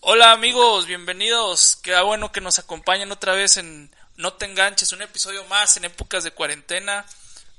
Hola 0.00 0.30
amigos, 0.30 0.86
bienvenidos. 0.86 1.76
Qué 1.82 1.98
bueno 2.00 2.30
que 2.30 2.40
nos 2.40 2.60
acompañen 2.60 3.10
otra 3.10 3.34
vez 3.34 3.56
en 3.56 3.90
No 4.16 4.34
te 4.34 4.46
enganches, 4.46 4.92
un 4.92 5.02
episodio 5.02 5.44
más 5.46 5.76
en 5.76 5.84
épocas 5.84 6.22
de 6.22 6.30
cuarentena. 6.30 7.04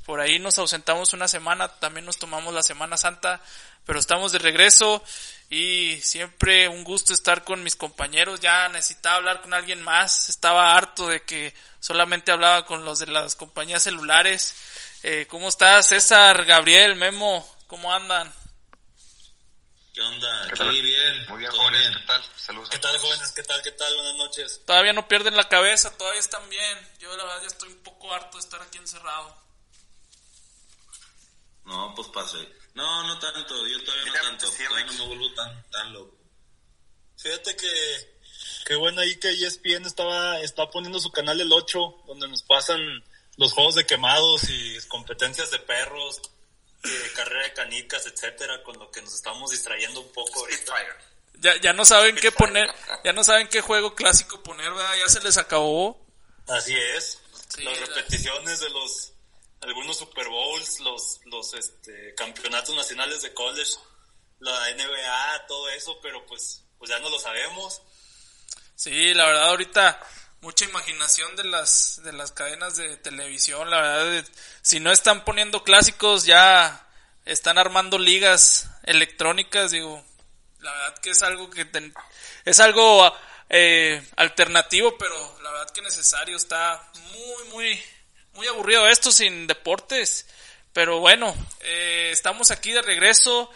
Por 0.05 0.21
ahí 0.21 0.39
nos 0.39 0.57
ausentamos 0.59 1.13
una 1.13 1.27
semana, 1.27 1.67
también 1.67 2.05
nos 2.05 2.17
tomamos 2.17 2.53
la 2.53 2.63
Semana 2.63 2.95
Santa, 2.95 3.41
pero 3.85 3.99
estamos 3.99 4.31
de 4.31 4.39
regreso 4.39 5.03
y 5.49 5.99
siempre 6.01 6.69
un 6.69 6.83
gusto 6.85 7.13
estar 7.13 7.43
con 7.43 7.63
mis 7.63 7.75
compañeros. 7.75 8.39
Ya 8.39 8.69
necesitaba 8.69 9.17
hablar 9.17 9.41
con 9.41 9.53
alguien 9.53 9.81
más, 9.83 10.29
estaba 10.29 10.75
harto 10.75 11.07
de 11.07 11.23
que 11.23 11.53
solamente 11.81 12.31
hablaba 12.31 12.65
con 12.65 12.85
los 12.85 12.99
de 12.99 13.07
las 13.07 13.35
compañías 13.35 13.83
celulares. 13.83 14.55
Eh, 15.03 15.27
¿Cómo 15.29 15.49
estás, 15.49 15.87
César, 15.87 16.45
Gabriel, 16.45 16.95
Memo? 16.95 17.45
¿Cómo 17.67 17.93
andan? 17.93 18.38
¿Qué 19.99 20.05
onda? 20.05 20.47
¿Qué 20.47 20.55
tal? 20.55 20.81
bien. 20.81 21.25
Muy 21.27 21.39
bien, 21.39 21.51
jóvenes, 21.51 21.81
bien. 21.81 21.93
¿qué 21.93 22.07
tal? 22.07 22.23
Saludos. 22.37 22.69
a 22.69 22.71
¿Qué 22.71 22.77
tal, 22.77 22.97
jóvenes? 22.99 23.31
¿Qué 23.33 23.43
tal? 23.43 23.61
¿Qué 23.61 23.71
tal? 23.73 23.95
Buenas 23.95 24.15
noches. 24.15 24.61
Todavía 24.65 24.93
no 24.93 25.09
pierden 25.09 25.35
la 25.35 25.49
cabeza, 25.49 25.91
todavía 25.97 26.21
están 26.21 26.49
bien. 26.49 26.89
Yo 26.99 27.17
la 27.17 27.25
verdad 27.25 27.41
ya 27.41 27.47
estoy 27.47 27.67
un 27.67 27.83
poco 27.83 28.13
harto 28.13 28.37
de 28.37 28.43
estar 28.45 28.61
aquí 28.61 28.77
encerrado. 28.77 29.35
No, 31.65 31.93
pues 31.97 32.07
pase. 32.07 32.37
No, 32.75 33.07
no 33.07 33.19
tanto. 33.19 33.67
Yo 33.67 33.83
todavía 33.83 34.05
no 34.05 34.13
tanto. 34.29 34.47
sí, 34.49 34.63
Todavía 34.63 34.85
no 34.85 34.93
me 34.93 35.07
vuelvo 35.07 35.33
tan, 35.33 35.69
tan 35.69 35.91
loco. 35.91 36.15
Fíjate 37.17 37.57
que 37.57 38.21
qué 38.67 38.75
bueno 38.75 39.01
ahí 39.01 39.19
que 39.19 39.31
ESPN 39.31 39.85
estaba 39.85 40.39
está 40.39 40.69
poniendo 40.69 41.01
su 41.01 41.11
canal 41.11 41.41
el 41.41 41.51
8 41.51 42.03
donde 42.07 42.29
nos 42.29 42.43
pasan 42.43 42.79
los 43.35 43.51
juegos 43.51 43.75
de 43.75 43.85
quemados 43.85 44.49
y 44.49 44.77
competencias 44.87 45.51
de 45.51 45.59
perros, 45.59 46.21
eh, 46.83 47.11
carrera 47.15 47.43
de 47.43 47.53
canicas, 47.53 48.05
etcétera, 48.05 48.61
con 48.63 48.77
lo 48.79 48.89
que 48.91 49.01
nos 49.01 49.13
estamos 49.13 49.51
distrayendo 49.51 50.01
un 50.01 50.11
poco 50.11 50.39
ahorita. 50.41 50.73
Ya, 51.41 51.55
ya 51.61 51.73
no 51.73 51.85
saben 51.85 52.15
qué 52.17 52.31
poner, 52.31 52.69
ya 53.03 53.13
no 53.13 53.23
saben 53.23 53.47
qué 53.47 53.61
juego 53.61 53.95
clásico 53.95 54.41
poner, 54.43 54.71
¿verdad? 54.73 54.95
Ya 54.99 55.07
se 55.09 55.21
les 55.21 55.37
acabó. 55.37 56.05
Así 56.47 56.75
es. 56.75 57.19
Sí, 57.55 57.63
Las 57.63 57.79
la- 57.79 57.85
repeticiones 57.87 58.59
de 58.59 58.69
los 58.69 59.13
algunos 59.61 59.97
Super 59.97 60.27
Bowls, 60.29 60.79
los 60.79 61.19
los 61.25 61.53
este 61.53 62.13
campeonatos 62.15 62.75
nacionales 62.75 63.21
de 63.21 63.33
college, 63.33 63.73
la 64.39 64.69
NBA, 64.71 65.47
todo 65.47 65.69
eso, 65.69 65.99
pero 66.01 66.25
pues 66.25 66.63
pues 66.77 66.89
ya 66.89 66.99
no 66.99 67.09
lo 67.09 67.19
sabemos. 67.19 67.81
Sí, 68.75 69.13
la 69.13 69.25
verdad 69.25 69.49
ahorita 69.49 69.99
mucha 70.41 70.65
imaginación 70.65 71.35
de 71.35 71.43
las 71.45 72.01
de 72.03 72.13
las 72.13 72.31
cadenas 72.31 72.75
de 72.77 72.97
televisión, 72.97 73.69
la 73.69 73.81
verdad 73.81 74.25
si 74.61 74.79
no 74.79 74.91
están 74.91 75.25
poniendo 75.25 75.63
clásicos 75.63 76.25
ya 76.25 76.85
están 77.25 77.57
armando 77.57 77.97
ligas 77.97 78.69
electrónicas, 78.83 79.71
digo, 79.71 80.03
la 80.59 80.71
verdad 80.71 80.97
que 80.99 81.09
es 81.11 81.21
algo 81.23 81.49
que 81.49 81.65
ten- 81.65 81.93
es 82.45 82.59
algo 82.59 83.13
eh, 83.49 84.01
alternativo, 84.15 84.97
pero 84.97 85.39
la 85.43 85.51
verdad 85.51 85.69
que 85.71 85.81
necesario, 85.81 86.37
está 86.37 86.89
muy 87.11 87.43
muy 87.49 87.83
muy 88.33 88.47
aburrido 88.47 88.87
esto 88.87 89.11
sin 89.11 89.47
deportes, 89.47 90.25
pero 90.71 90.99
bueno, 90.99 91.35
eh, 91.61 92.09
estamos 92.13 92.51
aquí 92.51 92.71
de 92.71 92.81
regreso, 92.81 93.51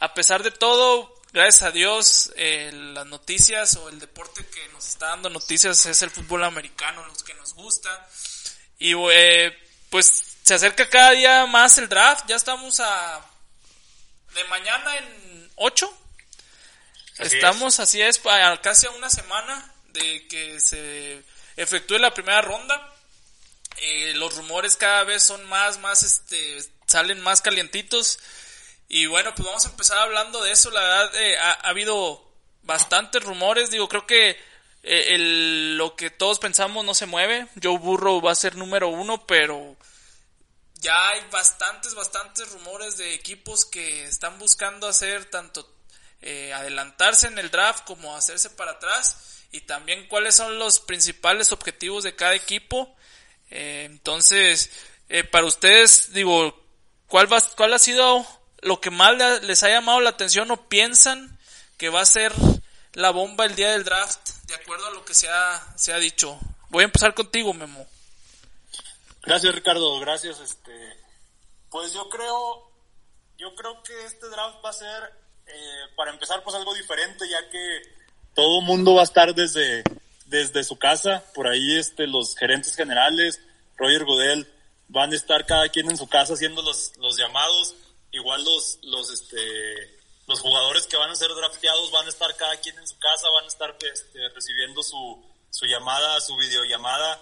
a 0.00 0.14
pesar 0.14 0.42
de 0.42 0.50
todo, 0.52 1.14
gracias 1.32 1.62
a 1.62 1.70
Dios, 1.70 2.32
eh, 2.36 2.70
las 2.72 3.06
noticias 3.06 3.76
o 3.76 3.88
el 3.88 3.98
deporte 3.98 4.44
que 4.46 4.68
nos 4.68 4.88
está 4.88 5.06
dando 5.08 5.30
noticias 5.30 5.84
es 5.86 6.02
el 6.02 6.10
fútbol 6.10 6.44
americano, 6.44 7.04
los 7.06 7.22
que 7.22 7.34
nos 7.34 7.54
gusta. 7.54 8.08
Y 8.78 8.94
eh, 8.94 9.56
pues 9.90 10.36
se 10.42 10.54
acerca 10.54 10.88
cada 10.88 11.12
día 11.12 11.46
más 11.46 11.78
el 11.78 11.88
draft, 11.88 12.26
ya 12.28 12.36
estamos 12.36 12.80
a 12.80 13.26
de 14.34 14.44
mañana 14.44 14.96
en 14.98 15.50
8. 15.56 15.98
Así 17.18 17.36
Estamos, 17.36 17.78
así 17.80 18.00
es, 18.00 18.20
casi 18.62 18.86
a 18.86 18.90
una 18.90 19.10
semana 19.10 19.72
de 19.88 20.26
que 20.28 20.58
se 20.60 21.22
efectúe 21.56 21.98
la 21.98 22.14
primera 22.14 22.40
ronda. 22.40 22.94
Eh, 23.76 24.14
los 24.14 24.36
rumores 24.36 24.76
cada 24.76 25.04
vez 25.04 25.22
son 25.22 25.44
más, 25.48 25.78
más, 25.78 26.02
este, 26.02 26.58
salen 26.86 27.20
más 27.20 27.42
calientitos. 27.42 28.18
Y 28.94 29.06
bueno, 29.06 29.34
pues 29.34 29.46
vamos 29.46 29.64
a 29.64 29.70
empezar 29.70 29.96
hablando 29.96 30.42
de 30.42 30.52
eso. 30.52 30.70
La 30.70 30.82
verdad, 30.82 31.14
eh, 31.16 31.38
ha, 31.38 31.52
ha 31.52 31.68
habido 31.70 32.30
bastantes 32.60 33.24
rumores. 33.24 33.70
Digo, 33.70 33.88
creo 33.88 34.06
que 34.06 34.38
eh, 34.82 35.16
lo 35.18 35.96
que 35.96 36.10
todos 36.10 36.38
pensamos 36.38 36.84
no 36.84 36.94
se 36.94 37.06
mueve. 37.06 37.48
Joe 37.62 37.78
Burrow 37.78 38.20
va 38.20 38.32
a 38.32 38.34
ser 38.34 38.54
número 38.54 38.88
uno, 38.88 39.26
pero 39.26 39.78
ya 40.74 41.08
hay 41.08 41.22
bastantes, 41.30 41.94
bastantes 41.94 42.52
rumores 42.52 42.98
de 42.98 43.14
equipos 43.14 43.64
que 43.64 44.04
están 44.04 44.38
buscando 44.38 44.86
hacer 44.86 45.24
tanto 45.24 45.74
eh, 46.20 46.52
adelantarse 46.52 47.28
en 47.28 47.38
el 47.38 47.50
draft 47.50 47.84
como 47.84 48.14
hacerse 48.14 48.50
para 48.50 48.72
atrás 48.72 49.46
y 49.52 49.62
también 49.62 50.06
cuáles 50.06 50.34
son 50.34 50.58
los 50.58 50.80
principales 50.80 51.50
objetivos 51.50 52.04
de 52.04 52.14
cada 52.14 52.34
equipo. 52.34 52.94
Eh, 53.50 53.84
entonces, 53.86 54.70
para 55.30 55.46
ustedes, 55.46 56.12
digo, 56.12 56.62
¿cuál, 57.06 57.32
va, 57.32 57.40
¿cuál 57.56 57.72
ha 57.72 57.78
sido 57.78 58.41
lo 58.62 58.80
que 58.80 58.90
más 58.90 59.16
le- 59.16 59.40
les 59.42 59.62
ha 59.62 59.68
llamado 59.68 60.00
la 60.00 60.10
atención 60.10 60.50
o 60.50 60.68
piensan 60.68 61.38
que 61.76 61.88
va 61.90 62.00
a 62.00 62.06
ser 62.06 62.32
la 62.94 63.10
bomba 63.10 63.44
el 63.44 63.54
día 63.54 63.72
del 63.72 63.84
draft, 63.84 64.28
de 64.46 64.54
acuerdo 64.54 64.86
a 64.86 64.90
lo 64.90 65.04
que 65.04 65.14
se 65.14 65.28
ha, 65.28 65.74
se 65.76 65.92
ha 65.92 65.98
dicho? 65.98 66.38
Voy 66.70 66.82
a 66.82 66.86
empezar 66.86 67.14
contigo, 67.14 67.52
Memo. 67.54 67.86
Gracias 69.22 69.54
Ricardo, 69.54 69.98
gracias 70.00 70.40
este 70.40 70.72
pues 71.70 71.92
yo 71.92 72.08
creo 72.08 72.70
yo 73.38 73.54
creo 73.54 73.82
que 73.82 74.04
este 74.04 74.28
draft 74.28 74.56
va 74.64 74.70
a 74.70 74.74
ser 74.74 75.02
eh, 75.46 75.84
para 75.96 76.10
empezar 76.12 76.42
pues 76.42 76.54
algo 76.56 76.74
diferente 76.74 77.28
ya 77.28 77.48
que 77.50 77.82
todo 78.34 78.60
mundo 78.62 78.94
va 78.94 79.02
a 79.02 79.04
estar 79.04 79.34
desde 79.34 79.84
desde 80.26 80.64
su 80.64 80.78
casa, 80.78 81.22
por 81.34 81.46
ahí 81.46 81.78
este 81.78 82.06
los 82.06 82.34
gerentes 82.36 82.74
generales, 82.74 83.40
Roger 83.76 84.04
Godel 84.04 84.50
van 84.88 85.12
a 85.12 85.16
estar 85.16 85.44
cada 85.46 85.68
quien 85.68 85.90
en 85.90 85.96
su 85.96 86.08
casa 86.08 86.34
haciendo 86.34 86.62
los 86.62 86.96
los 86.98 87.16
llamados, 87.16 87.74
igual 88.12 88.44
los 88.44 88.78
los 88.82 89.10
este 89.10 90.02
los 90.26 90.40
jugadores 90.40 90.86
que 90.86 90.96
van 90.96 91.10
a 91.10 91.16
ser 91.16 91.34
drafteados 91.34 91.90
van 91.90 92.06
a 92.06 92.08
estar 92.08 92.34
cada 92.36 92.56
quien 92.60 92.78
en 92.78 92.86
su 92.86 92.96
casa, 92.98 93.26
van 93.34 93.44
a 93.44 93.48
estar 93.48 93.76
este, 93.92 94.28
recibiendo 94.30 94.82
su, 94.82 95.22
su 95.50 95.66
llamada, 95.66 96.20
su 96.20 96.36
videollamada 96.36 97.20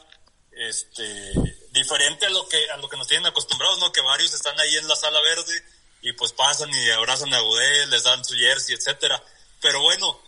este 0.53 1.33
diferente 1.71 2.27
a 2.27 2.31
lo 2.31 2.47
que 2.49 2.71
a 2.71 2.77
lo 2.77 2.89
que 2.89 2.97
nos 2.97 3.07
tienen 3.07 3.27
acostumbrados, 3.27 3.79
¿no? 3.79 3.93
Que 3.93 4.01
varios 4.01 4.35
están 4.35 4.59
ahí 4.59 4.77
en 4.77 4.89
la 4.89 4.97
sala 4.97 5.21
verde 5.21 5.65
y 6.03 6.13
pues 6.13 6.33
pasan 6.33 6.71
y 6.75 6.91
abrazan 6.91 7.33
a 7.33 7.41
Godel, 7.41 7.91
les 7.91 8.03
dan 8.03 8.25
su 8.25 8.35
jersey, 8.35 8.75
etcétera. 8.75 9.23
Pero 9.61 9.81
bueno, 9.83 10.21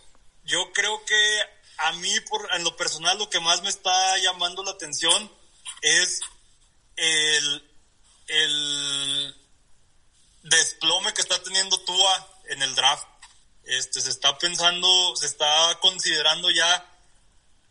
yo 0.45 0.71
creo 0.71 1.03
que 1.05 1.39
a 1.77 1.91
mí 1.93 2.19
por 2.29 2.47
en 2.53 2.63
lo 2.63 2.75
personal 2.77 3.17
lo 3.17 3.29
que 3.29 3.39
más 3.41 3.61
me 3.63 3.69
está 3.69 4.17
llamando 4.19 4.63
la 4.63 4.71
atención 4.71 5.31
es 5.81 6.21
el 6.95 7.69
el 8.27 9.35
desplome 10.43 11.13
que 11.13 11.21
está 11.21 11.41
teniendo 11.41 11.79
Tua 11.79 12.27
en 12.49 12.61
el 12.61 12.75
draft. 12.75 13.07
Este 13.63 14.01
se 14.01 14.09
está 14.09 14.37
pensando, 14.37 15.15
se 15.15 15.25
está 15.25 15.79
considerando 15.81 16.49
ya 16.51 16.89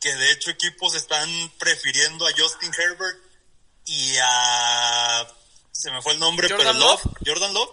que 0.01 0.15
de 0.15 0.33
hecho 0.33 0.51
equipos 0.51 0.95
están 0.95 1.29
prefiriendo 1.59 2.27
a 2.27 2.33
Justin 2.37 2.73
Herbert 2.77 3.19
y 3.85 4.17
a 4.21 5.27
se 5.71 5.91
me 5.91 6.03
fue 6.03 6.15
el 6.15 6.19
nombre 6.19 6.49
Jordan 6.49 6.77
pero 6.77 6.87
Love, 6.87 7.03
Jordan 7.27 7.55
Love. 7.55 7.71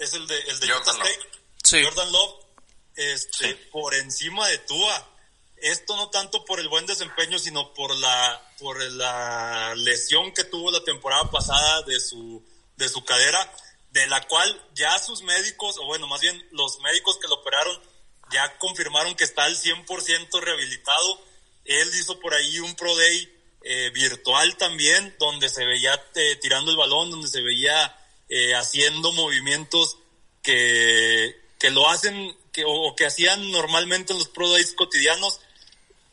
Es 0.00 0.12
el 0.14 0.26
de 0.26 0.38
el 0.38 0.60
de 0.60 0.68
Jordan 0.68 0.82
Utah 0.82 0.92
Love. 0.92 1.08
State. 1.08 1.38
Sí. 1.64 1.84
Jordan 1.84 2.12
Love 2.12 2.44
este 2.96 3.54
por 3.70 3.94
encima 3.94 4.48
de 4.48 4.58
Tua. 4.58 5.08
Esto 5.56 5.96
no 5.96 6.08
tanto 6.10 6.44
por 6.44 6.60
el 6.60 6.68
buen 6.68 6.86
desempeño 6.86 7.38
sino 7.38 7.72
por 7.74 7.94
la 7.96 8.42
por 8.58 8.80
la 8.92 9.74
lesión 9.76 10.32
que 10.32 10.44
tuvo 10.44 10.70
la 10.70 10.82
temporada 10.84 11.30
pasada 11.30 11.82
de 11.82 12.00
su 12.00 12.44
de 12.76 12.88
su 12.88 13.04
cadera 13.04 13.52
de 13.90 14.06
la 14.06 14.26
cual 14.28 14.68
ya 14.74 14.98
sus 14.98 15.22
médicos 15.22 15.76
o 15.78 15.86
bueno 15.86 16.06
más 16.06 16.20
bien 16.20 16.46
los 16.52 16.78
médicos 16.80 17.18
que 17.18 17.28
lo 17.28 17.36
operaron 17.36 17.80
ya 18.30 18.58
confirmaron 18.58 19.14
que 19.14 19.24
está 19.24 19.44
al 19.44 19.56
100% 19.56 20.40
rehabilitado. 20.40 21.24
Él 21.64 21.88
hizo 21.98 22.18
por 22.20 22.34
ahí 22.34 22.58
un 22.60 22.74
Pro 22.74 22.94
Day 22.96 23.38
eh, 23.62 23.90
virtual 23.94 24.56
también, 24.56 25.14
donde 25.18 25.48
se 25.48 25.64
veía 25.64 25.94
eh, 26.14 26.36
tirando 26.40 26.70
el 26.70 26.76
balón, 26.76 27.10
donde 27.10 27.28
se 27.28 27.42
veía 27.42 27.96
eh, 28.28 28.54
haciendo 28.54 29.12
movimientos 29.12 29.98
que, 30.42 31.34
que 31.58 31.70
lo 31.70 31.88
hacen 31.88 32.36
o 32.66 32.94
que 32.96 33.06
hacían 33.06 33.50
normalmente 33.50 34.12
en 34.12 34.18
los 34.18 34.28
Pro 34.28 34.50
Days 34.50 34.74
cotidianos 34.74 35.40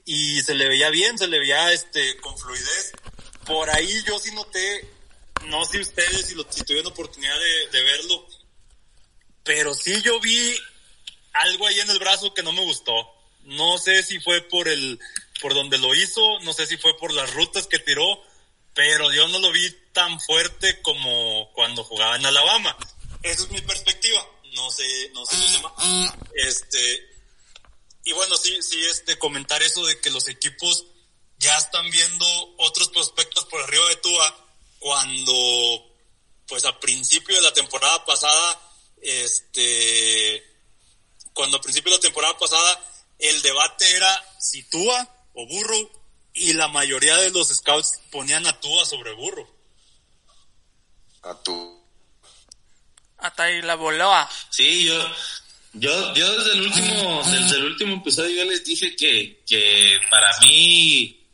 y 0.06 0.42
se 0.44 0.54
le 0.54 0.68
veía 0.68 0.90
bien, 0.92 1.18
se 1.18 1.28
le 1.28 1.40
veía 1.40 1.74
este 1.74 2.18
con 2.18 2.38
fluidez. 2.38 2.94
Por 3.46 3.70
ahí 3.70 4.04
yo 4.06 4.20
sí 4.20 4.32
noté, 4.34 4.88
no 5.44 5.66
sé 5.66 5.80
ustedes 5.80 6.28
si, 6.28 6.36
lo, 6.36 6.46
si 6.50 6.64
tuvieron 6.64 6.92
oportunidad 6.92 7.38
de, 7.72 7.84
verlo, 7.84 8.28
pero 9.44 9.74
sí 9.74 10.02
yo 10.02 10.20
vi 10.20 10.58
algo 11.34 11.68
ahí 11.68 11.80
en 11.80 11.90
el 11.90 12.00
brazo 12.00 12.34
que 12.34 12.44
no 12.44 12.52
me 12.54 12.62
gustó. 12.62 12.94
No 13.44 13.78
sé 13.78 14.02
si 14.02 14.20
fue 14.20 14.42
por 14.42 14.68
el, 14.68 15.00
por 15.42 15.54
donde 15.54 15.78
lo 15.78 15.94
hizo, 15.94 16.40
no 16.40 16.54
sé 16.54 16.66
si 16.66 16.78
fue 16.78 16.98
por 16.98 17.14
las 17.14 17.32
rutas 17.34 17.68
que 17.68 17.78
tiró, 17.80 18.24
pero 18.74 19.12
yo 19.14 19.28
no 19.28 19.40
lo 19.40 19.52
vi 19.52 19.70
tan 19.94 20.20
fuerte 20.20 20.82
como 20.82 21.52
cuando 21.54 21.84
jugaba 21.84 22.16
en 22.16 22.26
Alabama. 22.26 22.76
Esa 23.22 23.44
es 23.44 23.52
mi 23.52 23.62
perspectiva. 23.62 24.28
No 24.54 24.72
sé, 24.72 25.12
no 25.14 25.26
sé 25.26 25.38
los 25.38 25.52
demás. 25.52 25.74
Este, 26.34 27.16
y 28.06 28.14
bueno, 28.14 28.38
sí, 28.38 28.58
sí 28.62 28.84
es 28.86 29.06
de 29.06 29.18
comentar 29.20 29.62
eso 29.62 29.86
de 29.86 30.00
que 30.00 30.10
los 30.10 30.28
equipos 30.30 30.86
ya 31.38 31.56
están 31.58 31.90
viendo 31.90 32.26
otros 32.58 32.90
prospectos 32.90 33.46
por 33.46 33.62
arriba 33.62 33.88
de 33.90 33.96
Tua 33.98 34.45
cuando, 34.86 35.34
pues 36.48 36.64
a 36.64 36.80
principio 36.80 37.36
de 37.36 37.42
la 37.42 37.52
temporada 37.52 38.06
pasada, 38.06 38.62
este, 39.02 40.44
cuando 41.34 41.58
a 41.58 41.62
principio 41.62 41.90
de 41.90 41.98
la 41.98 42.02
temporada 42.02 42.38
pasada 42.38 42.80
el 43.18 43.42
debate 43.42 43.90
era 43.96 44.36
si 44.40 44.62
Tua 44.70 45.26
o 45.34 45.48
Burro 45.48 45.92
y 46.36 46.54
la 46.54 46.68
mayoría 46.68 47.18
de 47.18 47.32
los 47.32 47.48
scouts 47.48 48.00
ponían 48.12 48.46
a 48.46 48.60
Tua 48.60 48.86
sobre 48.86 49.14
Burro. 49.14 49.50
A 51.24 51.34
tú. 51.42 51.84
Hasta 53.18 53.42
ahí 53.42 53.64
la 53.64 53.74
voló. 53.74 54.12
Sí, 54.52 54.84
yo, 54.84 55.16
yo, 55.74 56.14
yo 56.14 56.38
desde 56.38 56.52
el 56.52 56.62
último, 56.62 57.24
desde 57.24 57.56
el 57.56 57.66
último 57.66 57.96
episodio 57.96 58.44
yo 58.44 58.52
les 58.52 58.64
dije 58.64 58.96
que, 58.96 59.44
que 59.48 59.98
para 60.12 60.30
mí 60.42 61.25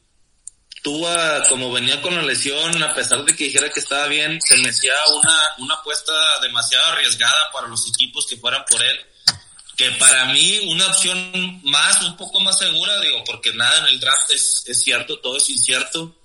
Tua, 0.82 1.44
como 1.48 1.72
venía 1.72 2.02
con 2.02 2.16
la 2.16 2.24
lesión, 2.24 2.82
a 2.82 2.94
pesar 2.96 3.24
de 3.24 3.36
que 3.36 3.46
dijera 3.46 3.70
que 3.70 3.80
estaba 3.80 4.08
bien, 4.08 4.40
se 4.42 4.58
me 4.58 4.70
hacía 4.70 4.94
una, 5.20 5.38
una 5.60 5.76
apuesta 5.76 6.12
demasiado 6.42 6.86
arriesgada 6.88 7.52
para 7.52 7.68
los 7.68 7.88
equipos 7.88 8.26
que 8.28 8.38
fueran 8.38 8.66
por 8.70 8.82
él. 8.84 9.00
Que 9.78 9.92
para 9.92 10.26
mí 10.26 10.60
una 10.68 10.88
opción 10.88 11.62
más, 11.64 12.02
un 12.02 12.18
poco 12.18 12.40
más 12.40 12.58
segura, 12.58 13.00
digo, 13.00 13.24
porque 13.26 13.54
nada 13.54 13.80
en 13.80 13.94
el 13.94 14.00
draft 14.00 14.32
es, 14.32 14.64
es 14.68 14.84
cierto, 14.84 15.20
todo 15.20 15.38
es 15.38 15.50
incierto, 15.50 16.16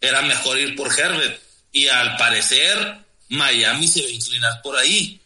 era 0.00 0.22
mejor 0.22 0.58
ir 0.58 0.74
por 0.74 0.92
Herbert. 0.98 1.40
Y 1.72 1.86
al 1.86 2.16
parecer, 2.16 2.98
Miami 3.28 3.86
se 3.86 4.02
va 4.02 4.08
a 4.08 4.12
inclinar 4.12 4.62
por 4.62 4.76
ahí. 4.76 5.20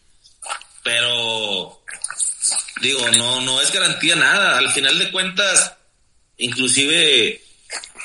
Pero, 0.83 1.83
digo, 2.81 3.09
no, 3.11 3.41
no 3.41 3.61
es 3.61 3.71
garantía 3.71 4.15
nada. 4.15 4.59
Al 4.59 4.71
final 4.71 4.99
de 4.99 5.11
cuentas, 5.11 5.73
inclusive, 6.37 7.43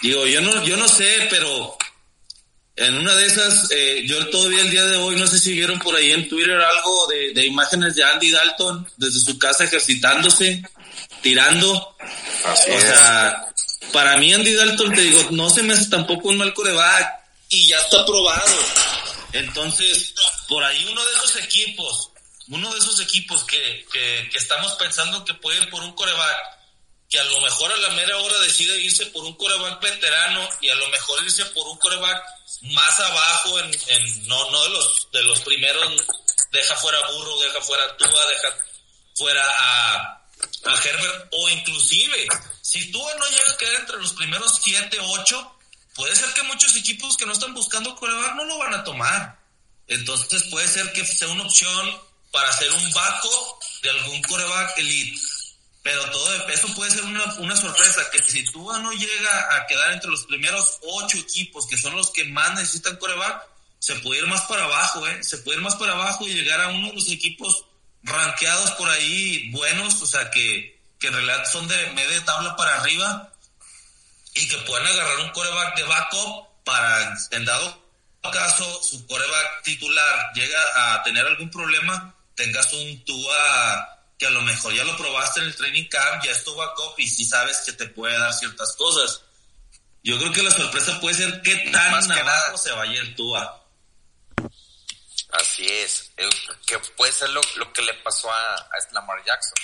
digo, 0.02 0.26
yo 0.26 0.40
no, 0.40 0.64
yo 0.64 0.76
no 0.76 0.88
sé, 0.88 1.26
pero 1.30 1.76
en 2.76 2.96
una 2.98 3.14
de 3.14 3.26
esas, 3.26 3.70
eh, 3.70 4.02
yo 4.06 4.28
todavía 4.30 4.62
el 4.62 4.70
día 4.70 4.84
de 4.84 4.96
hoy, 4.96 5.16
no 5.16 5.26
sé 5.26 5.38
si 5.38 5.52
vieron 5.52 5.78
por 5.78 5.94
ahí 5.96 6.12
en 6.12 6.28
Twitter 6.28 6.58
algo 6.60 7.06
de, 7.08 7.34
de 7.34 7.46
imágenes 7.46 7.94
de 7.94 8.04
Andy 8.04 8.30
Dalton 8.30 8.88
desde 8.96 9.20
su 9.20 9.38
casa 9.38 9.64
ejercitándose, 9.64 10.62
tirando. 11.22 11.96
Así 12.44 12.70
O 12.70 12.74
es. 12.74 12.84
sea, 12.84 13.52
para 13.92 14.16
mí 14.16 14.32
Andy 14.32 14.54
Dalton, 14.54 14.94
te 14.94 15.02
digo, 15.02 15.28
no 15.32 15.50
se 15.50 15.62
me 15.62 15.74
hace 15.74 15.90
tampoco 15.90 16.28
un 16.28 16.38
mal 16.38 16.54
coreback 16.54 17.20
y 17.50 17.66
ya 17.66 17.78
está 17.78 18.04
probado. 18.06 18.56
Entonces, 19.32 20.14
por 20.48 20.64
ahí 20.64 20.84
uno 20.90 21.04
de 21.04 21.12
esos 21.16 21.36
equipos, 21.36 22.10
uno 22.48 22.72
de 22.72 22.78
esos 22.78 23.00
equipos 23.00 23.44
que, 23.44 23.86
que, 23.92 24.28
que 24.30 24.38
estamos 24.38 24.72
pensando 24.74 25.24
que 25.24 25.34
puede 25.34 25.62
ir 25.62 25.70
por 25.70 25.82
un 25.82 25.92
coreback, 25.92 26.36
que 27.10 27.18
a 27.18 27.24
lo 27.24 27.40
mejor 27.40 27.72
a 27.72 27.76
la 27.76 27.90
mera 27.90 28.16
hora 28.18 28.38
decide 28.40 28.78
irse 28.78 29.04
por 29.06 29.24
un 29.24 29.34
coreback 29.34 29.82
veterano 29.82 30.48
y 30.60 30.68
a 30.68 30.76
lo 30.76 30.88
mejor 30.90 31.22
irse 31.24 31.44
por 31.46 31.66
un 31.66 31.76
coreback 31.78 32.22
más 32.62 33.00
abajo 33.00 33.58
en, 33.58 33.80
en 33.88 34.28
no, 34.28 34.50
no 34.52 34.62
de 34.62 34.68
los, 34.70 35.08
de 35.12 35.22
los 35.24 35.40
primeros, 35.40 36.04
deja 36.52 36.76
fuera 36.76 36.98
a 36.98 37.10
Burro, 37.10 37.40
deja 37.40 37.60
fuera 37.62 37.84
a 37.84 37.96
Tua, 37.96 38.26
deja 38.26 38.56
fuera 39.16 39.44
a, 39.44 40.22
a 40.66 40.82
Herbert, 40.84 41.28
o 41.32 41.48
inclusive, 41.48 42.28
si 42.62 42.92
Tua 42.92 43.12
no 43.14 43.26
llega 43.28 43.52
a 43.52 43.56
quedar 43.56 43.74
entre 43.80 43.96
los 43.96 44.12
primeros 44.12 44.60
siete, 44.62 44.98
ocho, 45.00 45.58
puede 45.94 46.14
ser 46.14 46.32
que 46.32 46.44
muchos 46.44 46.76
equipos 46.76 47.16
que 47.16 47.26
no 47.26 47.32
están 47.32 47.54
buscando 47.54 47.96
coreback 47.96 48.34
no 48.36 48.44
lo 48.44 48.58
van 48.58 48.74
a 48.74 48.84
tomar. 48.84 49.40
Entonces 49.88 50.44
puede 50.44 50.68
ser 50.68 50.92
que 50.92 51.04
sea 51.04 51.26
una 51.28 51.42
opción 51.42 52.00
para 52.30 52.48
hacer 52.48 52.70
un 52.70 52.92
backup 52.92 53.62
de 53.82 53.90
algún 53.90 54.22
coreback 54.22 54.78
elite. 54.78 55.20
Pero 55.82 56.04
todo 56.10 56.48
eso 56.48 56.74
puede 56.74 56.90
ser 56.90 57.04
una, 57.04 57.24
una 57.38 57.56
sorpresa, 57.56 58.02
que 58.10 58.22
si 58.22 58.44
Tua 58.44 58.78
no 58.80 58.92
llega 58.92 59.56
a 59.56 59.66
quedar 59.66 59.92
entre 59.92 60.10
los 60.10 60.24
primeros 60.26 60.78
ocho 60.82 61.16
equipos, 61.16 61.66
que 61.66 61.78
son 61.78 61.96
los 61.96 62.10
que 62.10 62.24
más 62.24 62.54
necesitan 62.54 62.96
coreback, 62.96 63.46
se 63.78 63.94
puede 63.96 64.20
ir 64.20 64.26
más 64.26 64.42
para 64.42 64.64
abajo, 64.64 65.06
¿eh? 65.08 65.24
Se 65.24 65.38
puede 65.38 65.56
ir 65.56 65.64
más 65.64 65.76
para 65.76 65.92
abajo 65.92 66.26
y 66.26 66.34
llegar 66.34 66.60
a 66.60 66.68
uno 66.68 66.88
de 66.88 66.94
los 66.94 67.10
equipos 67.10 67.64
rankeados 68.02 68.72
por 68.72 68.88
ahí 68.90 69.50
buenos, 69.50 70.02
o 70.02 70.06
sea, 70.06 70.30
que, 70.30 70.78
que 70.98 71.06
en 71.06 71.14
realidad 71.14 71.50
son 71.50 71.66
de 71.66 71.86
media 71.92 72.24
tabla 72.26 72.56
para 72.56 72.80
arriba 72.80 73.32
y 74.34 74.48
que 74.48 74.58
puedan 74.58 74.86
agarrar 74.86 75.18
un 75.20 75.30
coreback 75.30 75.76
de 75.76 75.82
backup 75.84 76.46
para, 76.64 77.16
en 77.30 77.44
dado 77.46 77.80
caso, 78.30 78.82
su 78.82 79.06
coreback 79.06 79.62
titular 79.62 80.32
llega 80.34 80.58
a 80.94 81.02
tener 81.02 81.26
algún 81.26 81.50
problema, 81.50 82.14
tengas 82.34 82.72
un 82.72 83.04
Tua 83.04 83.99
que 84.20 84.26
a 84.26 84.30
lo 84.30 84.42
mejor 84.42 84.74
ya 84.74 84.84
lo 84.84 84.94
probaste 84.98 85.40
en 85.40 85.46
el 85.46 85.56
training 85.56 85.88
camp, 85.88 86.22
ya 86.22 86.30
es 86.32 86.44
tu 86.44 86.54
backup 86.54 86.94
y 86.98 87.08
sí 87.08 87.24
sabes 87.24 87.56
que 87.64 87.72
te 87.72 87.86
puede 87.86 88.18
dar 88.18 88.32
ciertas 88.34 88.76
cosas. 88.76 89.22
Yo 90.02 90.18
creo 90.18 90.30
que 90.32 90.42
la 90.42 90.50
sorpresa 90.50 91.00
puede 91.00 91.14
ser 91.16 91.40
qué 91.42 91.56
tan 91.72 91.90
Más 91.90 92.06
que 92.06 92.22
nada. 92.22 92.56
se 92.58 92.70
vaya 92.72 93.00
el 93.00 93.14
Tua. 93.16 93.66
Así 95.32 95.66
es, 95.66 96.10
eh, 96.16 96.28
que 96.66 96.78
puede 96.96 97.12
ser 97.12 97.30
lo, 97.30 97.40
lo 97.56 97.72
que 97.72 97.82
le 97.82 97.94
pasó 97.94 98.30
a, 98.30 98.54
a 98.56 98.68
Lamar 98.92 99.24
Jackson, 99.24 99.58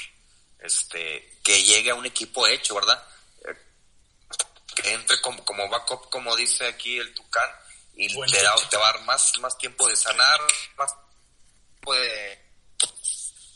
este, 0.60 1.38
que 1.42 1.62
llegue 1.64 1.90
a 1.90 1.94
un 1.94 2.06
equipo 2.06 2.46
hecho, 2.46 2.76
¿verdad? 2.76 3.02
Eh, 3.48 3.56
Que 4.74 4.92
entre 4.92 5.20
como, 5.20 5.44
como 5.44 5.68
backup, 5.68 6.08
como 6.08 6.34
dice 6.36 6.66
aquí 6.66 6.98
el 6.98 7.12
Tucán, 7.14 7.50
y 7.94 8.08
te, 8.30 8.42
da- 8.42 8.54
te 8.70 8.76
va 8.76 8.88
a 8.88 8.92
dar 8.92 9.02
más, 9.02 9.32
más 9.40 9.58
tiempo 9.58 9.88
de 9.88 9.96
sanar, 9.96 10.40
más 10.78 10.92
tiempo 11.72 11.94
de, 11.94 12.45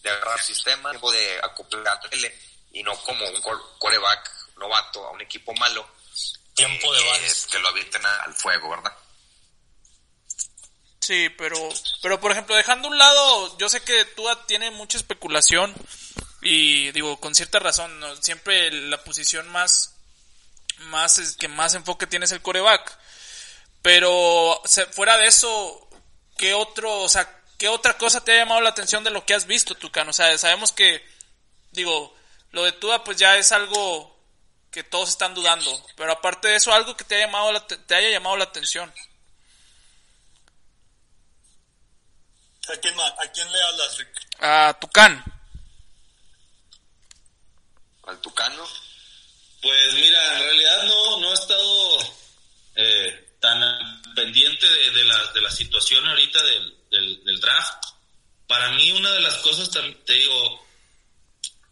de 0.03 0.11
agarrar 0.11 0.41
sistema, 0.43 0.91
tiempo 0.91 1.11
de 1.13 1.39
acoplarle, 1.43 2.39
y 2.73 2.83
no 2.83 2.97
como 3.03 3.27
un 3.29 3.41
cor- 3.43 3.79
coreback 3.79 4.31
novato 4.57 5.07
a 5.07 5.11
un 5.11 5.21
equipo 5.21 5.53
malo, 5.55 5.87
Tiempo 6.55 6.93
de 6.93 7.01
que, 7.03 7.09
bares. 7.09 7.47
que 7.51 7.59
lo 7.59 7.69
avienten 7.69 8.05
al 8.05 8.35
fuego, 8.35 8.71
¿verdad? 8.71 8.93
Sí, 11.01 11.29
pero, 11.31 11.57
pero 12.03 12.21
por 12.21 12.31
ejemplo, 12.33 12.55
dejando 12.55 12.89
a 12.89 12.91
un 12.91 12.99
lado, 12.99 13.59
yo 13.59 13.69
sé 13.69 13.83
que 13.83 14.05
Tua 14.05 14.47
tiene 14.47 14.71
mucha 14.71 14.99
especulación 14.99 15.75
y 16.43 16.93
digo, 16.93 17.19
con 17.21 17.35
cierta 17.35 17.59
razón, 17.59 17.99
¿no? 18.01 18.15
siempre 18.17 18.71
la 18.71 19.03
posición 19.03 19.49
más, 19.49 19.95
más, 20.89 21.19
es 21.19 21.37
que 21.37 21.49
más 21.49 21.75
enfoque 21.75 22.07
tiene 22.07 22.27
es 22.27 22.33
el 22.33 22.43
coreback. 22.43 22.99
Pero 23.83 24.61
se- 24.67 24.87
fuera 24.87 25.17
de 25.17 25.27
eso, 25.27 25.89
¿qué 26.37 26.53
otro, 26.53 27.01
o 27.01 27.09
sea, 27.09 27.40
qué 27.61 27.69
otra 27.69 27.99
cosa 27.99 28.25
te 28.25 28.33
ha 28.33 28.37
llamado 28.39 28.63
la 28.63 28.71
atención 28.71 29.05
de 29.05 29.11
lo 29.11 29.27
que 29.27 29.35
has 29.35 29.45
visto, 29.47 29.75
Tucán? 29.75 30.09
O 30.09 30.15
sea, 30.15 30.37
sabemos 30.39 30.73
que, 30.73 31.07
digo, 31.73 32.17
lo 32.53 32.65
de 32.65 32.73
Tua 32.73 33.05
pues 33.05 33.19
ya 33.19 33.37
es 33.37 33.53
algo 33.53 34.19
que 34.71 34.83
todos 34.83 35.11
están 35.11 35.35
dudando, 35.35 35.87
pero 35.95 36.11
aparte 36.11 36.49
de 36.49 36.57
eso, 36.57 36.73
algo 36.73 36.97
que 36.97 37.05
te 37.05 37.17
haya 37.17 37.27
llamado 37.27 37.53
la, 37.53 37.67
te- 37.67 37.95
haya 37.95 38.09
llamado 38.09 38.39
la 38.39 38.45
atención. 38.45 38.91
¿A 42.73 42.77
quién, 42.81 42.95
¿A 42.99 43.33
quién 43.35 43.53
le 43.53 43.63
hablas, 43.63 43.99
Rick? 43.99 44.09
A 44.39 44.79
Tucán. 44.81 45.23
Al 48.07 48.19
Tucano. 48.21 48.65
Pues 49.61 49.95
mira, 49.97 50.35
en 50.39 50.43
realidad 50.45 50.83
no, 50.85 51.19
no 51.21 51.31
he 51.31 51.35
estado 51.35 51.99
eh, 52.77 53.37
tan 53.39 54.00
pendiente 54.15 54.69
de, 54.69 54.91
de 54.91 55.05
la, 55.05 55.33
de 55.33 55.41
la 55.41 55.51
situación 55.51 56.07
ahorita 56.07 56.43
del, 56.43 56.75
del, 56.91 57.25
del 57.25 57.41
draft. 57.41 57.85
Para 58.47 58.71
mí 58.73 58.93
una 58.93 59.11
de 59.13 59.21
las 59.21 59.37
cosas, 59.37 59.71
te 59.71 60.13
digo, 60.13 60.67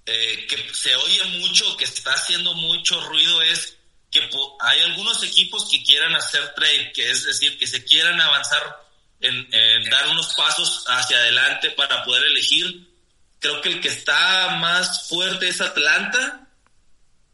eh, 0.06 0.46
que 0.48 0.74
se 0.74 0.94
oye 0.96 1.24
mucho, 1.38 1.76
que 1.76 1.84
está 1.84 2.12
haciendo 2.12 2.54
mucho 2.54 3.00
ruido 3.02 3.42
es 3.42 3.76
que 4.10 4.28
hay 4.60 4.80
algunos 4.80 5.22
equipos 5.22 5.68
que 5.70 5.82
quieran 5.82 6.14
hacer 6.14 6.54
trade, 6.54 6.92
que 6.92 7.10
es 7.10 7.24
decir, 7.24 7.58
que 7.58 7.66
se 7.66 7.84
quieran 7.84 8.20
avanzar 8.20 8.88
en, 9.20 9.52
en 9.52 9.90
dar 9.90 10.08
unos 10.08 10.34
pasos 10.34 10.84
hacia 10.86 11.16
adelante 11.18 11.70
para 11.72 12.04
poder 12.04 12.24
elegir. 12.24 12.88
Creo 13.38 13.60
que 13.60 13.68
el 13.68 13.80
que 13.80 13.88
está 13.88 14.56
más 14.60 15.08
fuerte 15.08 15.48
es 15.48 15.60
Atlanta, 15.60 16.48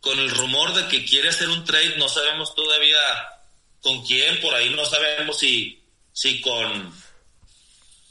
con 0.00 0.18
el 0.18 0.30
rumor 0.30 0.74
de 0.74 0.88
que 0.88 1.04
quiere 1.04 1.28
hacer 1.28 1.48
un 1.48 1.64
trade, 1.64 1.96
no 1.96 2.08
sabemos 2.08 2.54
todavía 2.54 2.98
con 3.84 4.04
quién, 4.04 4.40
por 4.40 4.52
ahí 4.54 4.70
no 4.70 4.84
sabemos 4.84 5.38
si, 5.38 5.80
si 6.12 6.40
con... 6.40 6.92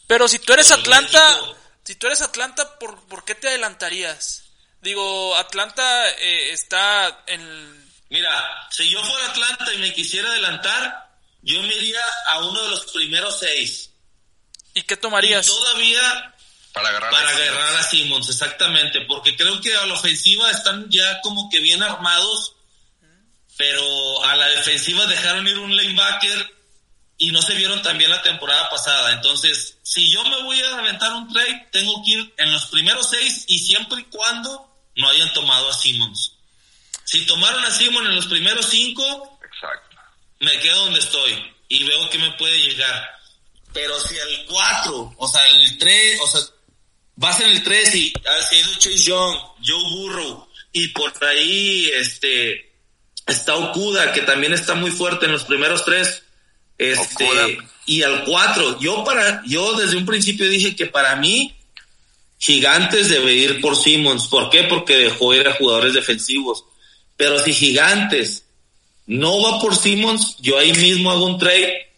Pero 0.07 0.27
si 0.29 0.39
tú 0.39 0.53
eres 0.53 0.71
Atlanta, 0.71 1.39
si 1.83 1.95
tú 1.95 2.07
eres 2.07 2.21
Atlanta, 2.21 2.77
¿por, 2.79 3.05
por 3.07 3.25
qué 3.25 3.35
te 3.35 3.49
adelantarías? 3.49 4.43
Digo, 4.81 5.35
Atlanta 5.35 6.09
eh, 6.11 6.51
está 6.51 7.23
en... 7.27 7.83
Mira, 8.09 8.67
si 8.69 8.89
yo 8.89 9.03
fuera 9.03 9.27
Atlanta 9.31 9.73
y 9.73 9.77
me 9.79 9.93
quisiera 9.93 10.29
adelantar, 10.29 11.09
yo 11.41 11.61
me 11.63 11.73
iría 11.75 12.01
a 12.29 12.39
uno 12.45 12.61
de 12.63 12.69
los 12.69 12.85
primeros 12.91 13.39
seis. 13.39 13.89
¿Y 14.75 14.83
qué 14.83 14.93
Y 14.93 14.97
tomarías? 14.97 15.47
todavía 15.47 16.35
Para 16.73 16.89
agarrar 16.89 17.11
para 17.11 17.29
a 17.29 17.31
Simmons. 17.31 17.49
agarrar 17.49 17.75
a 17.77 17.83
Simmons, 17.83 18.29
exactamente, 18.29 19.01
porque 19.07 19.35
creo 19.35 19.59
que 19.61 19.75
a 19.75 19.85
la 19.85 19.93
ofensiva 19.95 20.51
están 20.51 20.89
ya 20.91 21.21
como 21.21 21.49
que 21.49 21.59
bien 21.59 21.81
armados, 21.81 22.55
pero 23.57 24.23
a 24.25 24.35
la 24.35 24.47
defensiva 24.47 25.05
dejaron 25.05 25.47
ir 25.47 25.57
un 25.59 25.75
linebacker 25.75 26.53
y 27.17 27.31
no 27.31 27.41
se 27.41 27.53
vieron 27.55 27.81
también 27.81 28.09
la 28.09 28.21
temporada 28.21 28.69
pasada. 28.69 29.13
Entonces, 29.13 29.77
si 29.83 30.11
yo 30.11 30.23
me 30.25 30.43
voy 30.43 30.61
a 30.61 30.77
aventar 30.79 31.13
un 31.13 31.31
trade, 31.31 31.67
tengo 31.71 32.03
que 32.03 32.11
ir 32.11 32.33
en 32.37 32.51
los 32.51 32.65
primeros 32.67 33.09
seis 33.09 33.45
y 33.47 33.59
siempre 33.59 34.01
y 34.01 34.03
cuando 34.05 34.69
no 34.95 35.09
hayan 35.09 35.31
tomado 35.33 35.69
a 35.69 35.73
Simmons. 35.73 36.33
Si 37.05 37.25
tomaron 37.25 37.63
a 37.63 37.71
Simmons 37.71 38.07
en 38.07 38.15
los 38.15 38.25
primeros 38.25 38.65
cinco, 38.67 39.39
Exacto. 39.45 39.97
me 40.39 40.59
quedo 40.59 40.85
donde 40.85 40.99
estoy 40.99 41.53
y 41.69 41.83
veo 41.83 42.09
que 42.09 42.17
me 42.17 42.31
puede 42.33 42.59
llegar. 42.59 43.09
Pero 43.73 43.99
si 43.99 44.15
el 44.15 44.45
4, 44.45 45.15
o 45.17 45.27
sea, 45.27 45.47
el 45.47 45.77
3, 45.77 46.19
o 46.21 46.27
sea, 46.27 46.41
vas 47.15 47.39
en 47.39 47.51
el 47.51 47.63
3 47.63 47.95
y 47.95 48.13
has 48.27 48.49
sido 48.49 48.73
Chase 48.75 48.97
Young, 48.97 49.37
Joe 49.65 49.89
Burrow, 49.95 50.47
y 50.71 50.87
por 50.89 51.11
ahí 51.25 51.89
este 51.95 52.72
está 53.27 53.55
Okuda, 53.55 54.13
que 54.13 54.21
también 54.21 54.53
está 54.53 54.75
muy 54.75 54.91
fuerte 54.91 55.25
en 55.25 55.31
los 55.31 55.43
primeros 55.43 55.85
tres. 55.85 56.23
Este, 56.77 57.25
Okuda. 57.25 57.47
y 57.85 58.03
al 58.03 58.23
4, 58.23 58.79
yo 58.79 59.03
para, 59.03 59.43
yo 59.45 59.73
desde 59.73 59.97
un 59.97 60.05
principio 60.05 60.49
dije 60.49 60.75
que 60.75 60.87
para 60.87 61.15
mí, 61.15 61.55
Gigantes 62.43 63.09
debe 63.09 63.33
ir 63.33 63.61
por 63.61 63.77
Simmons. 63.77 64.27
¿Por 64.27 64.49
qué? 64.49 64.63
Porque 64.63 64.97
dejó 64.97 65.33
ir 65.33 65.47
a 65.47 65.53
jugadores 65.53 65.93
defensivos. 65.93 66.65
Pero 67.15 67.39
si 67.39 67.53
Gigantes 67.53 68.43
no 69.05 69.41
va 69.41 69.59
por 69.59 69.75
Simmons, 69.75 70.37
yo 70.41 70.57
ahí 70.57 70.73
mismo 70.73 71.11
hago 71.11 71.25
un 71.25 71.37
trade 71.37 71.89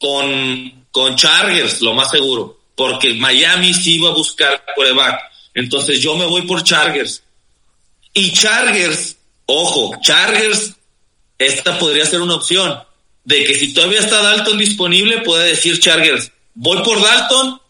con, 0.00 0.86
con 0.90 1.14
Chargers, 1.14 1.80
lo 1.82 1.94
más 1.94 2.10
seguro. 2.10 2.58
Porque 2.74 3.14
Miami 3.14 3.74
sí 3.74 3.98
va 3.98 4.08
a 4.08 4.14
buscar 4.14 4.64
coreback. 4.74 5.20
Entonces 5.54 6.00
yo 6.00 6.16
me 6.16 6.26
voy 6.26 6.42
por 6.42 6.64
Chargers. 6.64 7.22
Y 8.12 8.32
Chargers, 8.32 9.16
ojo, 9.46 9.92
Chargers, 10.00 10.74
esta 11.38 11.78
podría 11.78 12.06
ser 12.06 12.20
una 12.20 12.34
opción. 12.34 12.82
De 13.24 13.44
que 13.44 13.54
si 13.54 13.72
todavía 13.72 14.00
está 14.00 14.20
Dalton 14.20 14.58
disponible, 14.58 15.20
puede 15.20 15.50
decir 15.50 15.78
Chargers, 15.78 16.32
voy 16.54 16.82
por 16.82 17.00
Dalton 17.00 17.60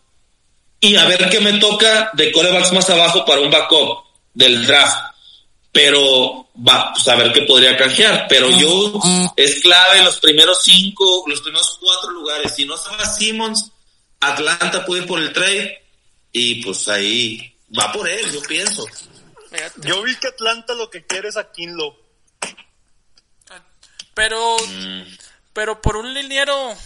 y 0.80 0.96
a 0.96 1.04
ver 1.04 1.28
qué 1.28 1.40
me 1.40 1.58
toca 1.58 2.10
de 2.14 2.32
corebacks 2.32 2.72
más 2.72 2.88
abajo 2.90 3.24
para 3.24 3.40
un 3.40 3.50
backup 3.50 4.04
del 4.34 4.66
draft. 4.66 5.12
Pero 5.70 6.48
va, 6.56 6.92
pues 6.92 7.06
a 7.08 7.16
ver 7.16 7.32
qué 7.32 7.42
podría 7.42 7.76
canjear. 7.76 8.26
Pero 8.28 8.50
yo 8.50 9.00
es 9.36 9.60
clave 9.60 10.02
los 10.02 10.18
primeros 10.20 10.58
cinco, 10.62 11.24
los 11.26 11.40
primeros 11.40 11.78
cuatro 11.80 12.10
lugares. 12.10 12.54
Si 12.54 12.64
no 12.64 12.76
se 12.76 12.90
va 12.90 13.06
Simmons, 13.06 13.70
Atlanta 14.20 14.84
puede 14.84 15.02
ir 15.02 15.08
por 15.08 15.20
el 15.20 15.32
trade 15.32 15.82
y 16.32 16.56
pues 16.62 16.88
ahí 16.88 17.54
va 17.78 17.92
por 17.92 18.08
él, 18.08 18.30
yo 18.32 18.40
pienso. 18.42 18.84
Fíjate. 19.52 19.80
Yo 19.86 20.02
vi 20.02 20.16
que 20.16 20.28
Atlanta 20.28 20.74
lo 20.74 20.90
que 20.90 21.04
quiere 21.06 21.28
es 21.28 21.36
a 21.36 21.52
Kinlo. 21.52 21.96
Pero, 24.14 24.56
Mm. 24.66 25.02
pero 25.52 25.80
por 25.80 25.96
un 25.96 26.12
liniero, 26.12 26.76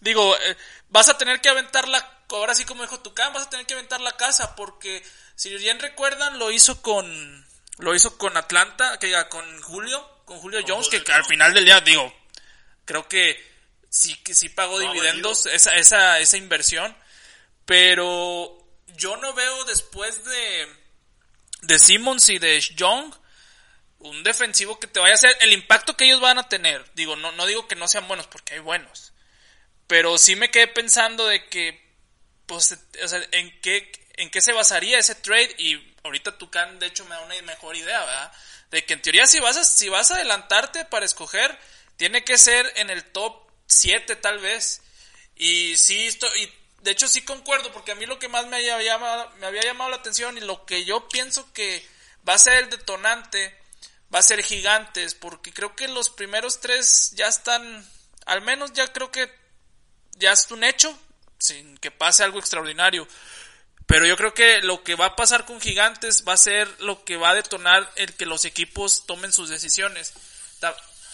digo, 0.00 0.36
eh, 0.36 0.56
vas 0.88 1.08
a 1.08 1.18
tener 1.18 1.40
que 1.40 1.48
aventar 1.48 1.86
la, 1.88 2.24
ahora 2.30 2.54
sí 2.54 2.64
como 2.64 2.82
dijo 2.82 3.00
Tucán, 3.00 3.32
vas 3.32 3.46
a 3.46 3.50
tener 3.50 3.66
que 3.66 3.74
aventar 3.74 4.00
la 4.00 4.16
casa, 4.16 4.56
porque 4.56 5.02
si 5.34 5.54
bien 5.56 5.80
recuerdan, 5.80 6.38
lo 6.38 6.50
hizo 6.50 6.80
con, 6.80 7.46
lo 7.78 7.94
hizo 7.94 8.16
con 8.16 8.36
Atlanta, 8.36 8.98
que 8.98 9.06
diga, 9.06 9.28
con 9.28 9.62
Julio, 9.62 10.22
con 10.24 10.38
Julio 10.38 10.60
Jones, 10.66 10.86
Julio 10.86 11.04
que 11.04 11.12
al 11.12 11.24
final 11.24 11.52
del 11.52 11.64
día, 11.64 11.80
digo, 11.80 12.12
creo 12.86 13.06
que 13.06 13.38
sí, 13.90 14.16
que 14.22 14.34
sí 14.34 14.48
pagó 14.48 14.80
No 14.80 14.92
dividendos 14.92 15.46
esa, 15.46 15.74
esa, 15.74 16.20
esa 16.20 16.36
inversión, 16.38 16.96
pero 17.66 18.58
yo 18.96 19.16
no 19.18 19.34
veo 19.34 19.64
después 19.64 20.24
de, 20.24 20.81
de 21.62 21.78
Simmons 21.78 22.28
y 22.28 22.38
de 22.38 22.60
Young, 22.60 23.14
un 24.00 24.22
defensivo 24.24 24.78
que 24.78 24.88
te 24.88 25.00
vaya 25.00 25.12
a 25.12 25.14
hacer 25.14 25.36
el 25.40 25.52
impacto 25.52 25.96
que 25.96 26.04
ellos 26.04 26.20
van 26.20 26.38
a 26.38 26.48
tener. 26.48 26.84
Digo, 26.94 27.16
no, 27.16 27.32
no 27.32 27.46
digo 27.46 27.68
que 27.68 27.76
no 27.76 27.88
sean 27.88 28.08
buenos, 28.08 28.26
porque 28.26 28.54
hay 28.54 28.60
buenos. 28.60 29.12
Pero 29.86 30.18
sí 30.18 30.36
me 30.36 30.50
quedé 30.50 30.66
pensando 30.68 31.26
de 31.26 31.48
que, 31.48 31.80
pues, 32.46 32.76
o 33.02 33.08
sea, 33.08 33.20
en 33.30 33.60
qué, 33.60 33.92
en 34.14 34.30
qué 34.30 34.40
se 34.40 34.52
basaría 34.52 34.98
ese 34.98 35.14
trade. 35.14 35.54
Y 35.58 35.94
ahorita 36.02 36.36
Tucán, 36.36 36.78
de 36.78 36.86
hecho, 36.86 37.04
me 37.04 37.14
da 37.14 37.22
una 37.22 37.40
mejor 37.42 37.76
idea, 37.76 38.00
¿verdad? 38.00 38.32
De 38.70 38.84
que 38.84 38.94
en 38.94 39.02
teoría, 39.02 39.26
si 39.26 39.38
vas 39.38 39.56
a, 39.56 39.64
si 39.64 39.88
vas 39.88 40.10
a 40.10 40.16
adelantarte 40.16 40.84
para 40.86 41.06
escoger, 41.06 41.56
tiene 41.96 42.24
que 42.24 42.38
ser 42.38 42.72
en 42.76 42.90
el 42.90 43.04
top 43.04 43.48
7 43.66 44.16
tal 44.16 44.40
vez. 44.40 44.82
Y 45.36 45.76
sí, 45.76 46.06
estoy, 46.06 46.42
y 46.42 46.61
de 46.82 46.90
hecho 46.90 47.08
sí 47.08 47.22
concuerdo, 47.22 47.72
porque 47.72 47.92
a 47.92 47.94
mí 47.94 48.06
lo 48.06 48.18
que 48.18 48.28
más 48.28 48.46
me 48.46 48.56
había, 48.56 48.80
llamado, 48.82 49.30
me 49.38 49.46
había 49.46 49.62
llamado 49.62 49.90
la 49.90 49.96
atención 49.96 50.36
y 50.36 50.40
lo 50.40 50.66
que 50.66 50.84
yo 50.84 51.08
pienso 51.08 51.52
que 51.52 51.86
va 52.28 52.34
a 52.34 52.38
ser 52.38 52.64
el 52.64 52.70
detonante 52.70 53.56
va 54.14 54.18
a 54.18 54.22
ser 54.22 54.42
gigantes, 54.42 55.14
porque 55.14 55.52
creo 55.52 55.74
que 55.74 55.88
los 55.88 56.10
primeros 56.10 56.60
tres 56.60 57.12
ya 57.14 57.28
están, 57.28 57.88
al 58.26 58.42
menos 58.42 58.72
ya 58.72 58.92
creo 58.92 59.10
que 59.10 59.32
ya 60.16 60.32
es 60.32 60.50
un 60.50 60.64
hecho, 60.64 60.96
sin 61.38 61.78
que 61.78 61.90
pase 61.90 62.24
algo 62.24 62.38
extraordinario. 62.38 63.08
Pero 63.86 64.06
yo 64.06 64.16
creo 64.16 64.34
que 64.34 64.60
lo 64.62 64.84
que 64.84 64.94
va 64.94 65.06
a 65.06 65.16
pasar 65.16 65.44
con 65.44 65.60
gigantes 65.60 66.24
va 66.26 66.34
a 66.34 66.36
ser 66.36 66.68
lo 66.80 67.04
que 67.04 67.16
va 67.16 67.30
a 67.30 67.34
detonar 67.34 67.90
el 67.96 68.14
que 68.14 68.26
los 68.26 68.44
equipos 68.44 69.06
tomen 69.06 69.32
sus 69.32 69.48
decisiones. 69.48 70.12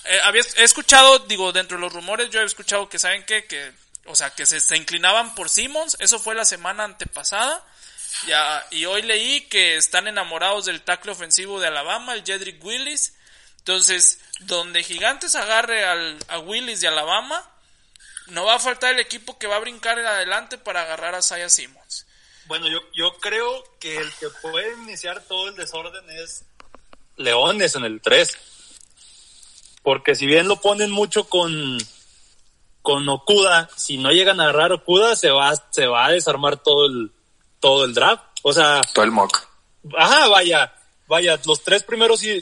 Eh, 0.04 0.20
he 0.56 0.64
escuchado, 0.64 1.20
digo, 1.20 1.52
dentro 1.52 1.76
de 1.76 1.82
los 1.82 1.92
rumores, 1.92 2.30
yo 2.30 2.40
he 2.40 2.44
escuchado 2.44 2.88
que 2.88 2.98
saben 2.98 3.24
qué? 3.24 3.46
que, 3.46 3.72
o 4.08 4.16
sea, 4.16 4.30
que 4.30 4.46
se, 4.46 4.60
se 4.60 4.76
inclinaban 4.76 5.34
por 5.34 5.48
Simmons, 5.48 5.96
eso 6.00 6.18
fue 6.18 6.34
la 6.34 6.44
semana 6.44 6.84
antepasada. 6.84 7.64
Ya, 8.26 8.66
y 8.70 8.84
hoy 8.86 9.02
leí 9.02 9.42
que 9.42 9.76
están 9.76 10.08
enamorados 10.08 10.64
del 10.64 10.82
tackle 10.82 11.12
ofensivo 11.12 11.60
de 11.60 11.68
Alabama, 11.68 12.14
el 12.14 12.24
Jedrick 12.24 12.62
Willis. 12.64 13.14
Entonces, 13.58 14.18
donde 14.40 14.82
Gigantes 14.82 15.34
agarre 15.34 15.84
al, 15.84 16.18
a 16.28 16.38
Willis 16.38 16.80
de 16.80 16.88
Alabama, 16.88 17.48
no 18.28 18.44
va 18.44 18.56
a 18.56 18.58
faltar 18.58 18.94
el 18.94 19.00
equipo 19.00 19.38
que 19.38 19.46
va 19.46 19.56
a 19.56 19.60
brincar 19.60 19.98
adelante 19.98 20.58
para 20.58 20.82
agarrar 20.82 21.14
a 21.14 21.22
Saya 21.22 21.48
Simmons. 21.48 22.06
Bueno, 22.46 22.66
yo, 22.68 22.80
yo 22.94 23.18
creo 23.18 23.62
que 23.78 23.98
el 23.98 24.10
que 24.14 24.28
puede 24.42 24.72
iniciar 24.82 25.22
todo 25.22 25.48
el 25.48 25.54
desorden 25.54 26.08
es 26.10 26.44
Leones 27.16 27.74
en 27.74 27.84
el 27.84 28.00
3. 28.00 28.38
Porque 29.82 30.14
si 30.14 30.26
bien 30.26 30.48
lo 30.48 30.60
ponen 30.60 30.90
mucho 30.90 31.28
con, 31.28 31.78
con 32.88 33.06
Okuda, 33.06 33.68
si 33.76 33.98
no 33.98 34.12
llegan 34.12 34.40
a 34.40 34.44
agarrar 34.44 34.72
Okuda, 34.72 35.14
se 35.14 35.28
va, 35.28 35.52
se 35.68 35.86
va 35.86 36.06
a 36.06 36.12
desarmar 36.12 36.56
todo 36.56 36.86
el, 36.86 37.12
todo 37.60 37.84
el 37.84 37.92
draft. 37.92 38.22
O 38.40 38.50
sea, 38.50 38.80
Todo 38.94 39.04
el 39.04 39.10
mock. 39.10 39.46
ajá, 39.94 40.28
vaya, 40.28 40.72
vaya, 41.06 41.38
los 41.44 41.62
tres 41.62 41.82
primeros 41.82 42.20
sí, 42.20 42.40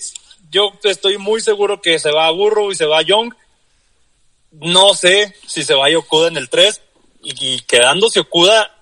yo 0.49 0.71
estoy 0.85 1.19
muy 1.19 1.41
seguro 1.41 1.83
que 1.83 1.99
se 1.99 2.13
va 2.13 2.29
a 2.29 2.31
Burrow 2.31 2.71
y 2.71 2.77
se 2.77 2.87
va 2.87 2.99
a 2.99 3.03
Young. 3.03 3.35
No 4.53 4.95
sé 4.95 5.35
si 5.49 5.65
se 5.65 5.75
va 5.75 5.89
a 5.89 5.99
Okuda 5.99 6.29
en 6.29 6.37
el 6.37 6.49
3 6.49 6.81
y, 7.25 7.55
y 7.55 7.61
quedándose 7.63 8.21
Okuda, 8.21 8.73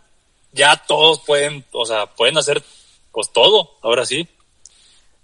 ya 0.53 0.77
todos 0.77 1.21
pueden, 1.21 1.65
o 1.73 1.87
sea, 1.87 2.05
pueden 2.05 2.37
hacer 2.37 2.63
pues 3.11 3.33
todo, 3.33 3.79
ahora 3.81 4.05
sí. 4.05 4.29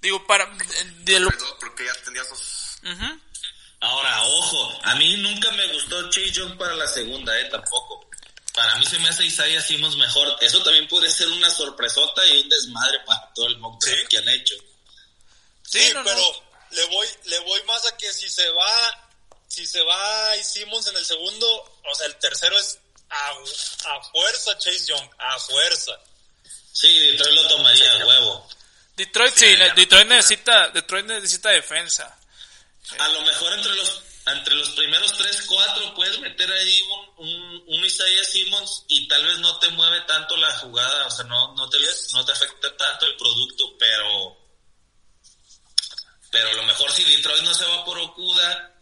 Digo, 0.01 0.27
para... 0.27 0.51
De 1.05 1.21
lo, 1.21 1.29
Porque 1.61 1.85
ya 1.85 1.93
tenías 2.03 2.31
dos. 2.31 2.81
Ahora, 3.81 4.23
ojo, 4.25 4.79
a 4.83 4.95
mí 4.97 5.17
nunca 5.19 5.51
me 5.53 5.67
gustó 5.73 6.03
Chase 6.11 6.31
Young 6.33 6.57
para 6.59 6.75
la 6.75 6.87
segunda, 6.87 7.39
eh, 7.41 7.47
tampoco. 7.47 8.09
Para 8.53 8.75
mí 8.77 8.85
se 8.85 8.99
me 8.99 9.09
hace 9.09 9.25
Isaiah 9.25 9.63
Simmons 9.63 9.97
mejor. 9.97 10.37
Eso 10.41 10.63
también 10.63 10.87
puede 10.89 11.11
ser 11.11 11.29
una 11.29 11.49
sorpresota 11.51 12.27
y 12.27 12.41
un 12.43 12.49
desmadre 12.49 13.01
para 13.07 13.33
todo 13.35 13.47
el 13.47 13.57
mock 13.59 13.83
draft 13.83 14.01
Sí. 14.01 14.07
que 14.09 14.19
han 14.19 14.29
hecho. 14.29 14.55
Sí, 15.63 15.79
Sí, 15.81 15.93
no, 15.95 16.01
no. 16.03 16.05
pero 16.05 16.23
le 16.73 16.85
voy 16.87 17.07
le 17.25 17.39
voy 17.41 17.63
más 17.65 17.87
a 17.87 17.97
que 17.97 18.13
si 18.13 18.29
se 18.29 18.49
va 18.51 19.07
si 19.49 19.67
se 19.67 19.81
va 19.83 20.37
y 20.37 20.45
Simmons 20.45 20.87
en 20.89 20.97
el 20.97 21.05
segundo, 21.05 21.47
o 21.91 21.95
sea, 21.95 22.07
el 22.07 22.17
tercero 22.17 22.57
es 22.59 22.79
a, 23.09 23.31
a 23.31 24.03
fuerza 24.13 24.57
Chase 24.59 24.87
Young, 24.87 25.09
a 25.19 25.39
fuerza. 25.39 25.93
Sí, 26.73 26.99
Detroit 27.13 27.35
lo 27.35 27.49
tomaría, 27.49 27.93
a 27.95 28.07
huevo. 28.07 28.49
Detroit 28.97 29.35
sí, 29.35 29.47
Sí. 29.47 29.63
Detroit 29.75 30.07
necesita, 30.09 30.69
Detroit 30.69 31.07
necesita 31.07 31.49
defensa. 31.51 32.17
A 32.99 33.09
lo 33.09 33.23
mejor 33.23 33.53
entre 33.53 33.75
los 33.75 34.03
entre 34.27 34.55
los 34.55 34.71
primeros 34.71 35.17
tres, 35.17 35.43
cuatro 35.47 35.95
puedes 35.95 36.21
meter 36.21 36.51
ahí 36.51 36.83
un, 36.83 37.27
un, 37.27 37.65
un 37.69 37.85
Isaiah 37.85 38.25
Simmons 38.25 38.85
y 38.89 39.09
tal 39.09 39.25
vez 39.25 39.39
no 39.39 39.59
te 39.59 39.69
mueve 39.71 40.01
tanto 40.03 40.37
la 40.37 40.51
jugada, 40.59 41.07
o 41.07 41.11
sea, 41.11 41.25
no, 41.25 41.55
no, 41.55 41.69
te, 41.69 41.79
no 42.13 42.25
te 42.25 42.33
afecta 42.33 42.77
tanto 42.77 43.07
el 43.07 43.17
producto, 43.17 43.77
pero 43.79 44.39
pero 46.31 46.51
a 46.51 46.55
lo 46.55 46.63
mejor 46.65 46.93
si 46.93 47.03
Detroit 47.05 47.43
no 47.43 47.55
se 47.55 47.65
va 47.65 47.85
por 47.85 47.99
Okuda 47.99 48.81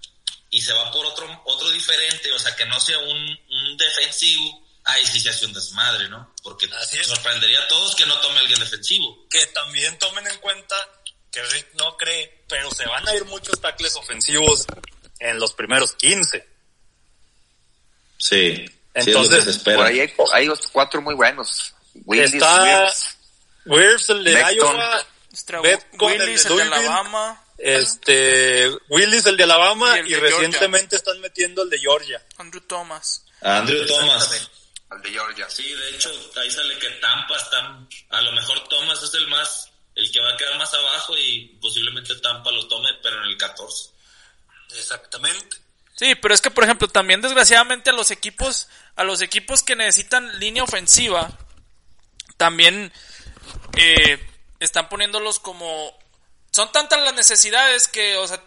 y 0.50 0.60
se 0.60 0.72
va 0.72 0.90
por 0.90 1.06
otro 1.06 1.42
otro 1.46 1.70
diferente, 1.70 2.32
o 2.32 2.38
sea, 2.38 2.54
que 2.56 2.66
no 2.66 2.78
sea 2.80 2.98
un, 2.98 3.40
un 3.50 3.76
defensivo, 3.76 4.68
ahí 4.84 5.04
sí 5.06 5.20
se 5.20 5.30
hace 5.30 5.46
un 5.46 5.52
desmadre, 5.52 6.08
¿no? 6.08 6.34
Porque 6.42 6.68
Así 6.80 7.02
sorprendería 7.04 7.60
a 7.60 7.68
todos 7.68 7.94
que 7.94 8.06
no 8.06 8.18
tome 8.20 8.38
a 8.38 8.40
alguien 8.40 8.58
defensivo. 8.58 9.26
Que 9.28 9.46
también 9.48 9.98
tomen 9.98 10.26
en 10.26 10.38
cuenta 10.38 10.76
que 11.30 11.42
Rick 11.42 11.68
no 11.74 11.96
cree, 11.96 12.44
pero 12.48 12.70
se 12.70 12.86
van 12.86 13.06
a 13.08 13.14
ir 13.14 13.24
muchos 13.26 13.60
tackles 13.60 13.96
ofensivos 13.96 14.66
en 15.18 15.38
los 15.38 15.52
primeros 15.54 15.92
15. 15.94 16.46
Sí, 18.18 18.64
Entonces, 18.94 19.58
Por 19.58 19.80
ahí 19.80 20.00
hay, 20.00 20.48
cuatro 20.72 21.00
muy 21.00 21.14
buenos. 21.14 21.74
Willis, 22.04 22.34
Está 22.34 22.84
Wills, 22.84 23.16
Wirfs, 23.64 24.10
el 24.10 24.24
de. 24.24 24.32
Iowa, 24.54 25.06
el 25.30 25.98
Willis, 26.00 26.44
de 26.44 26.54
el 26.54 26.70
de. 26.70 26.76
Alabama, 26.76 27.44
este, 27.58 28.70
Willis, 28.88 29.26
el 29.26 29.36
de 29.36 29.44
Alabama, 29.44 29.96
Y 29.96 30.00
el 30.00 30.08
y, 30.08 30.14
de 30.14 30.20
recientemente 30.20 30.96
están 30.96 31.20
metiendo 31.20 31.62
el 31.62 31.70
de 31.70 31.78
Georgia. 31.78 32.24
Andrew 32.38 32.62
Thomas. 32.62 33.24
Andrew 33.40 33.86
Thomas. 33.86 34.48
al 34.90 35.02
de 35.02 35.10
Georgia. 35.10 35.48
Sí, 35.48 35.72
de 35.72 35.90
hecho, 35.90 36.10
ahí 36.36 36.50
sale 36.50 36.78
que 36.78 36.88
Tampa 36.90 37.36
está, 37.36 37.86
a 38.10 38.20
lo 38.22 38.32
mejor 38.32 38.66
Thomas 38.68 39.02
es 39.02 39.14
el 39.14 39.26
más, 39.28 39.70
el 39.98 40.12
que 40.12 40.20
va 40.20 40.32
a 40.32 40.36
quedar 40.36 40.56
más 40.56 40.72
abajo 40.72 41.16
y 41.18 41.58
posiblemente 41.60 42.14
Tampa 42.16 42.52
lo 42.52 42.66
tome, 42.68 42.88
pero 43.02 43.18
en 43.22 43.30
el 43.30 43.36
14. 43.36 43.90
Exactamente. 44.78 45.56
Sí, 45.96 46.14
pero 46.14 46.32
es 46.32 46.40
que 46.40 46.52
por 46.52 46.62
ejemplo 46.62 46.86
también 46.86 47.20
desgraciadamente 47.20 47.90
a 47.90 47.92
los 47.92 48.12
equipos, 48.12 48.68
a 48.94 49.02
los 49.02 49.20
equipos 49.20 49.64
que 49.64 49.74
necesitan 49.74 50.38
línea 50.38 50.62
ofensiva, 50.62 51.36
también 52.36 52.92
eh, 53.76 54.24
están 54.60 54.88
poniéndolos 54.88 55.40
como 55.40 55.98
son 56.52 56.70
tantas 56.70 57.00
las 57.00 57.14
necesidades 57.14 57.88
que, 57.88 58.16
o 58.16 58.26
sea, 58.28 58.40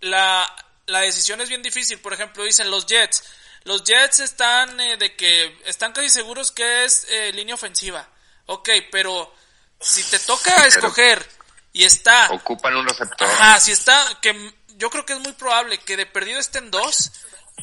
la, 0.00 0.46
la 0.86 1.00
decisión 1.00 1.40
es 1.40 1.48
bien 1.48 1.62
difícil. 1.62 1.98
Por 1.98 2.12
ejemplo, 2.12 2.44
dicen 2.44 2.70
los 2.70 2.86
Jets. 2.86 3.24
Los 3.64 3.84
Jets 3.84 4.20
están 4.20 4.80
eh, 4.80 4.96
de 4.96 5.16
que 5.16 5.58
están 5.64 5.92
casi 5.92 6.10
seguros 6.10 6.52
que 6.52 6.84
es 6.84 7.06
eh, 7.10 7.32
línea 7.32 7.54
ofensiva. 7.54 8.08
Ok, 8.46 8.68
pero 8.90 9.34
si 9.80 10.02
te 10.04 10.18
toca 10.18 10.66
escoger 10.66 11.26
y 11.72 11.84
está... 11.84 12.30
Ocupan 12.30 12.76
un 12.76 12.86
receptor. 12.86 13.28
Ajá, 13.28 13.60
si 13.60 13.72
está, 13.72 14.18
que 14.20 14.54
yo 14.76 14.90
creo 14.90 15.04
que 15.04 15.14
es 15.14 15.20
muy 15.20 15.32
probable 15.32 15.78
que 15.78 15.96
de 15.96 16.06
perdido 16.06 16.40
estén 16.40 16.70
dos. 16.70 17.12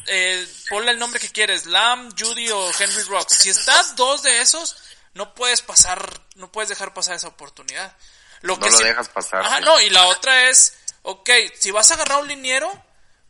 Eh, 0.06 0.46
ponle 0.68 0.92
el 0.92 0.98
nombre 0.98 1.18
que 1.18 1.30
quieres, 1.30 1.66
Lamb, 1.66 2.14
Judy 2.18 2.50
o 2.50 2.70
Henry 2.78 3.02
Rocks. 3.04 3.34
Si 3.34 3.50
estás 3.50 3.96
dos 3.96 4.22
de 4.22 4.40
esos, 4.40 4.76
no 5.14 5.34
puedes 5.34 5.62
pasar, 5.62 6.20
no 6.34 6.52
puedes 6.52 6.68
dejar 6.68 6.94
pasar 6.94 7.16
esa 7.16 7.28
oportunidad. 7.28 7.96
Lo 8.42 8.56
no 8.56 8.68
lo 8.68 8.78
dejas 8.78 9.08
pasar. 9.08 9.44
Ajá, 9.44 9.60
no, 9.60 9.80
y 9.80 9.90
la 9.90 10.06
otra 10.06 10.48
es, 10.50 10.74
ok, 11.02 11.30
si 11.58 11.70
vas 11.70 11.90
a 11.90 11.94
agarrar 11.94 12.20
un 12.20 12.28
liniero, 12.28 12.70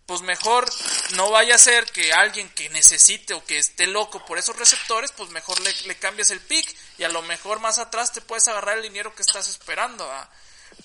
pues 0.06 0.22
mejor 0.22 0.70
no 1.14 1.30
vaya 1.30 1.56
a 1.56 1.58
ser 1.58 1.84
que 1.90 2.12
alguien 2.12 2.48
que 2.50 2.68
necesite 2.70 3.34
o 3.34 3.44
que 3.44 3.58
esté 3.58 3.88
loco 3.88 4.24
por 4.24 4.38
esos 4.38 4.56
receptores, 4.56 5.10
pues 5.12 5.30
mejor 5.30 5.60
le, 5.60 5.72
le 5.86 5.98
cambies 5.98 6.30
el 6.30 6.40
pick 6.40 6.76
y 6.96 7.02
a 7.04 7.08
lo 7.08 7.22
mejor 7.22 7.58
más 7.58 7.78
atrás 7.78 8.12
te 8.12 8.20
puedes 8.20 8.46
agarrar 8.46 8.76
el 8.76 8.84
liniero 8.84 9.14
que 9.14 9.22
estás 9.22 9.48
esperando. 9.48 10.08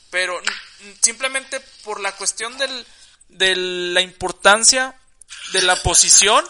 Pero 0.10 0.42
simplemente 1.02 1.60
por 1.84 2.00
la 2.00 2.16
cuestión 2.16 2.58
del, 2.58 2.88
de 3.30 3.56
la 3.56 4.02
importancia 4.02 4.96
de 5.54 5.62
la 5.62 5.82
posición, 5.84 6.44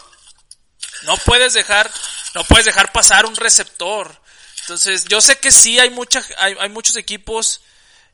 no 1.02 1.16
puedes 1.18 1.52
dejar, 1.52 1.90
no 2.34 2.44
puedes 2.44 2.64
dejar 2.64 2.90
pasar 2.90 3.26
un 3.26 3.36
receptor. 3.36 4.20
Entonces, 4.60 5.04
yo 5.04 5.20
sé 5.20 5.38
que 5.38 5.52
sí 5.52 5.78
hay 5.78 5.90
mucha, 5.90 6.24
hay, 6.38 6.56
hay 6.58 6.68
muchos 6.70 6.96
equipos 6.96 7.60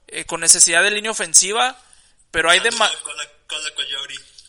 eh, 0.08 0.24
con 0.24 0.40
necesidad 0.40 0.82
de 0.82 0.90
línea 0.90 1.10
ofensiva, 1.10 1.80
pero 2.30 2.50
hay 2.50 2.60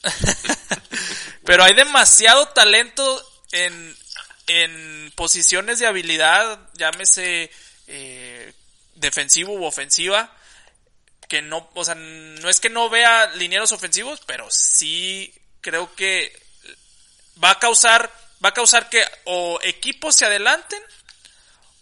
pero 1.45 1.63
hay 1.63 1.73
demasiado 1.73 2.47
talento 2.49 3.23
en, 3.51 3.97
en 4.47 5.11
posiciones 5.15 5.79
de 5.79 5.87
habilidad, 5.87 6.59
llámese 6.73 7.51
eh, 7.87 8.53
defensivo 8.95 9.53
u 9.53 9.65
ofensiva, 9.65 10.33
que 11.27 11.41
no, 11.41 11.69
o 11.73 11.85
sea, 11.85 11.95
no 11.95 12.49
es 12.49 12.59
que 12.59 12.69
no 12.69 12.89
vea 12.89 13.27
linieros 13.35 13.71
ofensivos, 13.71 14.21
pero 14.25 14.47
sí 14.49 15.33
creo 15.61 15.93
que 15.95 16.33
va 17.43 17.51
a 17.51 17.59
causar, 17.59 18.11
va 18.43 18.49
a 18.49 18.53
causar 18.53 18.89
que 18.89 19.03
o 19.25 19.59
equipos 19.63 20.15
se 20.15 20.25
adelanten 20.25 20.81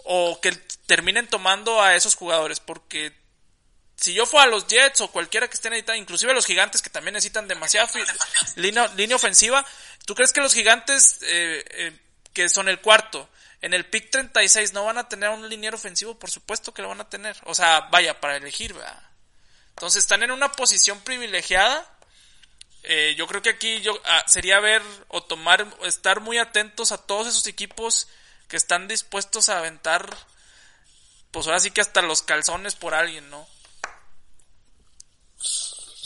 o 0.04 0.40
que 0.42 0.52
terminen 0.86 1.28
tomando 1.28 1.82
a 1.82 1.96
esos 1.96 2.16
jugadores, 2.16 2.60
porque 2.60 3.14
si 3.98 4.14
yo 4.14 4.26
fuera 4.26 4.46
a 4.46 4.50
los 4.50 4.68
Jets 4.68 5.02
o 5.02 5.12
cualquiera 5.12 5.48
que 5.48 5.56
esté 5.56 5.70
necesitando, 5.70 6.02
inclusive 6.02 6.34
los 6.34 6.46
gigantes 6.46 6.82
que 6.82 6.90
también 6.90 7.14
necesitan 7.14 7.48
demasiada 7.48 7.90
línea, 8.56 8.88
línea, 8.96 9.16
ofensiva, 9.16 9.66
¿tú 10.06 10.14
crees 10.14 10.32
que 10.32 10.42
los 10.42 10.54
gigantes 10.54 11.20
eh, 11.24 11.66
eh, 11.70 12.00
que 12.32 12.48
son 12.48 12.70
el 12.70 12.80
cuarto, 12.80 13.28
en 13.62 13.74
el 13.74 13.88
pick 13.88 14.12
36 14.12 14.74
no 14.74 14.86
van 14.86 15.00
a 15.00 15.10
tener 15.10 15.30
un 15.30 15.50
liniero 15.50 15.78
ofensivo? 15.78 16.18
Por 16.18 16.30
supuesto 16.30 16.74
que 16.74 16.84
lo 16.84 16.90
van 16.90 17.02
a 17.02 17.10
tener. 17.10 17.36
O 17.46 17.56
sea, 17.56 17.82
vaya, 17.92 18.20
para 18.22 18.38
elegir, 18.38 18.74
¿verdad? 18.74 19.02
Entonces 19.70 20.04
están 20.04 20.22
en 20.22 20.32
una 20.32 20.52
posición 20.52 21.02
privilegiada. 21.02 21.92
Eh, 22.84 23.16
yo 23.18 23.26
creo 23.26 23.42
que 23.42 23.50
aquí 23.50 23.82
yo, 23.82 24.00
ah, 24.06 24.24
sería 24.28 24.60
ver 24.60 24.84
o 25.08 25.24
tomar, 25.24 25.68
estar 25.84 26.22
muy 26.22 26.38
atentos 26.38 26.92
a 26.92 26.98
todos 26.98 27.28
esos 27.28 27.48
equipos 27.48 28.08
que 28.48 28.58
están 28.58 28.88
dispuestos 28.88 29.50
a 29.50 29.58
aventar, 29.58 30.16
pues 31.32 31.48
ahora 31.48 31.60
sí 31.60 31.72
que 31.72 31.82
hasta 31.82 32.02
los 32.04 32.22
calzones 32.22 32.76
por 32.76 32.94
alguien, 32.94 33.30
¿no? 33.30 33.48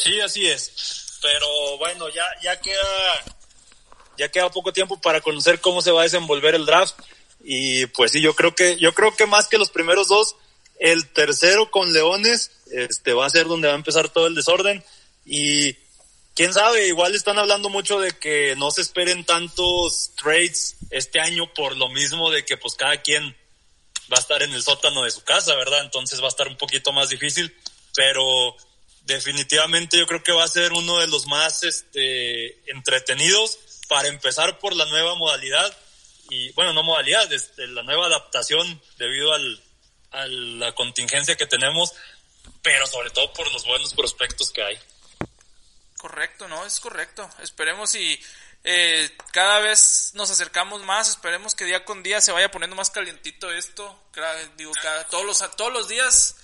Sí, 0.01 0.19
así 0.19 0.47
es. 0.47 1.19
Pero 1.21 1.77
bueno, 1.77 2.09
ya, 2.09 2.25
ya 2.41 2.59
queda, 2.59 3.23
ya 4.17 4.29
queda 4.29 4.49
poco 4.49 4.73
tiempo 4.73 4.99
para 4.99 5.21
conocer 5.21 5.61
cómo 5.61 5.81
se 5.81 5.91
va 5.91 6.01
a 6.01 6.03
desenvolver 6.03 6.55
el 6.55 6.65
draft. 6.65 6.95
Y 7.43 7.85
pues 7.87 8.11
sí, 8.11 8.21
yo 8.21 8.35
creo 8.35 8.55
que, 8.55 8.77
yo 8.77 8.93
creo 8.93 9.15
que 9.15 9.27
más 9.27 9.47
que 9.47 9.59
los 9.59 9.69
primeros 9.69 10.07
dos, 10.07 10.35
el 10.79 11.07
tercero 11.09 11.69
con 11.69 11.93
Leones, 11.93 12.51
este 12.71 13.13
va 13.13 13.27
a 13.27 13.29
ser 13.29 13.45
donde 13.45 13.67
va 13.67 13.75
a 13.75 13.77
empezar 13.77 14.09
todo 14.09 14.25
el 14.25 14.33
desorden. 14.33 14.83
Y 15.23 15.73
quién 16.33 16.51
sabe, 16.51 16.87
igual 16.87 17.13
están 17.13 17.37
hablando 17.37 17.69
mucho 17.69 17.99
de 17.99 18.11
que 18.17 18.55
no 18.57 18.71
se 18.71 18.81
esperen 18.81 19.23
tantos 19.23 20.11
trades 20.15 20.77
este 20.89 21.19
año 21.19 21.53
por 21.53 21.77
lo 21.77 21.89
mismo 21.89 22.31
de 22.31 22.43
que 22.43 22.57
pues 22.57 22.73
cada 22.73 23.01
quien 23.03 23.37
va 24.11 24.17
a 24.17 24.21
estar 24.21 24.41
en 24.41 24.51
el 24.51 24.63
sótano 24.63 25.03
de 25.03 25.11
su 25.11 25.23
casa, 25.23 25.55
¿verdad? 25.55 25.83
Entonces 25.83 26.19
va 26.19 26.25
a 26.25 26.29
estar 26.29 26.47
un 26.47 26.57
poquito 26.57 26.91
más 26.91 27.09
difícil, 27.09 27.55
pero 27.95 28.55
definitivamente 29.01 29.97
yo 29.97 30.07
creo 30.07 30.23
que 30.23 30.31
va 30.31 30.43
a 30.43 30.47
ser 30.47 30.73
uno 30.73 30.99
de 30.99 31.07
los 31.07 31.27
más 31.27 31.63
este, 31.63 32.69
entretenidos 32.71 33.59
para 33.87 34.07
empezar 34.07 34.59
por 34.59 34.75
la 34.75 34.85
nueva 34.85 35.15
modalidad 35.15 35.75
y 36.29 36.51
bueno, 36.53 36.71
no 36.71 36.81
modalidad, 36.83 37.31
este, 37.33 37.67
la 37.67 37.83
nueva 37.83 38.05
adaptación 38.05 38.81
debido 38.97 39.33
al, 39.33 39.61
a 40.11 40.25
la 40.27 40.73
contingencia 40.73 41.35
que 41.35 41.45
tenemos, 41.45 41.93
pero 42.61 42.87
sobre 42.87 43.09
todo 43.09 43.33
por 43.33 43.51
los 43.51 43.65
buenos 43.65 43.93
prospectos 43.93 44.49
que 44.51 44.63
hay. 44.63 44.79
Correcto, 45.97 46.47
no, 46.47 46.65
es 46.65 46.79
correcto. 46.79 47.29
Esperemos 47.41 47.95
y 47.95 48.17
eh, 48.63 49.11
cada 49.31 49.59
vez 49.59 50.11
nos 50.13 50.31
acercamos 50.31 50.83
más, 50.83 51.09
esperemos 51.09 51.53
que 51.53 51.65
día 51.65 51.83
con 51.83 52.01
día 52.01 52.21
se 52.21 52.31
vaya 52.31 52.49
poniendo 52.49 52.75
más 52.75 52.91
calientito 52.91 53.51
esto. 53.51 54.01
Digo, 54.55 54.71
cada, 54.81 55.07
todos 55.07 55.25
los 55.25 55.55
todos 55.57 55.73
los 55.73 55.87
días 55.87 56.37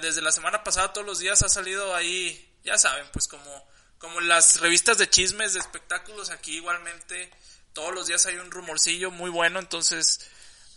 desde 0.00 0.22
la 0.22 0.32
semana 0.32 0.64
pasada 0.64 0.92
todos 0.92 1.06
los 1.06 1.18
días 1.18 1.42
ha 1.42 1.48
salido 1.48 1.94
ahí, 1.94 2.52
ya 2.64 2.78
saben, 2.78 3.06
pues 3.12 3.28
como, 3.28 3.68
como 3.98 4.20
las 4.20 4.60
revistas 4.60 4.98
de 4.98 5.08
chismes, 5.08 5.54
de 5.54 5.60
espectáculos, 5.60 6.30
aquí 6.30 6.56
igualmente 6.56 7.30
todos 7.72 7.94
los 7.94 8.06
días 8.06 8.24
hay 8.26 8.36
un 8.36 8.50
rumorcillo 8.50 9.10
muy 9.10 9.30
bueno, 9.30 9.58
entonces 9.58 10.20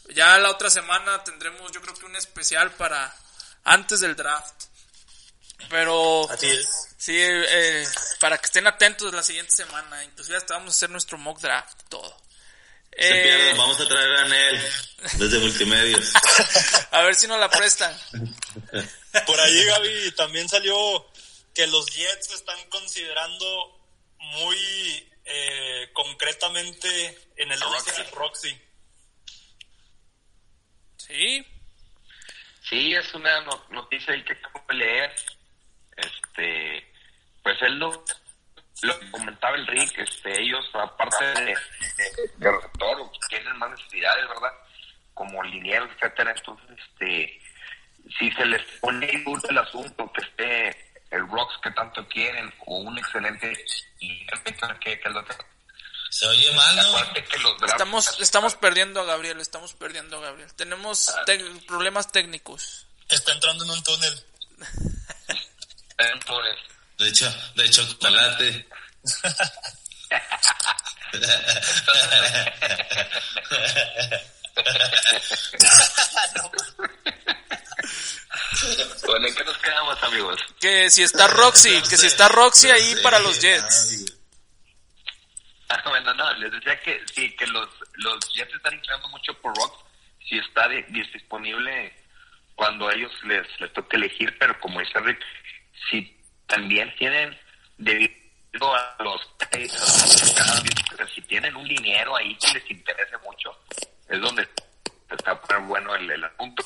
ya 0.10 0.38
la 0.38 0.50
otra 0.50 0.70
semana 0.70 1.24
tendremos 1.24 1.72
yo 1.72 1.82
creo 1.82 1.94
que 1.94 2.06
un 2.06 2.16
especial 2.16 2.72
para 2.72 3.16
antes 3.64 4.00
del 4.00 4.16
draft. 4.16 4.66
Pero 5.70 6.30
Así 6.30 6.48
es. 6.48 6.68
sí, 6.98 7.16
eh, 7.18 7.88
para 8.20 8.38
que 8.38 8.46
estén 8.46 8.68
atentos 8.68 9.12
la 9.14 9.24
siguiente 9.24 9.52
semana, 9.52 10.04
inclusive 10.04 10.38
hasta 10.38 10.54
vamos 10.54 10.70
a 10.70 10.76
hacer 10.78 10.90
nuestro 10.92 11.18
mock 11.18 11.40
draft, 11.40 11.82
todo. 11.90 12.16
Eh, 13.00 13.54
vamos 13.56 13.80
a 13.80 13.88
traer 13.88 14.16
a 14.16 14.26
Nel 14.26 14.62
desde 15.20 15.38
multimedios. 15.38 16.14
a 16.92 17.04
ver 17.04 17.14
si 17.14 17.28
nos 17.28 17.40
la 17.40 17.48
prestan. 17.48 17.96
Por 19.28 19.40
ahí, 19.40 19.66
Gaby, 19.66 20.12
también 20.16 20.50
salió 20.50 21.06
que 21.54 21.68
los 21.68 21.86
Jets 21.94 22.32
están 22.32 22.58
considerando 22.70 23.80
muy 24.18 24.58
eh, 25.26 25.90
concretamente 25.94 27.30
en 27.36 27.52
el 27.52 27.62
Roxy. 27.62 28.04
Roxy. 28.14 28.62
Sí. 30.98 31.46
Sí, 32.68 32.94
es 32.96 33.14
una 33.14 33.42
noticia 33.70 34.14
ahí 34.14 34.24
que 34.24 34.34
acabo 34.34 34.66
de 34.70 34.76
leer. 34.76 35.16
Este, 35.96 36.94
pues 37.44 37.62
él 37.62 37.78
lo 37.78 38.04
lo 38.82 39.00
que 39.00 39.12
comentaba 39.12 39.56
el 39.56 39.68
Rick, 39.68 39.98
este, 39.98 40.42
ellos, 40.42 40.66
aparte 40.74 41.26
de, 41.26 41.46
de, 41.46 41.56
de 42.38 42.52
receptor, 42.52 43.12
tienen 43.30 43.58
más 43.58 43.72
necesidades, 43.72 44.28
¿verdad? 44.28 44.52
Como 45.14 45.44
linieros, 45.44 45.90
etcétera. 45.96 46.34
Entonces, 46.38 46.78
este, 46.78 47.42
si 48.20 48.32
se 48.32 48.46
les 48.46 48.62
pone 48.80 49.24
duro 49.24 49.42
el 49.50 49.58
asunto, 49.58 50.12
que 50.14 50.22
esté 50.22 50.88
el 51.12 51.28
Rocks 51.28 51.58
que 51.64 51.72
tanto 51.72 52.08
quieren, 52.08 52.54
o 52.66 52.78
un 52.80 52.98
excelente 52.98 53.54
que, 54.80 55.00
que 55.00 55.10
lo 55.10 55.24
se 56.10 56.26
oye 56.26 56.52
mal, 56.54 56.76
¿no? 56.76 57.14
Que 57.14 57.38
los 57.40 57.62
estamos, 57.64 58.20
estamos 58.20 58.56
perdiendo 58.56 59.02
a 59.02 59.06
Gabriel, 59.06 59.40
estamos 59.40 59.74
perdiendo 59.74 60.18
a 60.18 60.22
Gabriel. 60.22 60.54
Tenemos 60.54 61.10
ah. 61.10 61.26
problemas 61.68 62.12
técnicos. 62.12 62.88
Está 63.10 63.34
entrando 63.34 63.66
en 63.66 63.72
un 63.72 63.84
túnel. 63.84 64.26
en 65.98 66.14
un 66.14 66.20
túnel. 66.22 66.58
De 66.98 67.10
hecho, 67.10 67.32
de 67.56 67.70
chocolate. 67.70 68.68
bueno, 79.06 79.28
¿en 79.28 79.36
qué 79.36 79.44
nos 79.44 79.58
quedamos, 79.58 80.04
amigos? 80.04 80.40
Que 80.60 80.90
si 80.90 81.04
está 81.04 81.28
Roxy, 81.28 81.82
que 81.90 81.98
si 81.98 82.08
está 82.08 82.30
Roxy 82.30 82.72
ahí 82.72 82.96
para 83.04 83.20
los 83.20 83.40
Jets. 83.40 84.06
Ah, 85.70 85.84
bueno, 85.86 86.14
no, 86.16 86.34
les 86.36 86.52
decía 86.52 86.82
que 86.82 87.00
sí, 87.14 87.36
que 87.36 87.46
los, 87.48 87.70
los 87.94 88.18
Jets 88.34 88.56
están 88.56 88.74
inclinando 88.74 89.08
mucho 89.10 89.34
por 89.42 89.56
Rox. 89.56 89.86
Si 90.28 90.38
está 90.40 90.68
disponible 90.68 91.94
cuando 92.56 92.88
a 92.90 92.94
ellos 92.94 93.12
les, 93.24 93.46
les 93.60 93.72
toca 93.74 93.98
elegir, 93.98 94.36
pero 94.40 94.60
como 94.60 94.80
dice 94.80 95.00
Rick, 95.00 95.20
si 95.90 96.17
también 96.48 96.94
tienen 96.98 97.38
debido 97.78 98.76
a 98.76 98.96
los 99.00 99.22
si 101.14 101.22
tienen 101.24 101.56
un 101.56 101.68
dinero 101.68 102.16
ahí 102.16 102.36
que 102.38 102.54
les 102.54 102.72
interese 102.72 103.18
mucho, 103.20 103.58
es 104.10 104.20
donde 104.20 104.48
está 105.10 105.34
bueno 105.60 105.96
el, 105.96 106.10
el 106.12 106.24
asunto. 106.24 106.64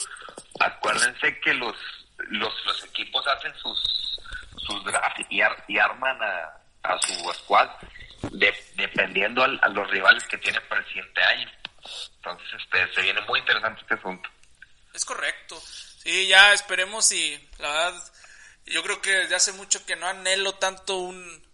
Acuérdense 0.60 1.40
que 1.40 1.54
los, 1.54 1.76
los, 2.18 2.54
los 2.66 2.84
equipos 2.86 3.26
hacen 3.28 3.54
sus, 3.56 4.20
sus 4.66 4.84
drafts 4.86 5.26
y, 5.30 5.42
ar- 5.42 5.64
y 5.68 5.78
arman 5.78 6.18
a, 6.22 6.52
a 6.84 7.00
su 7.02 7.14
squad 7.34 7.70
de- 8.32 8.66
dependiendo 8.76 9.44
a 9.44 9.48
los 9.70 9.90
rivales 9.90 10.24
que 10.28 10.38
tienen 10.38 10.62
para 10.68 10.82
el 10.82 10.88
siguiente 10.88 11.22
año. 11.24 11.52
Entonces, 12.18 12.48
este, 12.62 12.94
se 12.94 13.02
viene 13.02 13.22
muy 13.22 13.40
interesante 13.40 13.82
este 13.82 13.94
asunto. 13.96 14.30
Es 14.94 15.06
correcto. 15.06 15.60
Sí, 15.60 16.28
ya 16.28 16.54
esperemos 16.54 17.12
y 17.12 17.50
la 17.60 17.70
verdad, 17.70 18.04
yo 18.66 18.84
creo 18.84 19.02
que 19.02 19.12
desde 19.12 19.36
hace 19.36 19.52
mucho 19.54 19.86
que 19.86 19.96
no 19.96 20.08
anhelo 20.08 20.54
tanto 20.56 20.98
un, 20.98 21.48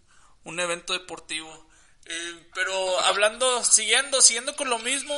un 0.44 0.60
evento 0.60 0.92
deportivo. 0.92 1.68
Eh, 2.06 2.46
pero 2.54 3.00
hablando, 3.00 3.64
siguiendo, 3.64 4.20
siguiendo 4.22 4.56
con 4.56 4.70
lo 4.70 4.78
mismo, 4.78 5.14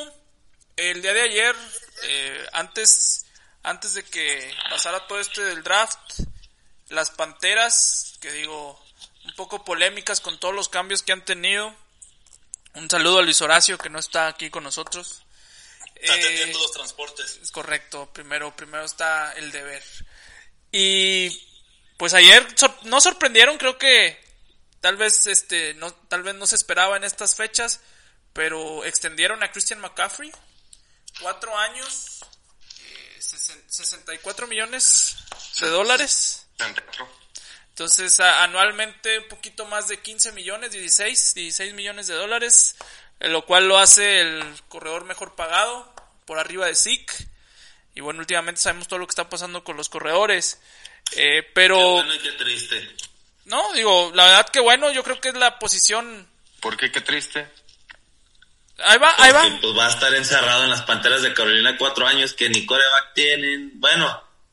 el 0.76 1.02
día 1.02 1.12
de 1.12 1.22
ayer, 1.22 1.54
eh, 2.02 2.46
antes, 2.52 3.26
antes 3.62 3.94
de 3.94 4.02
que 4.04 4.54
pasara 4.70 5.06
todo 5.06 5.20
este 5.20 5.42
del 5.44 5.62
draft, 5.62 5.98
las 6.88 7.10
Panteras, 7.10 8.18
que 8.20 8.32
digo, 8.32 8.82
un 9.24 9.34
poco 9.36 9.64
polémicas 9.64 10.20
con 10.20 10.40
todos 10.40 10.54
los 10.54 10.68
cambios 10.68 11.02
que 11.02 11.12
han 11.12 11.24
tenido. 11.24 11.74
Un 12.74 12.88
saludo 12.90 13.18
a 13.18 13.22
Luis 13.22 13.40
Horacio, 13.42 13.78
que 13.78 13.90
no 13.90 13.98
está 13.98 14.26
aquí 14.28 14.50
con 14.50 14.64
nosotros. 14.64 15.22
Está 15.94 16.16
Eh, 16.16 16.20
atendiendo 16.20 16.58
los 16.58 16.72
transportes. 16.72 17.38
es 17.42 17.50
correcto, 17.52 18.10
primero, 18.12 18.54
primero 18.56 18.84
está 18.84 19.32
el 19.34 19.52
deber. 19.52 19.82
Y 20.72 21.28
pues 22.00 22.14
ayer 22.14 22.44
sor- 22.56 22.74
no 22.84 22.98
sorprendieron, 23.00 23.58
creo 23.58 23.76
que 23.78 24.18
tal 24.80 24.96
vez 24.96 25.26
este 25.26 25.74
no 25.74 25.92
tal 25.92 26.22
vez 26.22 26.34
no 26.34 26.46
se 26.46 26.56
esperaba 26.56 26.96
en 26.96 27.04
estas 27.04 27.34
fechas, 27.36 27.80
pero 28.32 28.84
extendieron 28.86 29.42
a 29.42 29.52
Christian 29.52 29.80
McCaffrey 29.80 30.32
cuatro 31.20 31.56
años, 31.58 32.20
eh, 32.80 33.16
sesen- 33.20 33.62
64 33.68 34.46
millones 34.46 35.16
de 35.60 35.68
dólares. 35.68 36.46
Entonces, 37.68 38.18
a- 38.20 38.44
anualmente 38.44 39.18
un 39.18 39.28
poquito 39.28 39.66
más 39.66 39.86
de 39.88 39.98
15 40.00 40.32
millones, 40.32 40.72
16, 40.72 41.34
16 41.34 41.74
millones 41.74 42.06
de 42.06 42.14
dólares, 42.14 42.76
eh, 43.20 43.28
lo 43.28 43.44
cual 43.46 43.68
lo 43.68 43.78
hace 43.78 44.20
el 44.22 44.42
corredor 44.68 45.04
mejor 45.04 45.34
pagado, 45.34 45.94
por 46.24 46.38
arriba 46.38 46.66
de 46.66 46.74
Zeke. 46.74 47.12
Y 47.94 48.00
bueno, 48.00 48.20
últimamente 48.20 48.60
sabemos 48.60 48.86
todo 48.88 48.98
lo 49.00 49.06
que 49.06 49.10
está 49.12 49.28
pasando 49.28 49.64
con 49.64 49.76
los 49.76 49.88
corredores. 49.90 50.58
Eh, 51.12 51.42
Qué 51.42 51.50
pero, 51.54 51.78
bueno 51.78 52.14
y 52.14 52.18
qué 52.18 52.32
triste. 52.32 52.96
no, 53.46 53.72
digo, 53.72 54.12
la 54.14 54.26
verdad 54.26 54.48
que 54.48 54.60
bueno, 54.60 54.90
yo 54.92 55.02
creo 55.02 55.20
que 55.20 55.28
es 55.30 55.34
la 55.34 55.58
posición... 55.58 56.28
¿Por 56.60 56.76
qué? 56.76 56.90
Qué 56.92 57.00
triste. 57.00 57.48
Ahí 58.82 58.98
va, 58.98 59.12
ahí 59.18 59.32
va. 59.32 59.42
Porque, 59.42 59.58
pues 59.60 59.78
va 59.78 59.86
a 59.86 59.90
estar 59.90 60.14
encerrado 60.14 60.64
en 60.64 60.70
las 60.70 60.82
Panteras 60.82 61.22
de 61.22 61.34
Carolina 61.34 61.76
cuatro 61.76 62.06
años 62.06 62.32
que 62.34 62.48
ni 62.48 62.64
coreback 62.64 63.14
tienen. 63.14 63.72
Bueno, 63.80 64.06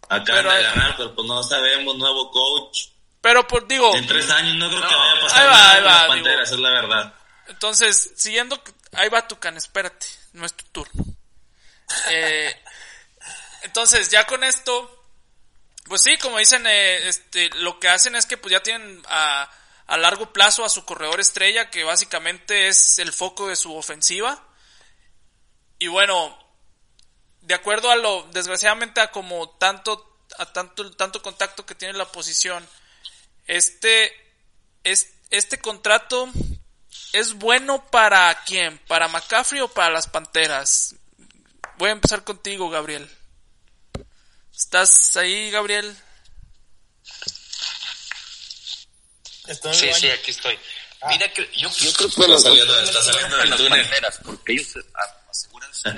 acaban 0.09 0.43
Pero 0.43 0.53
de 0.53 0.63
ganar, 0.63 0.95
pero 0.97 1.15
pues 1.15 1.27
no 1.27 1.43
sabemos, 1.43 1.95
nuevo 1.97 2.31
coach. 2.31 2.87
Pero 3.21 3.47
pues 3.47 3.67
digo, 3.67 3.93
En 3.95 4.07
tres 4.07 4.29
años 4.29 4.55
no 4.55 4.69
creo 4.69 4.81
que 4.87 4.95
vaya 4.95 5.11
a 5.11 5.13
ahí 5.15 5.21
pasar 5.21 5.47
va, 5.47 5.51
nada 5.51 5.71
ahí 5.73 5.81
va, 5.81 5.85
las 5.85 6.01
digo. 6.01 6.13
Panteras, 6.13 6.51
es 6.51 6.59
la 6.59 6.69
verdad. 6.69 7.13
Entonces, 7.47 8.13
siguiendo, 8.15 8.61
ahí 8.93 9.09
va 9.09 9.27
tu 9.27 9.39
can, 9.39 9.57
espérate, 9.57 10.05
no 10.33 10.45
es 10.45 10.53
tu 10.53 10.65
turno. 10.65 11.05
Eh, 12.09 12.53
entonces, 13.63 14.09
ya 14.09 14.25
con 14.25 14.43
esto, 14.43 14.96
pues 15.87 16.01
sí, 16.01 16.17
como 16.17 16.37
dicen, 16.37 16.65
eh, 16.67 17.07
este, 17.07 17.49
lo 17.55 17.79
que 17.79 17.89
hacen 17.89 18.15
es 18.15 18.25
que 18.25 18.37
pues 18.37 18.51
ya 18.51 18.61
tienen 18.61 19.01
a, 19.07 19.49
a 19.87 19.97
largo 19.97 20.33
plazo 20.33 20.63
a 20.63 20.69
su 20.69 20.85
corredor 20.85 21.19
estrella, 21.19 21.69
que 21.69 21.83
básicamente 21.83 22.67
es 22.67 22.99
el 22.99 23.13
foco 23.13 23.47
de 23.47 23.55
su 23.55 23.75
ofensiva. 23.75 24.43
Y 25.79 25.87
bueno, 25.87 26.37
de 27.41 27.53
acuerdo 27.53 27.91
a 27.91 27.95
lo, 27.95 28.23
desgraciadamente 28.31 29.01
a 29.01 29.11
como 29.11 29.49
tanto, 29.51 30.19
a 30.37 30.51
tanto, 30.51 30.91
tanto 30.91 31.21
contacto 31.21 31.65
que 31.65 31.75
tiene 31.75 31.97
la 31.97 32.11
posición, 32.11 32.67
este, 33.45 34.11
es, 34.83 35.13
este 35.29 35.59
contrato 35.59 36.31
¿Es 37.13 37.33
bueno 37.33 37.83
para 37.89 38.43
quién? 38.45 38.77
¿Para 38.87 39.07
McCaffrey 39.07 39.61
o 39.61 39.67
para 39.67 39.91
las 39.91 40.07
Panteras? 40.07 40.95
Voy 41.77 41.89
a 41.89 41.93
empezar 41.93 42.23
contigo, 42.23 42.69
Gabriel. 42.69 43.09
¿Estás 44.57 45.15
ahí, 45.17 45.51
Gabriel? 45.51 45.95
Sí, 49.71 49.93
sí, 49.93 50.09
aquí 50.09 50.31
estoy. 50.31 50.57
Mira, 51.07 51.31
que 51.31 51.47
yo, 51.57 51.69
yo 51.69 51.93
creo 51.93 52.09
que 52.09 52.15
Está 52.15 52.27
los 52.27 52.43
saliendo- 52.43 52.79
está 52.81 53.03
saliendo 53.03 53.37
del 53.37 53.49
las. 53.51 53.61
Panteras, 53.61 54.19
porque 54.25 54.53
ellos 54.53 54.73
aseguran 55.29 55.69
su, 55.73 55.89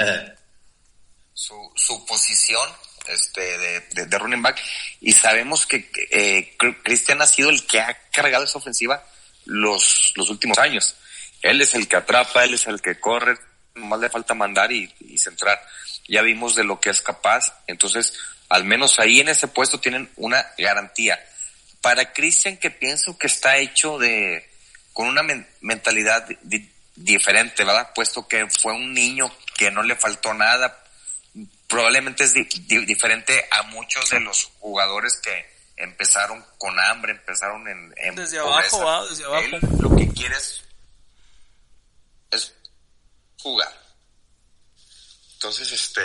su, 1.34 1.72
su 1.76 2.06
posición 2.06 2.70
este, 3.08 3.58
de, 3.58 3.80
de, 3.92 4.06
de 4.06 4.20
running 4.20 4.42
back 4.42 4.62
y 5.02 5.14
sabemos 5.14 5.66
que 5.66 5.90
eh, 6.12 6.56
Cr- 6.60 6.84
Cristian 6.84 7.22
ha 7.22 7.28
sido 7.28 7.50
el 7.50 7.66
que 7.66 7.80
ha 7.80 7.98
cargado 8.12 8.44
esa 8.44 8.58
ofensiva 8.60 9.04
los, 9.46 10.12
los 10.16 10.30
últimos 10.30 10.58
años. 10.60 10.96
Él 11.42 11.62
es 11.62 11.74
el 11.74 11.88
que 11.88 11.96
atrapa, 11.96 12.44
él 12.44 12.54
es 12.54 12.68
el 12.68 12.82
que 12.82 13.00
corre, 13.00 13.40
nomás 13.76 14.02
le 14.02 14.10
falta 14.10 14.34
mandar 14.34 14.72
y, 14.74 14.94
y 15.00 15.18
centrar. 15.18 15.60
Ya 16.10 16.22
vimos 16.22 16.56
de 16.56 16.66
lo 16.66 16.80
que 16.82 16.90
es 16.90 17.02
capaz, 17.02 17.54
entonces 17.68 18.14
al 18.50 18.66
menos 18.66 19.00
ahí 19.00 19.20
en 19.20 19.30
ese 19.30 19.48
puesto 19.48 19.80
tienen 19.80 20.12
una 20.16 20.46
garantía. 20.58 21.24
Para 21.82 22.12
Cristian 22.14 22.58
que 22.58 22.72
pienso 22.72 23.18
que 23.18 23.28
está 23.28 23.58
hecho 23.58 23.98
de 23.98 24.48
con 24.92 25.08
una 25.08 25.24
men- 25.24 25.48
mentalidad 25.62 26.28
di- 26.42 26.70
diferente, 26.96 27.64
¿verdad? 27.64 27.92
Puesto 27.96 28.28
que 28.28 28.48
fue 28.50 28.74
un 28.74 28.94
niño 28.94 29.34
que 29.56 29.72
no 29.72 29.82
le 29.84 29.96
faltó 29.96 30.34
nada, 30.34 30.84
probablemente 31.68 32.24
es 32.26 32.34
di- 32.34 32.44
di- 32.68 32.86
diferente 32.86 33.48
a 33.52 33.64
muchos 33.64 34.10
de 34.10 34.20
los 34.20 34.46
jugadores 34.60 35.18
que 35.24 35.58
empezaron 35.78 36.46
con 36.58 36.78
hambre, 36.80 37.14
empezaron 37.14 37.66
en, 37.70 37.94
en 37.98 38.16
Desde 38.16 38.42
pobreza. 38.42 38.76
abajo, 38.78 38.86
¿va? 38.86 39.08
Desde 39.10 39.24
abajo. 39.24 39.46
Él 39.46 39.60
lo 39.80 39.96
que 39.96 40.10
quiere 40.10 40.36
es, 40.36 40.62
es 42.32 42.54
jugar. 43.38 43.72
Entonces, 45.34 45.72
este, 45.72 46.02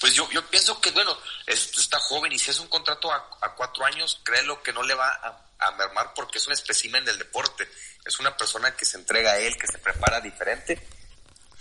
pues 0.00 0.14
yo, 0.14 0.28
yo 0.30 0.44
pienso 0.50 0.80
que, 0.80 0.90
bueno, 0.90 1.16
es- 1.46 1.76
está 1.78 1.98
joven 2.00 2.32
y 2.32 2.38
si 2.38 2.50
es 2.50 2.58
un 2.58 2.68
contrato 2.68 3.10
a, 3.12 3.16
a 3.40 3.54
cuatro 3.54 3.84
años, 3.84 4.20
créelo 4.24 4.62
que 4.62 4.72
no 4.72 4.82
le 4.82 4.94
va 4.94 5.08
a, 5.08 5.66
a 5.66 5.70
mermar 5.72 6.12
porque 6.14 6.38
es 6.38 6.46
un 6.46 6.52
espécimen 6.52 7.04
del 7.04 7.18
deporte. 7.18 7.68
Es 8.04 8.18
una 8.20 8.36
persona 8.36 8.76
que 8.76 8.84
se 8.84 8.96
entrega 8.98 9.32
a 9.32 9.38
él, 9.38 9.56
que 9.56 9.66
se 9.66 9.78
prepara 9.78 10.20
diferente 10.20 10.78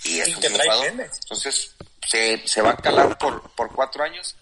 y 0.03 0.19
es 0.19 0.27
Y 0.29 0.33
un 0.35 0.41
que 0.41 0.47
trae 0.49 0.59
triunfador. 0.59 0.85
genes. 0.85 1.11
Entonces, 1.21 1.75
se, 2.05 2.47
se 2.47 2.61
va 2.61 2.71
a 2.71 2.77
calar 2.77 3.17
por, 3.17 3.49
por 3.55 3.73
cuatro 3.73 4.03
años 4.03 4.35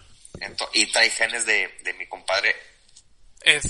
y 0.73 0.85
trae 0.87 1.09
genes 1.11 1.45
de, 1.45 1.67
de 1.83 1.93
mi 1.93 2.07
compadre 2.07 2.55
Ed. 3.41 3.61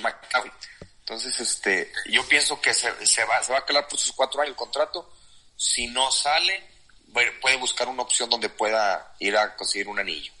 McCaffrey. 0.00 0.52
Entonces, 1.00 1.38
este, 1.40 1.92
yo 2.06 2.26
pienso 2.28 2.60
que 2.60 2.72
se, 2.74 3.06
se 3.06 3.24
va, 3.24 3.42
se 3.42 3.52
va 3.52 3.58
a 3.58 3.64
calar 3.66 3.86
por 3.88 3.98
sus 3.98 4.12
cuatro 4.12 4.40
años 4.40 4.50
el 4.52 4.56
contrato. 4.56 5.10
Si 5.56 5.86
no 5.88 6.10
sale, 6.12 6.66
puede 7.12 7.56
buscar 7.56 7.88
una 7.88 8.02
opción 8.02 8.30
donde 8.30 8.48
pueda 8.48 9.14
ir 9.18 9.36
a 9.36 9.56
conseguir 9.56 9.88
un 9.88 9.98
anillo. 9.98 10.32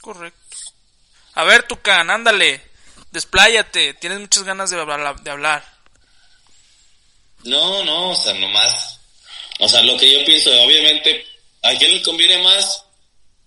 Correcto. 0.00 0.56
A 1.34 1.44
ver, 1.44 1.62
Tucan, 1.64 2.10
ándale. 2.10 2.62
Despláyate. 3.10 3.94
Tienes 3.94 4.20
muchas 4.20 4.44
ganas 4.44 4.70
de 4.70 4.80
hablar. 4.80 5.20
De 5.22 5.30
hablar. 5.30 5.64
No, 7.44 7.84
no, 7.84 8.10
o 8.10 8.16
sea, 8.16 8.34
nomás. 8.34 9.00
O 9.58 9.68
sea, 9.68 9.82
lo 9.82 9.96
que 9.96 10.10
yo 10.10 10.24
pienso, 10.24 10.50
obviamente, 10.62 11.24
¿a 11.62 11.74
quién 11.76 11.92
le 11.92 12.02
conviene 12.02 12.38
más? 12.42 12.84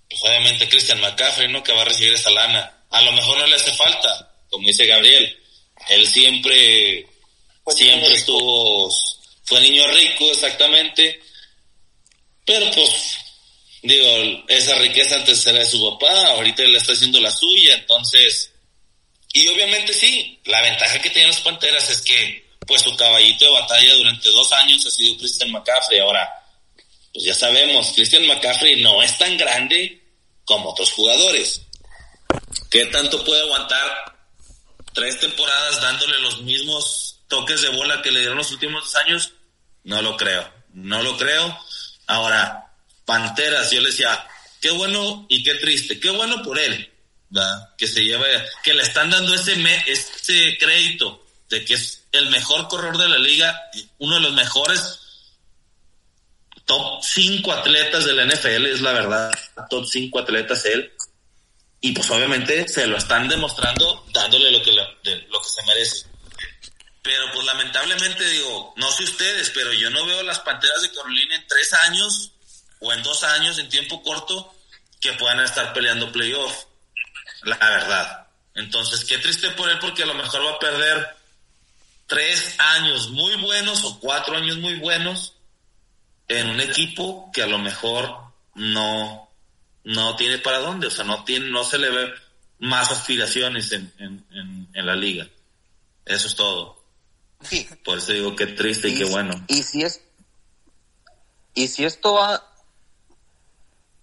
Pues 0.10 0.22
obviamente 0.24 0.70
Christian 0.70 1.02
McCaffrey, 1.02 1.48
¿no? 1.52 1.64
Que 1.64 1.74
va 1.74 1.82
a 1.82 1.86
recibir 1.86 2.14
esa 2.14 2.30
lana. 2.30 2.84
A 2.92 3.02
lo 3.02 3.12
mejor 3.14 3.38
no 3.40 3.48
le 3.48 3.56
hace 3.56 3.74
falta, 3.74 4.32
como 4.50 4.68
dice 4.68 4.86
Gabriel. 4.86 5.40
Él 5.90 6.08
siempre, 6.08 7.08
siempre 7.70 8.14
estuvo, 8.14 8.90
fue 9.44 9.60
niño 9.62 9.88
rico, 9.88 10.26
exactamente. 10.32 11.20
Pero 12.46 12.70
pues, 12.72 13.18
digo, 13.82 14.44
esa 14.48 14.76
riqueza 14.76 15.16
antes 15.16 15.46
era 15.48 15.60
de 15.60 15.66
su 15.66 15.82
papá, 15.92 16.28
ahorita 16.28 16.64
él 16.64 16.76
está 16.76 16.94
haciendo 16.94 17.20
la 17.22 17.32
suya, 17.32 17.76
entonces, 17.76 18.52
y 19.34 19.48
obviamente 19.48 19.94
sí, 19.94 20.40
la 20.46 20.62
ventaja 20.62 21.02
que 21.02 21.10
tienen 21.10 21.30
los 21.30 21.42
Panteras 21.42 21.90
es 21.90 22.02
que, 22.02 22.44
pues 22.68 22.82
su 22.82 22.96
caballito 22.96 23.46
de 23.46 23.52
batalla 23.52 23.94
durante 23.96 24.30
dos 24.30 24.52
años 24.54 24.86
ha 24.86 24.92
sido 24.92 25.18
Christian 25.18 25.52
McCaffrey. 25.52 26.00
Ahora, 26.00 26.30
pues 27.14 27.26
ya 27.26 27.34
sabemos, 27.34 27.92
Christian 27.94 28.26
McCaffrey 28.26 28.82
no 28.82 29.02
es 29.02 29.18
tan 29.18 29.38
grande 29.38 30.02
como 30.46 30.70
otros 30.70 30.92
jugadores. 30.92 31.62
¿Qué 32.70 32.86
tanto 32.88 33.24
puede 33.24 33.42
aguantar 33.42 34.18
tres 34.94 35.20
temporadas 35.20 35.82
dándole 35.82 36.20
los 36.20 36.42
mismos 36.42 37.20
toques 37.28 37.62
de 37.62 37.70
bola 37.70 38.02
que 38.02 38.12
le 38.12 38.20
dieron 38.20 38.38
los 38.38 38.52
últimos 38.52 38.84
dos 38.84 38.96
años? 38.96 39.34
No 39.84 40.02
lo 40.02 40.18
creo, 40.18 40.52
no 40.74 41.02
lo 41.04 41.18
creo. 41.18 41.58
Ahora, 42.08 42.72
Panteras, 43.06 43.72
yo 43.72 43.82
le 43.82 43.88
decía, 43.88 44.28
qué 44.62 44.72
bueno 44.72 45.26
y 45.30 45.44
qué 45.44 45.56
triste. 45.56 46.00
Qué 46.00 46.10
bueno 46.10 46.42
por 46.42 46.58
él, 46.58 46.90
¿verdad? 47.30 47.70
Que 47.78 47.88
se 47.88 48.02
lleva, 48.02 48.26
que 48.64 48.74
le 48.74 48.84
están 48.84 49.10
dando 49.10 49.34
ese, 49.34 49.56
me, 49.58 49.76
ese 49.88 50.58
crédito 50.58 51.26
de 51.50 51.66
que 51.66 51.76
es 51.76 52.04
el 52.12 52.30
mejor 52.30 52.68
corredor 52.68 52.98
de 52.98 53.10
la 53.10 53.18
liga, 53.18 53.70
uno 54.00 54.16
de 54.16 54.22
los 54.22 54.34
mejores 54.34 55.00
top 56.66 57.04
5 57.04 57.52
atletas 57.52 58.06
de 58.06 58.14
la 58.14 58.26
NFL, 58.26 58.66
es 58.68 58.82
la 58.82 58.94
verdad, 58.94 59.32
top 59.70 59.86
5 59.86 60.20
atletas 60.20 60.66
él. 60.66 60.92
Y 61.82 61.92
pues 61.92 62.10
obviamente 62.10 62.66
se 62.68 62.88
lo 62.88 62.98
están 62.98 63.28
demostrando 63.28 64.06
dándole 64.14 64.52
lo 64.52 64.64
que, 64.64 64.72
lo, 64.72 64.84
lo 64.84 65.42
que 65.42 65.50
se 65.50 65.64
merece. 65.68 66.06
Pero 67.04 67.26
pues 67.34 67.46
lamentablemente 67.46 68.28
digo, 68.30 68.74
no 68.78 68.90
sé 68.92 69.04
ustedes, 69.04 69.52
pero 69.52 69.74
yo 69.74 69.90
no 69.90 70.06
veo 70.06 70.24
las 70.24 70.40
Panteras 70.40 70.82
de 70.82 70.92
Carolina 70.92 71.36
en 71.36 71.46
tres 71.48 71.74
años 71.74 72.32
o 72.80 72.92
en 72.94 73.04
dos 73.04 73.24
años, 73.24 73.60
en 73.60 73.70
tiempo 73.70 74.02
corto, 74.02 74.56
que 75.00 75.14
puedan 75.14 75.42
estar 75.42 75.74
peleando 75.74 76.12
playoff. 76.12 76.66
La 77.44 77.58
verdad. 77.58 78.28
Entonces, 78.56 79.04
qué 79.04 79.18
triste 79.18 79.52
por 79.52 79.70
él 79.70 79.80
porque 79.80 80.04
a 80.04 80.06
lo 80.06 80.14
mejor 80.14 80.46
va 80.46 80.52
a 80.52 80.60
perder 80.60 81.16
tres 82.08 82.56
años 82.60 83.10
muy 83.10 83.36
buenos 83.36 83.84
o 83.84 84.00
cuatro 84.00 84.38
años 84.38 84.58
muy 84.58 84.76
buenos 84.76 85.34
en 86.28 86.50
un 86.50 86.62
equipo 86.62 87.32
que 87.34 87.44
a 87.44 87.48
lo 87.48 87.58
mejor 87.58 88.16
no, 88.56 89.30
no 89.84 90.16
tiene 90.16 90.38
para 90.38 90.60
dónde, 90.60 90.88
o 90.88 90.92
sea, 90.92 91.04
no 91.04 91.24
tiene, 91.24 91.50
no 91.50 91.64
se 91.64 91.78
le 91.78 91.90
ve 91.90 92.14
más 92.60 92.92
aspiraciones 92.92 93.72
en, 93.72 93.92
en, 93.98 94.68
en, 94.74 94.86
la 94.86 94.96
liga. 94.96 95.28
Eso 96.06 96.28
es 96.28 96.36
todo. 96.36 96.83
Sí. 97.48 97.68
Por 97.84 97.98
eso 97.98 98.12
digo 98.12 98.36
que 98.36 98.48
triste 98.48 98.90
y, 98.90 98.98
qué 98.98 99.06
bueno. 99.06 99.34
Y 99.48 99.64
si 99.64 99.84
es, 99.84 100.02
y 101.54 101.68
si 101.68 101.86
esto 101.86 102.14
va 102.14 102.50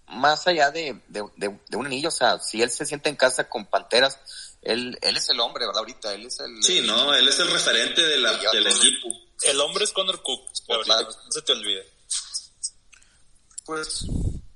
más 0.07 0.45
allá 0.47 0.71
de, 0.71 1.01
de, 1.07 1.23
de, 1.37 1.77
un 1.77 1.85
anillo, 1.85 2.09
o 2.09 2.11
sea, 2.11 2.39
si 2.39 2.61
él 2.61 2.69
se 2.69 2.85
siente 2.85 3.09
en 3.09 3.15
casa 3.15 3.47
con 3.49 3.65
Panteras, 3.65 4.19
él, 4.61 4.97
él 5.01 5.17
es 5.17 5.29
el 5.29 5.39
hombre, 5.39 5.65
¿verdad? 5.65 5.79
Ahorita, 5.79 6.13
él 6.13 6.25
es 6.25 6.39
el... 6.39 6.61
Sí, 6.61 6.81
no, 6.81 7.13
él 7.13 7.27
es 7.27 7.39
el 7.39 7.49
referente 7.49 8.01
de 8.01 8.17
la, 8.17 8.37
del 8.37 8.67
equipo. 8.67 9.07
El 9.43 9.59
hombre 9.61 9.85
es 9.85 9.91
Connor 9.91 10.21
Cook, 10.21 10.51
pues, 10.67 10.87
no 10.87 11.31
se 11.31 11.41
te 11.41 11.51
olvide 11.53 12.01
pues 13.71 14.05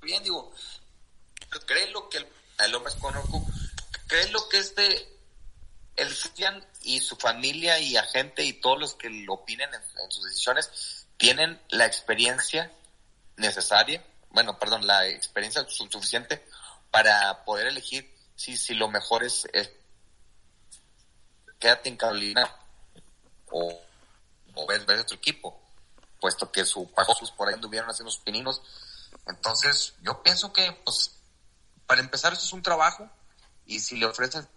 bien 0.01 0.21
digo, 0.23 0.51
¿crees 1.65 1.89
lo 1.91 2.09
que 2.09 2.17
el, 2.17 2.27
el 2.59 2.75
hombre 2.75 2.91
es 2.91 2.99
conozco? 2.99 3.45
¿Crees 4.07 4.31
lo 4.31 4.49
que 4.49 4.57
este, 4.57 5.14
el 5.95 6.09
Fian 6.09 6.65
y 6.81 6.99
su 6.99 7.15
familia 7.15 7.79
y 7.79 7.97
agente 7.97 8.43
y 8.43 8.53
todos 8.53 8.79
los 8.79 8.95
que 8.95 9.09
lo 9.09 9.33
opinen 9.33 9.69
en, 9.73 10.11
sus 10.11 10.23
decisiones 10.23 11.07
tienen 11.17 11.61
la 11.69 11.85
experiencia 11.85 12.71
necesaria, 13.37 14.05
bueno, 14.29 14.59
perdón, 14.59 14.85
la 14.85 15.07
experiencia 15.07 15.65
suficiente 15.67 16.45
para 16.91 17.43
poder 17.45 17.67
elegir 17.67 18.13
si, 18.35 18.57
si 18.57 18.73
lo 18.73 18.89
mejor 18.89 19.23
es, 19.23 19.47
quédate 21.59 21.89
en 21.89 21.97
Carolina 21.97 22.53
o, 23.51 23.81
o 24.55 24.67
ves, 24.67 24.85
ves 24.85 25.01
otro 25.01 25.15
equipo, 25.15 25.61
puesto 26.19 26.51
que 26.51 26.65
su 26.65 26.89
sus 27.17 27.31
por 27.31 27.47
ahí 27.47 27.53
anduvieron 27.53 27.89
haciendo 27.89 28.11
sus 28.11 28.23
pininos. 28.23 28.61
Entonces, 29.27 29.95
yo 30.01 30.21
pienso 30.21 30.51
que, 30.51 30.71
pues, 30.83 31.15
para 31.85 32.01
empezar, 32.01 32.33
esto 32.33 32.45
es 32.45 32.53
un 32.53 32.61
trabajo 32.61 33.09
y 33.65 33.79
si 33.79 33.97
le 33.97 34.05
ofrecen 34.05 34.47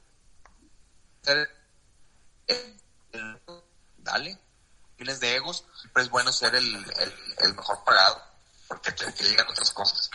dale, 3.98 4.38
tienes 4.96 5.20
de 5.20 5.36
egos, 5.36 5.64
siempre 5.80 6.02
es 6.02 6.10
bueno 6.10 6.32
ser 6.32 6.54
el, 6.54 6.66
el, 7.38 7.54
mejor 7.54 7.84
pagado, 7.84 8.22
porque 8.66 8.92
te, 8.92 9.10
llegan 9.22 9.46
otras 9.48 9.70
cosas. 9.72 10.10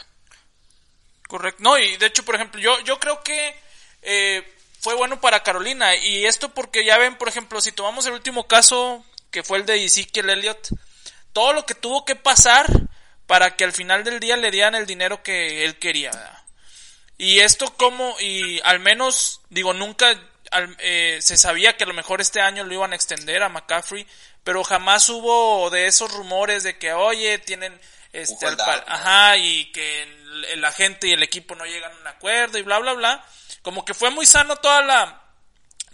Correcto, 1.27 1.63
no, 1.63 1.77
y 1.77 1.97
de 1.97 2.07
hecho, 2.07 2.23
por 2.25 2.35
ejemplo, 2.35 2.59
yo, 2.59 2.79
yo 2.81 2.99
creo 2.99 3.21
que 3.23 3.55
eh, 4.01 4.57
fue 4.79 4.95
bueno 4.95 5.21
para 5.21 5.43
Carolina, 5.43 5.95
y 5.95 6.25
esto 6.25 6.49
porque 6.53 6.85
ya 6.85 6.97
ven, 6.97 7.17
por 7.17 7.29
ejemplo, 7.29 7.61
si 7.61 7.71
tomamos 7.71 8.05
el 8.05 8.13
último 8.13 8.47
caso, 8.47 9.05
que 9.31 9.43
fue 9.43 9.57
el 9.57 9.65
de 9.65 9.83
Ezekiel 9.83 10.29
Elliott, 10.29 10.69
todo 11.31 11.53
lo 11.53 11.65
que 11.65 11.75
tuvo 11.75 12.05
que 12.05 12.15
pasar 12.15 12.67
para 13.25 13.55
que 13.55 13.63
al 13.63 13.71
final 13.71 14.03
del 14.03 14.19
día 14.19 14.37
le 14.37 14.51
dieran 14.51 14.75
el 14.75 14.85
dinero 14.85 15.23
que 15.23 15.63
él 15.65 15.79
quería. 15.79 16.11
Y 17.17 17.39
esto 17.39 17.73
como, 17.77 18.19
y 18.19 18.59
al 18.63 18.79
menos, 18.79 19.41
digo, 19.49 19.73
nunca 19.73 20.19
eh, 20.79 21.19
se 21.21 21.37
sabía 21.37 21.75
que 21.75 21.83
a 21.83 21.87
lo 21.87 21.93
mejor 21.93 22.21
este 22.21 22.41
año 22.41 22.63
lo 22.63 22.73
iban 22.73 22.93
a 22.93 22.95
extender 22.95 23.43
a 23.43 23.49
McCaffrey, 23.49 24.07
pero 24.43 24.63
jamás 24.63 25.09
hubo 25.09 25.69
de 25.69 25.87
esos 25.87 26.11
rumores 26.11 26.63
de 26.63 26.77
que, 26.77 26.93
oye, 26.93 27.39
tienen 27.39 27.79
este, 28.11 28.45
ajá, 28.87 29.37
y 29.37 29.71
que 29.71 30.03
el, 30.03 30.45
el, 30.45 30.65
agente 30.65 31.07
y 31.07 31.13
el 31.13 31.23
equipo 31.23 31.55
no 31.55 31.65
llegan 31.65 31.91
a 31.91 31.99
un 31.99 32.07
acuerdo 32.07 32.57
y 32.57 32.61
bla, 32.61 32.79
bla, 32.79 32.93
bla. 32.93 33.25
Como 33.63 33.85
que 33.85 33.93
fue 33.93 34.11
muy 34.11 34.25
sano 34.25 34.55
toda 34.57 34.81
la, 34.83 35.23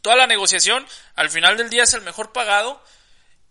toda 0.02 0.16
la 0.16 0.28
negociación. 0.28 0.86
Al 1.16 1.30
final 1.30 1.56
del 1.58 1.70
día 1.70 1.84
es 1.84 1.94
el 1.94 2.02
mejor 2.02 2.34
pagado 2.34 2.84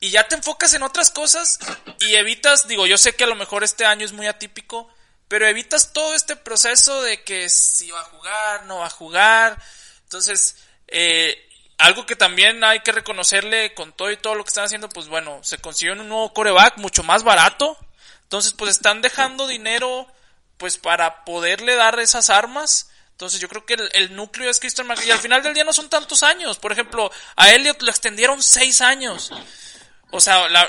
y 0.01 0.11
ya 0.11 0.29
te 0.29 0.35
enfocas 0.35 0.75
en 0.75 0.83
otras 0.83 1.11
cosas 1.11 1.59
y 2.01 2.14
evitas, 2.14 2.68
digo, 2.68 2.87
yo 2.87 2.99
sé 2.99 3.14
que 3.14 3.25
a 3.25 3.29
lo 3.29 3.35
mejor 3.35 3.64
este 3.64 3.85
año 3.85 4.05
es 4.05 4.12
muy 4.12 4.27
atípico, 4.27 4.88
pero 5.27 5.47
evitas 5.47 5.92
todo 5.92 6.14
este 6.14 6.37
proceso 6.37 7.03
de 7.03 7.23
que 7.25 7.49
si 7.49 7.90
va 7.90 8.01
a 8.01 8.05
jugar, 8.05 8.64
no 8.66 8.79
va 8.79 8.87
a 8.87 8.90
jugar. 8.90 9.62
Entonces, 10.05 10.57
eh, 10.88 11.48
algo 11.79 12.07
que 12.07 12.16
también 12.16 12.64
hay 12.64 12.81
que 12.81 12.92
reconocerle 12.92 13.74
con 13.74 13.92
todo 13.92 14.11
y 14.11 14.16
todo 14.16 14.35
lo 14.35 14.44
que 14.44 14.48
están 14.48 14.64
haciendo, 14.64 14.88
pues 14.88 15.09
bueno, 15.09 15.40
se 15.42 15.59
consiguió 15.59 15.92
un 15.92 16.09
nuevo 16.09 16.33
coreback 16.33 16.79
mucho 16.79 17.03
más 17.03 17.22
barato. 17.22 17.79
Entonces, 18.24 18.53
pues 18.53 18.72
están 18.72 19.01
dejando 19.01 19.46
dinero, 19.46 20.07
pues 20.57 20.77
para 20.77 21.24
poderle 21.24 21.77
dar 21.77 21.98
esas 22.01 22.31
armas. 22.31 22.90
Entonces 23.12 23.40
yo 23.40 23.48
creo 23.48 23.64
que 23.64 23.77
el, 23.94 24.14
núcleo 24.14 24.51
es 24.51 24.61
Christian 24.61 24.87
McCaffrey. 24.87 25.09
Y 25.09 25.12
al 25.12 25.18
final 25.18 25.42
del 25.42 25.55
día 25.55 25.64
no 25.64 25.72
son 25.72 25.88
tantos 25.88 26.22
años. 26.22 26.59
Por 26.59 26.72
ejemplo, 26.72 27.11
a 27.37 27.51
Elliot 27.51 27.81
lo 27.83 27.90
extendieron 27.90 28.42
seis 28.42 28.81
años. 28.81 29.33
O 30.11 30.20
sea, 30.20 30.48
la, 30.48 30.68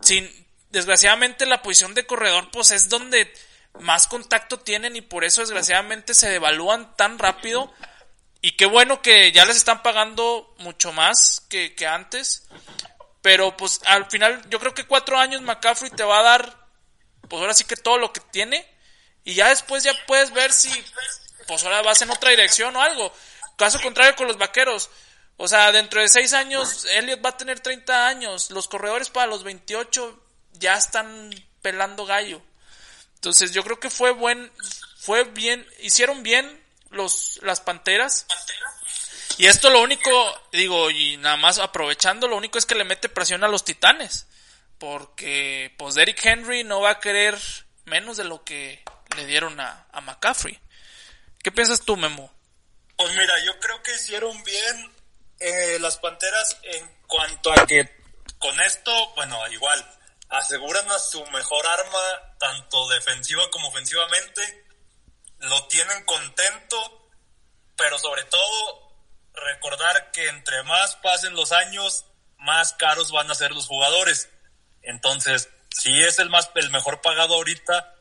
sin, 0.00 0.28
desgraciadamente 0.70 1.46
la 1.46 1.62
posición 1.62 1.94
de 1.94 2.06
corredor 2.06 2.50
pues 2.50 2.70
es 2.70 2.88
donde 2.88 3.32
más 3.78 4.06
contacto 4.06 4.58
tienen 4.58 4.96
y 4.96 5.00
por 5.00 5.24
eso 5.24 5.40
desgraciadamente 5.40 6.14
se 6.14 6.28
devalúan 6.28 6.96
tan 6.96 7.18
rápido. 7.18 7.72
Y 8.42 8.52
qué 8.52 8.66
bueno 8.66 9.02
que 9.02 9.32
ya 9.32 9.44
les 9.44 9.56
están 9.56 9.82
pagando 9.82 10.54
mucho 10.58 10.92
más 10.92 11.42
que, 11.48 11.74
que 11.74 11.86
antes. 11.86 12.48
Pero 13.22 13.56
pues 13.56 13.80
al 13.84 14.06
final 14.10 14.42
yo 14.48 14.58
creo 14.58 14.72
que 14.72 14.86
cuatro 14.86 15.18
años 15.18 15.42
McCaffrey 15.42 15.90
te 15.90 16.04
va 16.04 16.20
a 16.20 16.22
dar 16.22 16.66
pues 17.28 17.40
ahora 17.40 17.54
sí 17.54 17.64
que 17.64 17.76
todo 17.76 17.98
lo 17.98 18.12
que 18.12 18.20
tiene. 18.20 18.66
Y 19.24 19.34
ya 19.34 19.48
después 19.48 19.82
ya 19.84 19.92
puedes 20.06 20.32
ver 20.32 20.52
si 20.52 20.70
pues 21.46 21.64
ahora 21.64 21.82
vas 21.82 22.00
en 22.02 22.10
otra 22.10 22.30
dirección 22.30 22.74
o 22.76 22.82
algo. 22.82 23.12
Caso 23.56 23.80
contrario 23.80 24.16
con 24.16 24.26
los 24.26 24.38
vaqueros. 24.38 24.90
O 25.36 25.48
sea, 25.48 25.72
dentro 25.72 26.00
de 26.00 26.08
seis 26.08 26.32
años, 26.32 26.84
Elliot 26.84 27.24
va 27.24 27.30
a 27.30 27.36
tener 27.36 27.60
30 27.60 28.06
años. 28.06 28.50
Los 28.50 28.68
corredores 28.68 29.10
para 29.10 29.26
los 29.26 29.42
28 29.42 30.22
ya 30.52 30.74
están 30.74 31.30
pelando 31.62 32.06
gallo. 32.06 32.42
Entonces 33.14 33.52
yo 33.52 33.62
creo 33.62 33.78
que 33.78 33.90
fue 33.90 34.12
buen, 34.12 34.50
fue 34.98 35.24
bien, 35.24 35.66
hicieron 35.80 36.22
bien 36.22 36.59
los, 36.90 37.40
las 37.42 37.60
panteras. 37.60 38.26
Y 39.38 39.46
esto 39.46 39.70
lo 39.70 39.80
único, 39.80 40.10
digo, 40.52 40.90
y 40.90 41.16
nada 41.16 41.36
más 41.36 41.58
aprovechando, 41.58 42.28
lo 42.28 42.36
único 42.36 42.58
es 42.58 42.66
que 42.66 42.74
le 42.74 42.84
mete 42.84 43.08
presión 43.08 43.42
a 43.42 43.48
los 43.48 43.64
titanes. 43.64 44.26
Porque, 44.78 45.74
pues, 45.78 45.94
Derrick 45.94 46.24
Henry 46.24 46.64
no 46.64 46.80
va 46.80 46.90
a 46.90 47.00
querer 47.00 47.38
menos 47.84 48.16
de 48.16 48.24
lo 48.24 48.44
que 48.44 48.82
le 49.16 49.26
dieron 49.26 49.58
a, 49.60 49.86
a 49.92 50.00
McCaffrey. 50.00 50.58
¿Qué 51.42 51.50
piensas 51.50 51.82
tú, 51.82 51.96
Memo? 51.96 52.32
Pues 52.96 53.12
mira, 53.12 53.34
yo 53.44 53.58
creo 53.60 53.82
que 53.82 53.94
hicieron 53.94 54.42
bien 54.44 54.92
eh, 55.38 55.78
las 55.80 55.96
Panteras 55.96 56.58
en 56.62 56.86
cuanto 57.06 57.50
a 57.50 57.66
que 57.66 57.88
con 58.38 58.60
esto, 58.60 58.92
bueno, 59.14 59.36
igual, 59.48 59.98
aseguran 60.28 60.90
a 60.90 60.98
su 60.98 61.24
mejor 61.26 61.66
arma, 61.66 62.36
tanto 62.38 62.88
defensiva 62.90 63.50
como 63.50 63.68
ofensivamente, 63.68 64.59
lo 65.40 65.66
tienen 65.66 66.04
contento, 66.04 67.08
pero 67.76 67.98
sobre 67.98 68.24
todo 68.24 68.90
recordar 69.34 70.10
que 70.12 70.28
entre 70.28 70.62
más 70.64 70.96
pasen 70.96 71.34
los 71.34 71.52
años, 71.52 72.04
más 72.38 72.72
caros 72.74 73.10
van 73.10 73.30
a 73.30 73.34
ser 73.34 73.52
los 73.52 73.66
jugadores. 73.66 74.28
Entonces, 74.82 75.48
si 75.70 76.02
es 76.02 76.18
el 76.18 76.30
más 76.30 76.50
el 76.54 76.70
mejor 76.70 77.00
pagado 77.00 77.34
ahorita, 77.34 77.94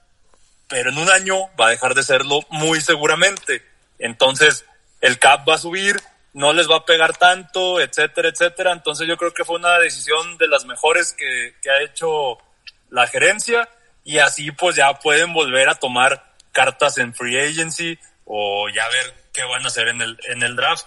pero 0.67 0.91
en 0.91 0.97
un 0.97 1.10
año 1.10 1.49
va 1.60 1.67
a 1.67 1.71
dejar 1.71 1.95
de 1.95 2.04
serlo 2.04 2.41
muy 2.49 2.82
seguramente. 2.82 3.65
Entonces, 3.97 4.65
el 5.02 5.17
cap 5.19 5.47
va 5.47 5.56
a 5.56 5.60
subir, 5.60 6.02
no 6.34 6.54
les 6.54 6.69
va 6.69 6.78
a 6.78 6.86
pegar 6.86 7.17
tanto, 7.17 7.80
etcétera, 7.80 8.30
etcétera. 8.30 8.71
Entonces 8.71 9.08
yo 9.08 9.17
creo 9.17 9.34
que 9.34 9.45
fue 9.45 9.56
una 9.56 9.80
decisión 9.80 10.38
de 10.38 10.47
las 10.47 10.65
mejores 10.65 11.13
que, 11.13 11.56
que 11.62 11.69
ha 11.69 11.82
hecho 11.82 12.38
la 12.89 13.08
gerencia 13.08 13.69
y 14.04 14.19
así 14.19 14.52
pues 14.52 14.75
ya 14.75 14.93
pueden 14.99 15.34
volver 15.34 15.69
a 15.69 15.75
tomar 15.75 16.29
cartas 16.51 16.97
en 16.97 17.13
free 17.13 17.39
agency 17.39 17.97
o 18.25 18.69
ya 18.69 18.88
ver 18.89 19.13
qué 19.33 19.43
van 19.43 19.63
a 19.63 19.67
hacer 19.67 19.88
en 19.88 20.01
el, 20.01 20.19
en 20.27 20.43
el 20.43 20.55
draft. 20.55 20.85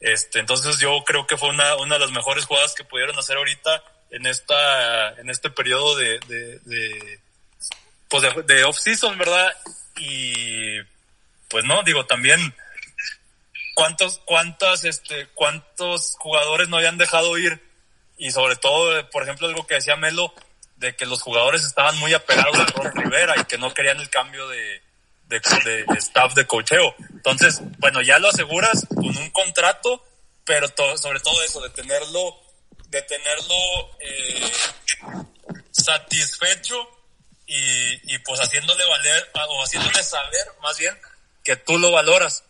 Este, 0.00 0.38
entonces 0.38 0.78
yo 0.78 1.02
creo 1.04 1.26
que 1.26 1.36
fue 1.36 1.48
una, 1.48 1.76
una 1.76 1.94
de 1.94 2.00
las 2.00 2.10
mejores 2.10 2.44
jugadas 2.44 2.74
que 2.74 2.84
pudieron 2.84 3.18
hacer 3.18 3.36
ahorita 3.36 3.82
en 4.10 4.26
esta, 4.26 5.14
en 5.14 5.30
este 5.30 5.50
periodo 5.50 5.96
de, 5.96 6.20
de, 6.20 6.58
de 6.60 7.20
pues 8.08 8.22
de, 8.22 8.42
de 8.42 8.64
off-season, 8.64 9.16
¿verdad? 9.18 9.52
Y 9.96 10.80
pues 11.48 11.64
no, 11.64 11.82
digo, 11.82 12.06
también 12.06 12.54
cuántos, 13.74 14.20
cuántas, 14.24 14.84
este, 14.84 15.28
cuántos 15.34 16.14
jugadores 16.18 16.68
no 16.68 16.76
habían 16.76 16.98
dejado 16.98 17.36
ir 17.38 17.60
y 18.16 18.30
sobre 18.30 18.56
todo, 18.56 19.08
por 19.10 19.24
ejemplo, 19.24 19.48
algo 19.48 19.66
que 19.66 19.74
decía 19.74 19.96
Melo, 19.96 20.32
de 20.76 20.94
que 20.94 21.06
los 21.06 21.22
jugadores 21.22 21.64
estaban 21.64 21.98
muy 21.98 22.14
apegados 22.14 22.58
a 22.58 22.66
Ron 22.66 22.92
Rivera 22.94 23.34
y 23.40 23.44
que 23.44 23.58
no 23.58 23.74
querían 23.74 23.98
el 23.98 24.10
cambio 24.10 24.48
de, 24.48 24.82
de, 25.28 25.40
de 25.40 25.98
staff 25.98 26.34
de 26.34 26.46
cocheo. 26.46 26.94
Entonces, 27.12 27.60
bueno, 27.78 28.02
ya 28.02 28.18
lo 28.18 28.28
aseguras 28.28 28.86
con 28.88 29.06
un 29.06 29.30
contrato, 29.30 30.04
pero 30.44 30.68
sobre 30.96 31.20
todo 31.20 31.42
eso, 31.42 31.60
de 31.60 31.70
tenerlo, 31.70 32.40
de 32.88 33.02
tenerlo 33.02 33.54
eh, 34.00 34.52
satisfecho 35.70 36.76
y, 37.46 38.14
y 38.14 38.18
pues 38.18 38.40
haciéndole 38.40 38.84
valer, 38.88 39.30
o 39.48 39.64
haciéndole 39.64 40.02
saber 40.02 40.46
más 40.62 40.78
bien 40.78 40.98
que 41.42 41.56
tú 41.56 41.78
lo 41.78 41.90
valoras. 41.90 42.44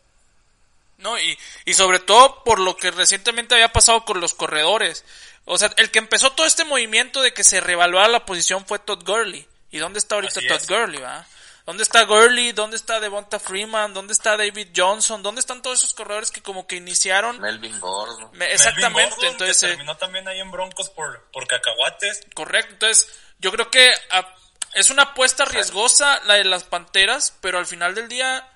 No, 0.98 1.18
y, 1.18 1.36
y 1.64 1.74
sobre 1.74 1.98
todo 1.98 2.44
por 2.44 2.60
lo 2.60 2.76
que 2.76 2.90
recientemente 2.90 3.54
había 3.54 3.72
pasado 3.72 4.04
con 4.04 4.20
los 4.20 4.34
corredores. 4.34 5.04
O 5.44 5.58
sea, 5.58 5.70
el 5.76 5.90
que 5.90 5.98
empezó 5.98 6.30
todo 6.32 6.46
este 6.46 6.64
movimiento 6.64 7.20
de 7.20 7.34
que 7.34 7.44
se 7.44 7.60
revaluara 7.60 8.08
la 8.08 8.24
posición 8.24 8.64
fue 8.64 8.78
Todd 8.78 9.04
Gurley. 9.04 9.46
¿Y 9.70 9.78
dónde 9.78 9.98
está 9.98 10.14
ahorita 10.14 10.40
Todd 10.48 10.62
Gurley, 10.68 11.00
va? 11.00 11.26
¿Dónde 11.66 11.82
está 11.82 12.04
Gurley? 12.04 12.52
¿Dónde 12.52 12.76
está 12.76 13.00
Devonta 13.00 13.38
Freeman? 13.38 13.94
¿Dónde 13.94 14.12
está 14.12 14.36
David 14.36 14.68
Johnson? 14.76 15.22
¿Dónde 15.22 15.40
están 15.40 15.62
todos 15.62 15.78
esos 15.78 15.94
corredores 15.94 16.30
que 16.30 16.42
como 16.42 16.66
que 16.66 16.76
iniciaron? 16.76 17.40
Melvin 17.40 17.80
Gordon. 17.80 18.30
exactamente, 18.42 19.26
entonces... 19.26 19.60
Que 19.60 19.66
eh, 19.66 19.68
terminó 19.70 19.96
también 19.96 20.28
ahí 20.28 20.40
en 20.40 20.50
Broncos 20.50 20.90
por, 20.90 21.30
por 21.32 21.46
cacahuates. 21.46 22.20
Correcto, 22.34 22.72
entonces 22.74 23.08
yo 23.38 23.50
creo 23.50 23.70
que 23.70 23.90
ah, 24.10 24.28
es 24.74 24.90
una 24.90 25.04
apuesta 25.04 25.46
riesgosa 25.46 26.20
la 26.24 26.34
de 26.34 26.44
las 26.44 26.64
Panteras, 26.64 27.34
pero 27.40 27.58
al 27.58 27.66
final 27.66 27.94
del 27.94 28.08
día 28.08 28.46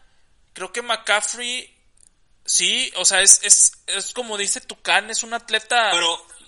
creo 0.52 0.70
que 0.70 0.82
McCaffrey 0.82 1.74
sí, 2.44 2.92
o 2.96 3.06
sea, 3.06 3.22
es, 3.22 3.40
es, 3.42 3.72
es 3.86 4.12
como 4.12 4.36
dice 4.36 4.60
Tucán, 4.60 5.08
es 5.08 5.22
un 5.22 5.32
atleta 5.32 5.92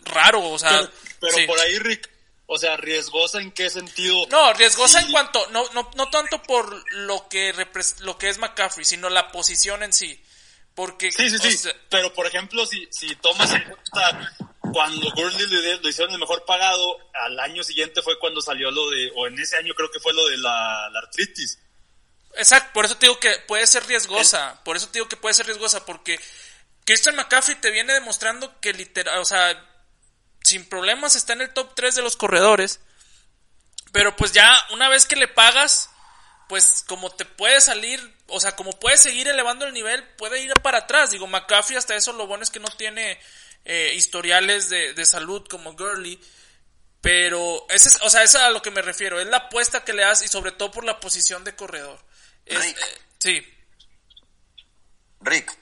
raro, 0.05 0.43
o 0.43 0.59
sea... 0.59 0.91
Pero, 1.21 1.47
por 1.47 1.61
ahí, 1.61 1.79
Rick, 1.79 2.10
o 2.53 2.59
sea, 2.59 2.77
riesgosa 2.77 3.41
en 3.41 3.53
qué 3.53 3.71
sentido. 3.71 4.27
No, 4.29 4.53
riesgosa 4.55 5.01
en 5.01 5.13
cuanto, 5.13 5.47
no, 5.53 5.65
no, 5.73 5.89
no 5.95 6.11
tanto 6.11 6.43
por 6.43 6.85
lo 6.95 7.29
que 7.29 7.55
lo 8.01 8.19
que 8.19 8.29
es 8.29 8.39
McCaffrey, 8.39 8.85
sino 8.85 9.09
la 9.09 9.31
posición 9.31 9.85
en 9.85 9.93
sí. 9.93 10.21
Porque, 10.75 11.13
sí, 11.13 11.31
sí, 11.31 11.39
sí. 11.39 11.69
pero 11.89 12.13
por 12.13 12.27
ejemplo, 12.27 12.67
si, 12.67 12.89
si 12.91 13.15
tomas 13.17 13.55
en 13.55 13.63
cuenta 13.63 14.37
cuando 14.73 15.13
Gurley 15.13 15.79
lo 15.81 15.89
hicieron 15.89 16.13
el 16.13 16.19
mejor 16.19 16.45
pagado, 16.45 16.99
al 17.15 17.39
año 17.39 17.63
siguiente 17.63 18.03
fue 18.03 18.19
cuando 18.19 18.41
salió 18.41 18.73
lo 18.73 18.91
de, 18.91 19.13
o 19.15 19.29
en 19.29 19.39
ese 19.39 19.57
año 19.57 19.73
creo 19.75 19.91
que 19.93 20.01
fue 20.01 20.13
lo 20.13 20.27
de 20.27 20.39
la, 20.39 20.87
artritis. 20.87 21.57
Exacto, 22.35 22.73
por 22.75 22.85
eso 22.85 22.97
te 22.97 23.07
digo 23.07 23.21
que 23.21 23.31
puede 23.47 23.65
ser 23.69 23.87
riesgosa, 23.87 24.61
por 24.65 24.77
eso 24.77 24.89
te 24.89 24.95
digo 24.95 25.09
que 25.09 25.17
puede 25.17 25.35
ser 25.35 25.47
riesgosa, 25.47 25.87
porque 25.87 26.19
Christian 26.85 27.15
McCaffrey 27.15 27.61
te 27.61 27.71
viene 27.71 27.93
demostrando 27.93 28.59
que 28.61 28.73
literal, 28.73 29.21
o 29.21 29.25
sea, 29.25 29.70
sin 30.45 30.69
problemas 30.69 31.17
está 31.17 31.33
en 31.33 31.43
el 31.43 31.53
top 31.53 31.75
3 31.75 31.95
de 31.95 32.03
los 32.03 32.17
corredores. 32.17 32.81
Pero 33.93 34.15
pues 34.17 34.33
ya 34.33 34.55
una 34.73 34.89
vez 34.89 35.07
que 35.07 35.17
le 35.17 35.29
pagas, 35.29 35.91
pues 36.49 36.85
como 36.87 37.11
te 37.11 37.25
puede 37.25 37.61
salir, 37.61 38.01
o 38.29 38.41
sea, 38.41 38.57
como 38.57 38.73
puede 38.73 38.97
seguir 38.97 39.29
elevando 39.29 39.67
el 39.67 39.75
nivel, 39.75 40.07
puede 40.17 40.41
ir 40.43 40.53
para 40.63 40.79
atrás. 40.79 41.11
Digo, 41.11 41.27
McCaffrey 41.27 41.77
hasta 41.77 41.97
eso 41.97 42.13
lo 42.13 42.27
bueno 42.27 42.43
es 42.43 42.51
que 42.51 42.61
no 42.61 42.69
tiene 42.69 43.19
eh, 43.65 43.93
historiales 43.95 44.69
de, 44.69 44.95
de, 44.95 45.07
salud 45.07 45.47
como 45.49 45.75
Gurley. 45.75 46.21
Pero, 47.01 47.67
ese 47.71 47.89
es, 47.89 47.99
o 48.03 48.11
sea, 48.11 48.23
es 48.23 48.35
a 48.35 48.51
lo 48.51 48.63
que 48.63 48.71
me 48.71 48.83
refiero. 48.83 49.21
Es 49.21 49.27
la 49.27 49.39
apuesta 49.39 49.85
que 49.85 49.93
le 49.93 50.03
das 50.03 50.23
y 50.23 50.29
sobre 50.29 50.53
todo 50.53 50.71
por 50.71 50.85
la 50.85 51.01
posición 51.01 51.45
de 51.45 51.57
corredor. 51.57 51.99
Rick. 52.47 52.79
Eh, 52.79 52.99
sí. 53.19 53.55
Rick. 55.21 55.57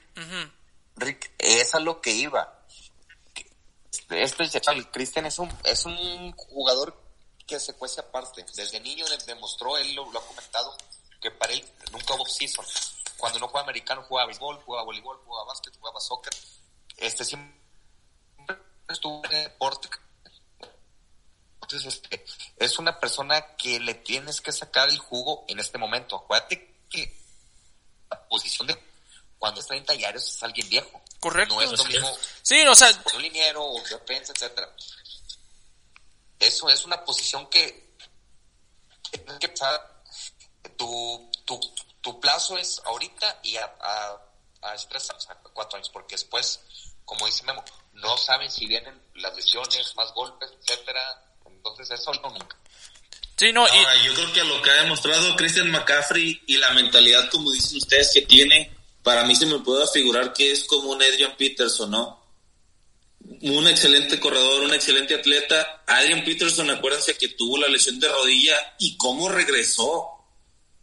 Rick, 0.96 1.30
es 1.38 1.74
a 1.74 1.80
lo 1.80 2.00
que 2.00 2.10
iba 2.10 2.57
este 4.10 4.60
Cristian 4.90 5.26
es 5.26 5.38
un, 5.38 5.50
es 5.64 5.84
un 5.84 6.32
jugador 6.32 6.96
que 7.46 7.58
se 7.58 7.74
cuece 7.74 8.00
aparte. 8.00 8.44
Desde 8.54 8.78
niño 8.80 9.06
demostró, 9.26 9.76
él 9.78 9.94
lo, 9.94 10.04
ha 10.16 10.26
comentado, 10.26 10.76
que 11.20 11.30
para 11.30 11.52
él 11.52 11.64
nunca 11.92 12.14
hubo 12.14 12.26
season. 12.26 12.64
Cuando 13.16 13.38
no 13.38 13.48
juega 13.48 13.64
americano, 13.64 14.02
jugaba 14.02 14.26
béisbol, 14.26 14.62
jugaba 14.62 14.84
voleibol, 14.84 15.18
jugaba 15.24 15.48
básquet, 15.48 15.76
jugaba 15.78 15.98
soccer. 16.00 16.32
Este 16.96 17.24
siempre 17.24 17.58
estuvo 18.88 19.24
en 19.24 19.30
deporte. 19.44 19.88
Entonces, 21.62 21.94
este, 21.94 22.24
es 22.58 22.78
una 22.78 22.98
persona 23.00 23.56
que 23.56 23.80
le 23.80 23.94
tienes 23.94 24.40
que 24.40 24.52
sacar 24.52 24.88
el 24.88 24.98
jugo 24.98 25.44
en 25.48 25.58
este 25.58 25.78
momento. 25.78 26.16
Acuérdate 26.16 26.86
que 26.88 27.18
la 28.10 28.28
posición 28.28 28.68
de 28.68 28.87
cuando 29.38 29.60
es 29.60 29.66
30 29.66 29.92
años 29.92 30.34
es 30.34 30.42
alguien 30.42 30.68
viejo. 30.68 31.02
Correcto. 31.20 31.54
No 31.54 31.62
es 31.62 31.70
lo 31.72 31.84
mismo. 31.84 32.16
Sí, 32.42 32.60
o 32.66 32.74
sea. 32.74 32.90
Un 33.14 33.22
liniero 33.22 33.64
o 33.64 33.82
defensa, 33.82 34.32
etcétera. 34.32 34.72
Eso 36.38 36.68
es 36.68 36.84
una 36.84 37.04
posición 37.04 37.48
que, 37.48 37.94
que 39.10 39.48
tu, 40.76 41.30
tu, 41.44 41.60
tu 42.00 42.20
plazo 42.20 42.56
es 42.56 42.80
ahorita 42.84 43.40
y 43.42 43.56
a, 43.56 43.64
a, 43.80 44.22
a 44.62 44.76
tres 44.88 45.10
años, 45.10 45.28
a 45.30 45.34
cuatro 45.52 45.76
años, 45.76 45.90
porque 45.90 46.14
después, 46.14 46.60
como 47.04 47.26
dice 47.26 47.42
Memo, 47.44 47.64
no 47.94 48.16
saben 48.16 48.50
si 48.50 48.66
vienen 48.66 49.00
las 49.16 49.34
lesiones, 49.34 49.94
más 49.96 50.12
golpes, 50.14 50.50
etcétera. 50.60 51.24
Entonces 51.46 51.90
eso 51.90 52.12
no 52.14 52.30
nunca. 52.30 52.56
Sí, 53.36 53.52
no, 53.52 53.66
y... 53.68 54.04
yo 54.04 54.14
creo 54.14 54.32
que 54.32 54.44
lo 54.44 54.62
que 54.62 54.70
ha 54.70 54.82
demostrado 54.82 55.36
Christian 55.36 55.70
McCaffrey 55.70 56.42
y 56.46 56.56
la 56.56 56.70
mentalidad, 56.70 57.30
como 57.30 57.52
dicen 57.52 57.78
ustedes, 57.78 58.12
que 58.12 58.22
tiene, 58.22 58.76
para 59.08 59.24
mí 59.24 59.34
se 59.34 59.46
me 59.46 59.60
puede 59.60 59.86
figurar 59.86 60.34
que 60.34 60.52
es 60.52 60.64
como 60.64 60.90
un 60.90 61.02
Adrian 61.02 61.34
Peterson, 61.34 61.90
¿no? 61.90 62.22
Un 63.40 63.66
excelente 63.66 64.20
corredor, 64.20 64.64
un 64.64 64.74
excelente 64.74 65.14
atleta. 65.14 65.82
Adrian 65.86 66.22
Peterson, 66.22 66.68
acuérdense 66.68 67.16
que 67.16 67.28
tuvo 67.28 67.56
la 67.56 67.68
lesión 67.68 67.98
de 67.98 68.06
rodilla 68.06 68.54
y 68.78 68.98
cómo 68.98 69.30
regresó. 69.30 70.10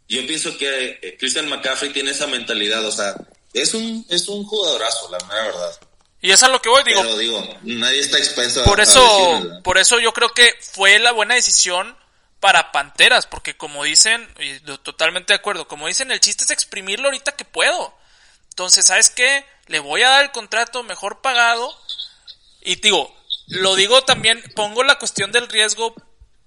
Yo 0.08 0.26
pienso 0.26 0.58
que 0.58 0.98
eh, 1.00 1.16
Christian 1.16 1.48
McCaffrey 1.48 1.92
tiene 1.92 2.10
esa 2.10 2.26
mentalidad, 2.26 2.84
o 2.84 2.90
sea, 2.90 3.14
es 3.52 3.74
un, 3.74 4.04
es 4.08 4.26
un 4.26 4.44
jugadorazo, 4.44 5.08
la 5.08 5.18
verdad. 5.18 5.78
Y 6.20 6.32
es 6.32 6.42
a 6.42 6.48
lo 6.48 6.60
que 6.60 6.68
voy, 6.68 6.82
digo. 6.82 7.02
Pero 7.02 7.18
digo, 7.18 7.48
nadie 7.62 8.00
está 8.00 8.18
expenso 8.18 8.64
por 8.64 8.80
eso, 8.80 9.60
por 9.62 9.78
eso 9.78 10.00
yo 10.00 10.12
creo 10.12 10.30
que 10.30 10.52
fue 10.72 10.98
la 10.98 11.12
buena 11.12 11.36
decisión 11.36 11.96
para 12.40 12.72
Panteras, 12.72 13.28
porque 13.28 13.56
como 13.56 13.84
dicen, 13.84 14.28
y 14.40 14.58
totalmente 14.78 15.32
de 15.32 15.38
acuerdo, 15.38 15.68
como 15.68 15.86
dicen, 15.86 16.10
el 16.10 16.18
chiste 16.18 16.42
es 16.42 16.50
exprimirlo 16.50 17.06
ahorita 17.06 17.36
que 17.36 17.44
puedo. 17.44 17.95
Entonces, 18.56 18.86
¿sabes 18.86 19.10
qué? 19.10 19.44
Le 19.66 19.80
voy 19.80 20.00
a 20.00 20.08
dar 20.08 20.24
el 20.24 20.32
contrato 20.32 20.82
mejor 20.82 21.20
pagado. 21.20 21.78
Y 22.62 22.76
digo, 22.76 23.14
lo 23.48 23.76
digo 23.76 24.02
también, 24.02 24.42
pongo 24.54 24.82
la 24.82 24.98
cuestión 24.98 25.30
del 25.30 25.46
riesgo 25.46 25.94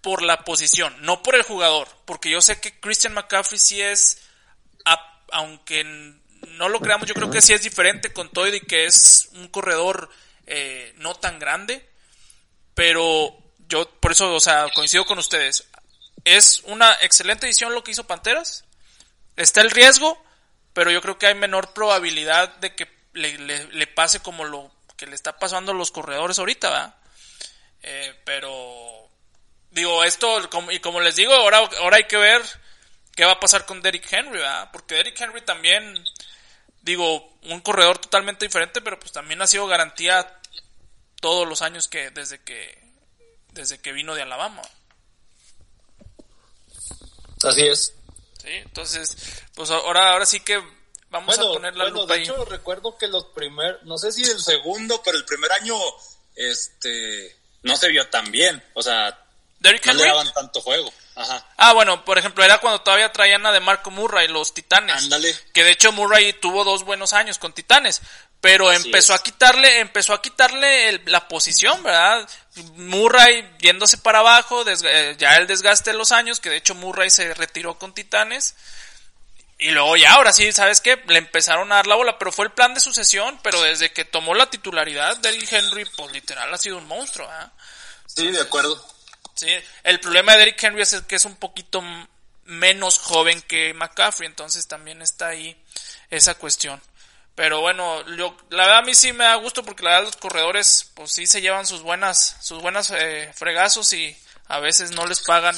por 0.02 0.24
la 0.24 0.44
posición, 0.44 0.96
no 1.02 1.22
por 1.22 1.36
el 1.36 1.44
jugador. 1.44 1.88
Porque 2.06 2.32
yo 2.32 2.42
sé 2.42 2.60
que 2.60 2.80
Christian 2.80 3.14
McCaffrey 3.14 3.60
sí 3.60 3.80
es, 3.80 4.24
aunque 5.32 5.84
no 5.84 6.68
lo 6.68 6.80
creamos, 6.80 7.08
yo 7.08 7.14
creo 7.14 7.30
que 7.30 7.44
sí 7.44 7.54
es 7.54 7.62
diferente 7.62 8.12
con 8.12 8.32
todo 8.32 8.48
y 8.48 8.60
que 8.62 8.86
es 8.86 9.30
un 9.34 9.48
corredor 9.50 10.10
eh, 10.48 10.96
no 10.98 11.14
tan 11.14 11.38
grande. 11.38 11.88
Pero 12.74 13.38
yo, 13.68 13.88
por 14.00 14.14
eso, 14.14 14.34
o 14.34 14.40
sea, 14.40 14.66
coincido 14.74 15.06
con 15.06 15.20
ustedes. 15.20 15.68
Es 16.26 16.64
una 16.66 16.92
excelente 17.02 17.46
edición 17.46 17.76
lo 17.76 17.84
que 17.84 17.92
hizo 17.92 18.08
Panteras. 18.08 18.66
Está 19.36 19.62
el 19.62 19.70
riesgo, 19.70 20.20
pero 20.74 20.92
yo 20.92 21.02
creo 21.02 21.18
que 21.18 21.28
hay 21.28 21.36
menor 21.36 21.74
probabilidad 21.74 22.56
de 22.58 22.76
que 22.76 22.88
le, 23.14 23.88
pase 23.88 24.22
como 24.22 24.46
lo 24.46 24.72
que 24.96 25.08
le 25.08 25.16
está 25.16 25.38
pasando 25.38 25.72
a 25.72 25.76
los 25.76 25.92
corredores 25.92 26.40
ahorita, 26.40 26.70
¿verdad? 26.70 26.96
Eh, 27.82 28.14
pero 28.26 29.10
digo, 29.72 30.04
esto, 30.04 30.50
y 30.72 30.80
como 30.80 31.00
les 31.00 31.16
digo, 31.16 31.34
ahora, 31.34 31.60
ahora 31.80 31.98
hay 31.98 32.06
que 32.06 32.18
ver 32.18 32.42
qué 33.16 33.26
va 33.26 33.34
a 33.34 33.40
pasar 33.40 33.66
con 33.66 33.82
Derrick 33.82 34.12
Henry, 34.12 34.40
¿verdad? 34.40 34.70
Porque 34.72 34.96
Derrick 34.96 35.20
Henry 35.20 35.42
también, 35.42 36.04
digo, 36.82 37.38
un 37.44 37.62
corredor 37.62 37.98
totalmente 37.98 38.46
diferente, 38.46 38.82
pero 38.82 39.00
pues 39.00 39.12
también 39.12 39.42
ha 39.42 39.48
sido 39.48 39.68
garantía 39.68 40.40
todos 41.20 41.48
los 41.48 41.62
años 41.62 41.88
que 41.88 42.12
desde 42.12 42.42
que 42.42 42.78
desde 43.52 43.80
que 43.80 43.92
vino 43.92 44.16
de 44.16 44.22
Alabama. 44.22 44.62
Así 47.44 47.68
es. 47.68 47.94
Sí, 48.42 48.50
entonces, 48.50 49.18
pues 49.54 49.70
ahora, 49.70 50.14
ahora 50.14 50.26
sí 50.26 50.40
que 50.40 50.62
vamos 51.10 51.38
a 51.38 51.42
poner 51.42 51.76
la 51.76 51.86
bueno, 51.86 52.06
de 52.06 52.22
hecho 52.22 52.46
recuerdo 52.46 52.98
que 52.98 53.08
los 53.08 53.26
primeros, 53.26 53.84
no 53.84 53.98
sé 53.98 54.12
si 54.12 54.24
el 54.24 54.40
segundo, 54.40 55.02
pero 55.04 55.18
el 55.18 55.26
primer 55.26 55.52
año, 55.52 55.76
este, 56.36 57.36
no 57.64 57.76
se 57.76 57.90
vio 57.90 58.08
tan 58.08 58.32
bien, 58.32 58.64
o 58.74 58.82
sea, 58.82 59.26
no 59.60 59.94
le 59.94 60.06
daban 60.06 60.34
tanto 60.34 60.62
juego. 60.62 60.92
Ajá. 61.16 61.46
Ah, 61.58 61.74
bueno, 61.74 62.06
por 62.06 62.18
ejemplo, 62.18 62.46
era 62.46 62.60
cuando 62.60 62.82
todavía 62.82 63.12
traían 63.12 63.46
a 63.46 63.52
de 63.52 63.60
Marco 63.60 63.92
Murray, 63.92 64.30
los 64.30 64.54
Titanes. 64.54 64.96
Ándale. 64.96 65.36
Que 65.54 65.66
de 65.66 65.72
hecho 65.72 65.92
Murray 65.92 66.32
tuvo 66.34 66.64
dos 66.64 66.86
buenos 66.86 67.12
años 67.12 67.38
con 67.40 67.52
Titanes, 67.52 68.02
pero 68.42 68.72
empezó 68.72 69.14
a 69.14 69.22
quitarle, 69.22 69.80
empezó 69.80 70.14
a 70.14 70.22
quitarle 70.22 71.02
la 71.06 71.28
posición, 71.28 71.84
¿verdad? 71.84 72.28
Murray 72.76 73.50
yéndose 73.60 73.98
para 73.98 74.20
abajo, 74.20 74.64
eh, 74.68 75.16
ya 75.18 75.36
el 75.36 75.48
desgaste 75.48 75.92
de 75.92 75.98
los 75.98 76.12
años, 76.12 76.40
que 76.40 76.50
de 76.50 76.58
hecho 76.58 76.76
Murray 76.76 77.10
se 77.10 77.34
retiró 77.34 77.78
con 77.78 77.94
Titanes. 77.94 78.56
Y 79.58 79.72
luego 79.72 79.98
ya, 79.98 80.14
ahora 80.14 80.32
sí, 80.32 80.54
¿sabes 80.54 80.80
qué? 80.80 81.04
Le 81.08 81.18
empezaron 81.18 81.70
a 81.72 81.76
dar 81.76 81.88
la 81.88 81.96
bola, 81.96 82.18
pero 82.18 82.32
fue 82.32 82.46
el 82.46 82.52
plan 82.54 82.74
de 82.74 82.80
sucesión, 82.80 83.38
pero 83.44 83.62
desde 83.62 83.92
que 83.92 84.06
tomó 84.06 84.34
la 84.34 84.50
titularidad, 84.50 85.18
Derrick 85.18 85.52
Henry, 85.52 85.86
pues 85.98 86.14
literal 86.14 86.54
ha 86.54 86.58
sido 86.58 86.78
un 86.78 86.88
monstruo, 86.88 87.28
¿ah? 87.30 87.52
Sí, 88.06 88.32
de 88.32 88.40
acuerdo. 88.40 88.82
Sí, 89.36 89.50
el 89.84 90.00
problema 90.00 90.32
de 90.32 90.40
Derrick 90.40 90.64
Henry 90.64 90.82
es 90.84 90.94
el 90.94 91.06
que 91.06 91.16
es 91.16 91.26
un 91.26 91.36
poquito 91.36 91.84
menos 92.46 93.00
joven 93.00 93.42
que 93.42 93.74
McCaffrey, 93.74 94.28
entonces 94.28 94.66
también 94.66 95.02
está 95.02 95.28
ahí 95.28 95.62
esa 96.10 96.36
cuestión. 96.36 96.82
Pero 97.40 97.62
bueno, 97.62 98.06
yo- 98.18 98.36
la 98.50 98.64
verdad 98.66 98.80
a 98.80 98.82
mí 98.82 98.94
sí 98.94 99.14
me 99.14 99.24
da 99.24 99.36
gusto 99.36 99.64
porque 99.64 99.82
la 99.82 99.92
verdad 99.92 100.08
los 100.08 100.18
corredores 100.18 100.92
pues 100.94 101.14
sí 101.14 101.26
se 101.26 101.40
llevan 101.40 101.66
sus 101.66 101.82
buenas 101.84 102.36
sus 102.42 102.62
buenas 102.62 102.92
eh, 102.92 103.32
fregazos 103.34 103.94
y 103.94 104.14
a 104.50 104.60
veces 104.60 104.92
no 104.92 105.06
les 105.06 105.22
pagan 105.22 105.56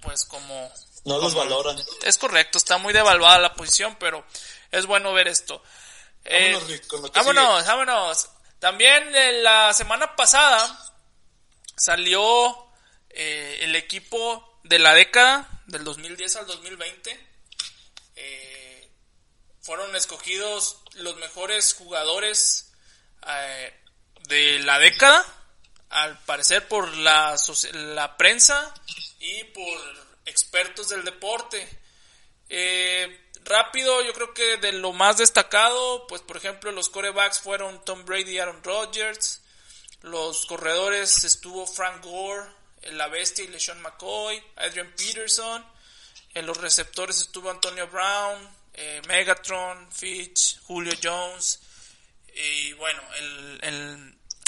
pues 0.00 0.24
como 0.24 0.72
No 1.04 1.18
los 1.18 1.34
valoran. 1.34 1.76
es 2.02 2.16
correcto, 2.16 2.56
está 2.56 2.78
muy 2.78 2.94
devaluada 2.94 3.38
la 3.38 3.52
posición, 3.52 3.94
pero 4.00 4.24
es 4.70 4.86
bueno 4.86 5.12
ver 5.12 5.28
esto. 5.28 5.62
Eh, 6.24 6.52
Vámonos, 7.12 7.62
que 7.62 7.68
vámonos. 7.68 8.28
También 8.58 9.14
eh, 9.14 9.42
la 9.42 9.74
semana 9.74 10.16
pasada 10.16 10.82
salió 11.76 12.56
eh, 13.10 13.58
el 13.60 13.76
equipo 13.76 14.60
de 14.64 14.78
la 14.78 14.94
década, 14.94 15.46
del 15.66 15.84
2010 15.84 16.36
al 16.36 16.46
2020. 16.46 17.26
Eh, 18.16 18.65
fueron 19.66 19.96
escogidos 19.96 20.78
los 20.94 21.16
mejores 21.16 21.74
jugadores 21.74 22.72
eh, 23.26 23.74
de 24.28 24.60
la 24.60 24.78
década, 24.78 25.26
al 25.90 26.16
parecer 26.20 26.68
por 26.68 26.96
la, 26.98 27.36
la 27.72 28.16
prensa 28.16 28.72
y 29.18 29.42
por 29.42 29.78
expertos 30.24 30.88
del 30.90 31.04
deporte. 31.04 31.68
Eh, 32.48 33.28
rápido, 33.44 34.02
yo 34.02 34.12
creo 34.12 34.32
que 34.32 34.56
de 34.58 34.70
lo 34.70 34.92
más 34.92 35.16
destacado, 35.16 36.06
pues 36.06 36.22
por 36.22 36.36
ejemplo 36.36 36.70
los 36.70 36.88
corebacks 36.88 37.40
fueron 37.40 37.84
Tom 37.84 38.04
Brady 38.04 38.36
y 38.36 38.38
Aaron 38.38 38.62
Rodgers. 38.62 39.42
Los 40.02 40.46
corredores 40.46 41.24
estuvo 41.24 41.66
Frank 41.66 42.04
Gore, 42.04 42.48
la 42.92 43.08
bestia 43.08 43.44
y 43.44 43.48
LeSean 43.48 43.82
McCoy, 43.82 44.40
Adrian 44.54 44.94
Peterson. 44.96 45.66
En 46.34 46.46
los 46.46 46.56
receptores 46.58 47.20
estuvo 47.20 47.50
Antonio 47.50 47.88
Brown, 47.88 48.55
eh, 48.76 49.02
Megatron, 49.08 49.90
Fitch, 49.90 50.60
Julio 50.62 50.92
Jones. 51.02 51.60
Y 52.34 52.72
bueno, 52.74 53.02
el, 53.18 53.60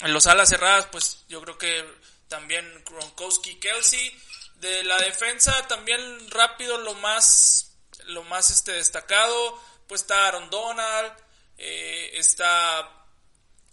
en 0.03 0.13
los 0.13 0.27
alas 0.27 0.49
cerradas, 0.49 0.87
pues 0.93 1.25
yo 1.29 1.41
creo 1.43 1.59
que 1.59 1.85
también 2.29 2.85
Gronkowski, 2.85 3.57
Kelsey. 3.57 4.17
De 4.57 4.83
la 4.85 4.99
defensa, 4.99 5.67
también 5.69 6.31
rápido, 6.31 6.79
lo 6.79 6.95
más, 6.95 7.77
lo 8.07 8.25
más 8.25 8.51
este 8.51 8.73
destacado, 8.73 9.63
pues 9.87 10.01
está 10.01 10.27
Aaron 10.27 10.51
Donald, 10.51 11.13
eh, 11.57 12.11
está 12.15 13.07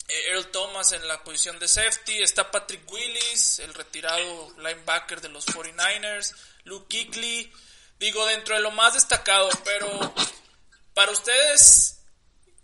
eh, 0.08 0.30
Earl 0.30 0.52
Thomas 0.52 0.92
en 0.92 1.08
la 1.08 1.24
posición 1.24 1.58
de 1.58 1.68
safety, 1.68 2.22
está 2.22 2.52
Patrick 2.52 2.88
Willis, 2.92 3.58
el 3.60 3.74
retirado 3.74 4.54
linebacker 4.60 5.22
de 5.22 5.30
los 5.30 5.48
49ers, 5.48 6.36
Luke 6.66 6.86
Kuechly, 6.88 7.52
digo 7.98 8.24
dentro 8.28 8.54
de 8.54 8.62
lo 8.62 8.70
más 8.70 8.94
destacado, 8.94 9.50
pero 9.64 10.14
para 10.96 11.12
ustedes, 11.12 12.00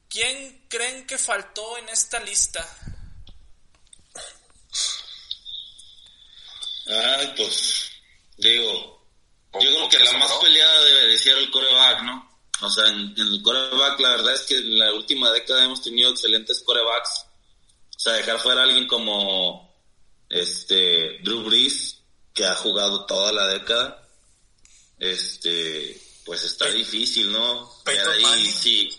¿quién 0.10 0.66
creen 0.70 1.06
que 1.06 1.18
faltó 1.18 1.78
en 1.78 1.90
esta 1.90 2.20
lista? 2.22 2.68
Ay, 6.88 7.34
pues, 7.38 7.92
digo, 8.38 9.06
yo 9.54 9.60
creo 9.60 9.90
que 9.90 10.00
la 10.00 10.18
más 10.18 10.32
peleada 10.42 10.84
debe 10.84 11.08
de 11.08 11.18
ser 11.20 11.38
el 11.38 11.52
coreback, 11.52 12.04
¿no? 12.04 12.32
O 12.62 12.70
sea, 12.70 12.88
en, 12.88 13.14
en 13.18 13.28
el 13.34 13.42
coreback, 13.42 14.00
la 14.00 14.10
verdad 14.10 14.34
es 14.34 14.42
que 14.42 14.56
en 14.56 14.80
la 14.80 14.94
última 14.94 15.30
década 15.32 15.66
hemos 15.66 15.82
tenido 15.82 16.10
excelentes 16.12 16.64
corebacks. 16.64 17.26
O 17.96 18.00
sea, 18.00 18.14
dejar 18.14 18.40
fuera 18.40 18.62
a 18.62 18.64
alguien 18.64 18.88
como 18.88 19.76
este 20.30 21.20
Drew 21.22 21.44
Brees, 21.44 21.98
que 22.34 22.46
ha 22.46 22.56
jugado 22.56 23.06
toda 23.06 23.34
la 23.34 23.48
década, 23.48 24.08
este, 24.98 26.02
pues 26.26 26.44
está 26.44 26.70
difícil, 26.70 27.32
¿no? 27.32 27.72
Ahí, 27.86 28.46
sí. 28.52 28.98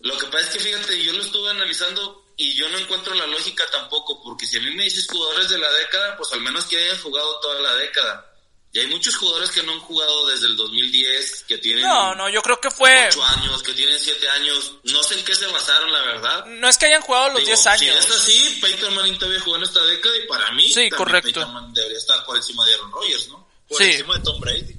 Lo 0.00 0.16
que 0.18 0.26
pasa 0.26 0.40
es 0.46 0.50
que 0.50 0.58
fíjate, 0.60 1.02
yo 1.04 1.12
lo 1.12 1.22
estuve 1.22 1.50
analizando 1.50 2.32
y 2.36 2.54
yo 2.54 2.68
no 2.70 2.78
encuentro 2.78 3.14
la 3.14 3.26
lógica 3.26 3.64
tampoco, 3.70 4.20
porque 4.22 4.46
si 4.46 4.56
a 4.56 4.60
mí 4.60 4.70
me 4.74 4.84
dices 4.84 5.06
jugadores 5.08 5.48
de 5.48 5.58
la 5.58 5.70
década, 5.72 6.16
pues 6.16 6.32
al 6.32 6.40
menos 6.40 6.64
que 6.64 6.76
hayan 6.82 7.00
jugado 7.00 7.38
toda 7.40 7.60
la 7.60 7.74
década. 7.76 8.28
Y 8.74 8.78
hay 8.80 8.86
muchos 8.86 9.14
jugadores 9.16 9.50
que 9.50 9.62
no 9.62 9.72
han 9.72 9.80
jugado 9.80 10.26
desde 10.28 10.46
el 10.46 10.56
2010, 10.56 11.44
que 11.46 11.58
tienen 11.58 11.82
No, 11.84 12.14
no, 12.14 12.30
yo 12.30 12.40
creo 12.40 12.58
que 12.58 12.70
fue, 12.70 13.06
8 13.08 13.22
años, 13.22 13.62
que 13.62 13.74
tienen 13.74 14.00
7 14.00 14.28
años. 14.30 14.72
No 14.84 15.02
sé 15.02 15.18
en 15.18 15.24
qué 15.26 15.34
se 15.34 15.46
basaron, 15.46 15.92
la 15.92 16.00
verdad. 16.00 16.46
no 16.46 16.68
es 16.68 16.78
que 16.78 16.86
hayan 16.86 17.02
jugado 17.02 17.28
los 17.28 17.40
Digo, 17.40 17.48
10 17.48 17.60
Si 17.60 17.68
años. 17.68 17.96
es 18.06 18.10
así, 18.10 18.58
Peyton 18.62 18.94
Manning 18.94 19.18
todavía 19.18 19.40
jugó 19.42 19.56
en 19.56 19.64
esta 19.64 19.84
década 19.84 20.16
y 20.16 20.26
para 20.26 20.50
mí 20.52 20.72
Sí, 20.72 20.88
correcto. 20.88 21.26
Peyton 21.26 21.52
Manning 21.52 21.74
debería 21.74 21.98
estar 21.98 22.24
por 22.24 22.34
encima 22.36 22.64
de 22.64 22.72
Aaron 22.74 22.90
Rodgers, 22.92 23.28
¿no? 23.28 23.46
Por 23.68 23.76
Sí. 23.78 23.84
encima 23.84 24.16
de 24.16 24.24
Tom 24.24 24.40
Brady. 24.40 24.76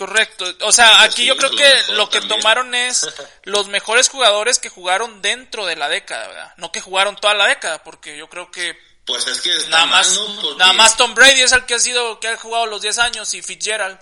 Correcto. 0.00 0.46
O 0.62 0.72
sea, 0.72 1.02
aquí 1.02 1.26
yo 1.26 1.36
creo 1.36 1.50
que 1.50 1.92
lo 1.92 2.08
que 2.08 2.22
tomaron 2.22 2.74
es 2.74 3.06
los 3.44 3.68
mejores 3.68 4.08
jugadores 4.08 4.58
que 4.58 4.70
jugaron 4.70 5.20
dentro 5.20 5.66
de 5.66 5.76
la 5.76 5.90
década, 5.90 6.26
¿verdad? 6.28 6.54
No 6.56 6.72
que 6.72 6.80
jugaron 6.80 7.16
toda 7.16 7.34
la 7.34 7.46
década, 7.48 7.84
porque 7.84 8.16
yo 8.16 8.26
creo 8.30 8.50
que 8.50 8.78
Pues 9.04 9.26
es 9.26 9.42
que 9.42 9.50
nada 9.68 9.84
mal, 9.84 10.06
más, 10.06 10.14
¿no? 10.14 10.40
Porque- 10.40 10.58
nada 10.58 10.72
más 10.72 10.96
Tom 10.96 11.14
Brady 11.14 11.42
es 11.42 11.52
el 11.52 11.66
que 11.66 11.74
ha 11.74 11.78
sido, 11.78 12.18
que 12.18 12.28
ha 12.28 12.36
jugado 12.38 12.64
los 12.64 12.80
10 12.80 12.96
años 12.98 13.34
y 13.34 13.42
Fitzgerald. 13.42 13.98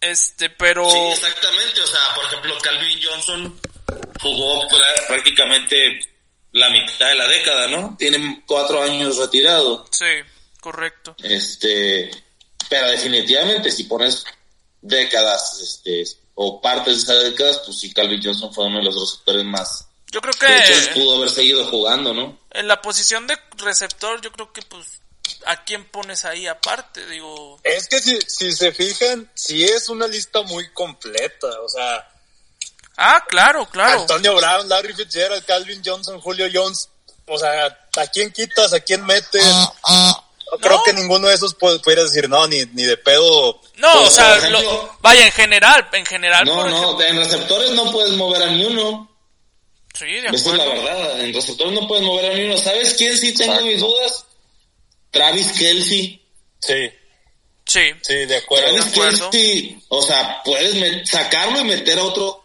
Este, 0.00 0.50
pero... 0.50 0.90
Sí, 0.90 0.96
exactamente. 0.98 1.80
O 1.80 1.86
sea, 1.86 2.00
por 2.16 2.24
ejemplo, 2.24 2.58
Calvin 2.60 3.00
Johnson 3.00 3.60
jugó 4.20 4.66
prácticamente 5.06 6.00
la 6.50 6.68
mitad 6.70 7.06
de 7.10 7.14
la 7.14 7.28
década, 7.28 7.68
¿no? 7.68 7.94
Tiene 7.96 8.42
cuatro 8.44 8.82
años 8.82 9.18
retirado. 9.18 9.86
Sí, 9.92 10.04
correcto. 10.60 11.14
Este, 11.22 12.10
pero 12.68 12.88
definitivamente 12.88 13.70
si 13.70 13.84
pones 13.84 14.24
décadas, 14.80 15.60
este, 15.60 16.04
o 16.34 16.60
partes 16.60 17.06
de 17.06 17.14
esas 17.14 17.24
décadas, 17.24 17.62
pues 17.64 17.78
sí, 17.78 17.92
Calvin 17.92 18.22
Johnson 18.22 18.52
fue 18.52 18.66
uno 18.66 18.78
de 18.78 18.84
los 18.84 18.94
receptores 18.94 19.44
más. 19.44 19.86
Yo 20.10 20.20
creo 20.20 20.32
De 20.40 20.58
hecho, 20.58 20.72
él 20.72 20.88
que 20.88 21.00
pudo 21.00 21.16
haber 21.16 21.30
seguido 21.30 21.64
jugando, 21.66 22.14
¿no? 22.14 22.38
en 22.58 22.66
la 22.66 22.80
posición 22.80 23.26
de 23.26 23.38
receptor, 23.58 24.20
yo 24.20 24.32
creo 24.32 24.52
que 24.52 24.62
pues, 24.62 25.00
¿a 25.46 25.64
quién 25.64 25.84
pones 25.90 26.24
ahí 26.24 26.46
aparte? 26.46 27.06
Digo, 27.06 27.60
Es 27.62 27.88
que 27.88 28.00
si, 28.00 28.18
si 28.26 28.52
se 28.52 28.72
fijan, 28.72 29.30
sí 29.34 29.62
es 29.62 29.88
una 29.88 30.06
lista 30.06 30.42
muy 30.42 30.68
completa. 30.72 31.46
O 31.62 31.68
sea, 31.68 32.08
ah, 32.96 33.24
claro, 33.28 33.66
claro. 33.66 34.00
Antonio 34.00 34.34
Brown, 34.34 34.68
Larry 34.68 34.94
Fitzgerald, 34.94 35.44
Calvin 35.44 35.82
Johnson, 35.84 36.20
Julio 36.20 36.48
Jones. 36.52 36.88
O 37.26 37.38
sea, 37.38 37.66
¿a 37.66 38.06
quién 38.06 38.32
quitas? 38.32 38.72
¿A 38.72 38.80
quién 38.80 39.04
metes? 39.04 39.44
No 40.52 40.58
creo 40.58 40.82
que 40.82 40.92
ninguno 40.94 41.28
de 41.28 41.34
esos 41.34 41.56
pu- 41.58 41.80
pudiera 41.82 42.02
decir, 42.04 42.28
no, 42.28 42.46
ni, 42.46 42.64
ni 42.72 42.84
de 42.84 42.96
pedo. 42.96 43.60
No, 43.76 43.92
Por 43.92 44.02
o 44.02 44.10
sea, 44.10 44.36
ejemplo- 44.38 44.60
lo- 44.62 44.96
vaya, 45.00 45.26
en 45.26 45.32
general, 45.32 45.88
en 45.92 46.06
general, 46.06 46.44
No, 46.46 46.54
por 46.54 46.70
no, 46.70 47.00
en 47.02 47.16
receptores 47.16 47.70
no 47.72 47.90
puedes 47.92 48.12
mover 48.14 48.42
a 48.42 48.46
ni 48.46 48.64
uno. 48.64 49.10
Sí, 49.94 50.06
de 50.06 50.28
Esa 50.28 50.36
es 50.36 50.46
la 50.46 50.62
acuerdo. 50.64 50.82
verdad. 50.84 51.20
En 51.20 51.34
receptores 51.34 51.72
no 51.80 51.86
puedes 51.88 52.04
mover 52.04 52.30
a 52.30 52.34
ni 52.34 52.44
uno. 52.44 52.56
¿Sabes 52.56 52.94
quién 52.94 53.16
sí 53.18 53.34
tengo 53.34 53.60
mis 53.62 53.80
dudas? 53.80 54.24
Travis 55.10 55.52
Kelsey. 55.58 56.22
Sí, 56.60 56.90
Sí, 57.66 57.82
sí, 58.02 58.14
de 58.24 58.36
acuerdo. 58.36 58.66
de 58.68 58.72
Travis 58.78 58.92
acuerdo. 58.92 59.30
Kelsey, 59.30 59.82
o 59.88 60.00
sea, 60.02 60.40
puedes 60.44 61.08
sacarlo 61.10 61.60
y 61.60 61.64
meter 61.64 61.98
a 61.98 62.04
otro. 62.04 62.44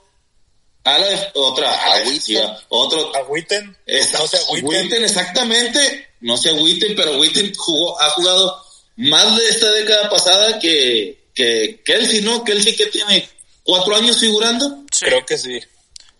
A 0.85 0.97
la 0.97 1.31
otra, 1.35 1.93
a 1.93 1.99
defensiva, 1.99 2.59
otro. 2.67 3.15
Agüiten, 3.15 3.77
Esta- 3.85 4.19
no 4.19 4.27
se 4.27 4.35
agüiten. 4.37 4.67
Witten, 4.67 5.03
exactamente. 5.05 6.09
No 6.23 6.37
se 6.37 6.49
agüiten, 6.49 6.95
pero 6.95 7.17
Witten 7.19 7.53
jugó, 7.55 8.01
ha 8.01 8.09
jugado 8.11 8.65
más 8.95 9.35
de 9.35 9.49
esta 9.49 9.71
década 9.71 10.09
pasada 10.09 10.57
que, 10.57 11.25
que 11.35 11.81
Kelsey, 11.83 12.21
¿no? 12.21 12.43
Kelsey 12.43 12.75
que 12.75 12.87
tiene 12.87 13.29
cuatro 13.63 13.95
años 13.95 14.19
figurando. 14.19 14.83
Sí. 14.91 15.05
Creo 15.05 15.25
que 15.25 15.37
sí. 15.37 15.59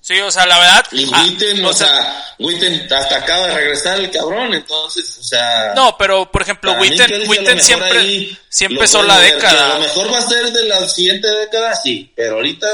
Sí, 0.04 0.20
o 0.20 0.30
sea, 0.30 0.46
la 0.46 0.60
verdad. 0.60 0.86
Y 0.92 1.10
ah, 1.14 1.24
Witten, 1.24 1.64
o 1.64 1.72
sea, 1.72 2.36
Witten 2.38 2.92
hasta 2.92 3.20
acaba 3.20 3.48
de 3.48 3.54
regresar 3.54 3.98
el 4.02 4.12
cabrón, 4.12 4.54
entonces, 4.54 5.18
o 5.18 5.24
sea. 5.24 5.72
No, 5.78 5.96
pero 5.98 6.30
por 6.30 6.42
ejemplo, 6.42 6.74
Witten, 6.74 7.30
Witten 7.30 7.62
siempre, 7.62 8.00
ahí 8.00 8.38
lo 8.60 8.66
empezó 8.68 9.02
la 9.02 9.14
mover, 9.14 9.38
que 9.40 9.46
A 9.48 9.50
década. 9.52 9.74
lo 9.76 9.80
mejor 9.80 10.14
va 10.14 10.18
a 10.18 10.28
ser 10.28 10.52
de 10.52 10.66
la 10.66 10.90
siguiente 10.90 11.30
década, 11.30 11.74
sí, 11.76 12.12
pero 12.18 12.36
ahorita 12.36 12.68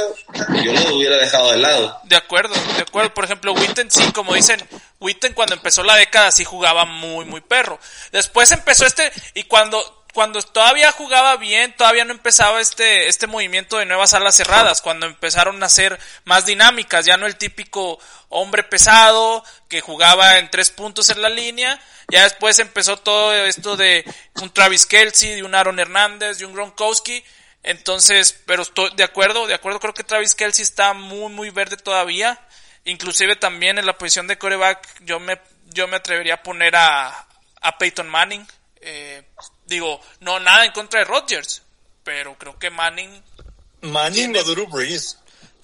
yo 0.64 0.74
lo 0.74 0.96
hubiera 0.96 1.18
dejado 1.18 1.52
de 1.52 1.58
lado. 1.58 2.00
De 2.06 2.16
acuerdo, 2.16 2.56
de 2.76 2.82
acuerdo. 2.82 3.14
Por 3.14 3.26
ejemplo, 3.26 3.54
Witten 3.54 3.92
sí, 3.92 4.12
como 4.12 4.34
dicen, 4.34 4.68
Witten 5.00 5.34
cuando 5.34 5.56
empezó 5.56 5.82
la 5.84 5.96
década 5.96 6.32
sí 6.32 6.44
jugaba 6.44 6.86
muy, 6.86 7.26
muy 7.26 7.42
perro. 7.42 7.80
Después 8.12 8.52
empezó 8.52 8.86
este, 8.86 9.10
y 9.34 9.44
cuando, 9.46 10.06
cuando 10.14 10.42
todavía 10.42 10.92
jugaba 10.92 11.38
bien, 11.38 11.74
todavía 11.78 12.04
no 12.04 12.12
empezaba 12.12 12.60
este, 12.60 13.08
este 13.08 13.26
movimiento 13.26 13.78
de 13.78 13.86
nuevas 13.86 14.14
alas 14.14 14.36
cerradas, 14.36 14.82
cuando 14.82 15.06
empezaron 15.06 15.64
a 15.64 15.70
ser 15.70 15.98
más 16.26 16.46
dinámicas, 16.46 17.06
ya 17.06 17.16
no 17.16 17.28
el 17.28 17.38
típico 17.38 17.98
hombre 18.28 18.64
pesado 18.64 19.44
que 19.70 19.80
jugaba 19.80 20.38
en 20.38 20.52
tres 20.52 20.70
puntos 20.70 21.10
en 21.10 21.22
la 21.22 21.30
línea, 21.30 21.80
ya 22.12 22.24
después 22.24 22.60
empezó 22.60 22.98
todo 22.98 23.34
esto 23.46 23.78
de 23.78 24.04
un 24.42 24.52
Travis 24.52 24.86
Kelsey, 24.86 25.36
de 25.36 25.44
un 25.44 25.56
Aaron 25.56 25.80
Hernández, 25.80 26.40
de 26.40 26.46
un 26.46 26.54
Gronkowski, 26.54 27.24
Entonces, 27.64 28.38
pero 28.46 28.64
estoy 28.64 28.90
de 28.96 29.04
acuerdo, 29.04 29.48
de 29.48 29.54
acuerdo, 29.54 29.80
creo 29.80 29.94
que 29.94 30.04
Travis 30.04 30.36
Kelsey 30.36 30.64
está 30.64 30.94
muy, 30.94 31.32
muy 31.32 31.50
verde 31.52 31.78
todavía. 31.78 32.40
Inclusive 32.86 33.36
también 33.36 33.78
en 33.78 33.86
la 33.86 33.98
posición 33.98 34.28
de 34.28 34.38
coreback 34.38 35.04
yo 35.04 35.20
me, 35.20 35.40
yo 35.66 35.88
me 35.88 35.98
atrevería 35.98 36.36
a 36.36 36.44
poner 36.44 36.76
a, 36.76 37.28
a 37.62 37.78
Peyton 37.78 38.08
Manning. 38.10 38.48
Eh, 38.82 39.24
digo, 39.66 40.00
no 40.22 40.40
nada 40.40 40.66
en 40.66 40.72
contra 40.72 41.00
de 41.00 41.06
Rodgers, 41.06 41.62
pero 42.04 42.38
creo 42.38 42.58
que 42.58 42.70
Manning... 42.70 43.24
Manning 43.82 44.36
o 44.38 44.44
Drew 44.44 44.68
Brees. 44.68 45.20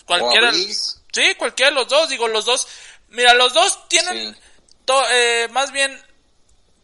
Cualquiera, 0.06 0.52
sí, 0.54 1.36
cualquiera 1.38 1.72
de 1.72 1.76
los 1.76 1.88
dos, 1.88 2.10
digo, 2.10 2.28
los 2.28 2.46
dos... 2.46 2.68
Mira, 3.10 3.34
los 3.34 3.54
dos 3.54 3.88
tienen... 3.88 4.38
eh, 5.12 5.48
más 5.52 5.72
bien, 5.72 6.00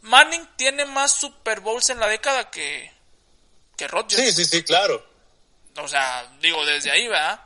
Manning 0.01 0.47
tiene 0.55 0.85
más 0.85 1.11
Super 1.11 1.59
Bowls 1.59 1.89
en 1.91 1.99
la 1.99 2.07
década 2.07 2.49
que, 2.49 2.91
que 3.77 3.87
Rodgers. 3.87 4.23
Sí, 4.23 4.31
sí, 4.31 4.45
sí, 4.45 4.63
claro. 4.63 5.05
O 5.75 5.87
sea, 5.87 6.31
digo, 6.39 6.65
desde 6.65 6.89
ahí, 6.89 7.07
¿verdad? 7.07 7.39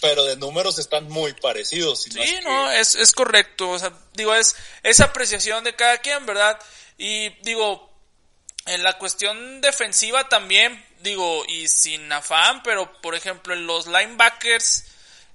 Pero 0.00 0.24
de 0.24 0.36
números 0.36 0.78
están 0.78 1.08
muy 1.08 1.34
parecidos. 1.34 2.02
sí, 2.04 2.40
no, 2.42 2.70
es, 2.72 2.94
es 2.94 3.12
correcto. 3.12 3.70
O 3.70 3.78
sea, 3.78 3.92
digo, 4.14 4.34
es, 4.34 4.56
es 4.82 5.00
apreciación 5.00 5.62
de 5.64 5.76
cada 5.76 5.98
quien, 5.98 6.24
¿verdad? 6.26 6.58
Y 6.96 7.28
digo, 7.42 7.90
en 8.66 8.82
la 8.82 8.98
cuestión 8.98 9.60
defensiva 9.60 10.28
también, 10.28 10.84
digo, 11.00 11.44
y 11.46 11.68
sin 11.68 12.10
afán, 12.12 12.62
pero 12.62 13.00
por 13.00 13.14
ejemplo 13.14 13.54
en 13.54 13.66
los 13.66 13.86
linebackers, 13.86 14.84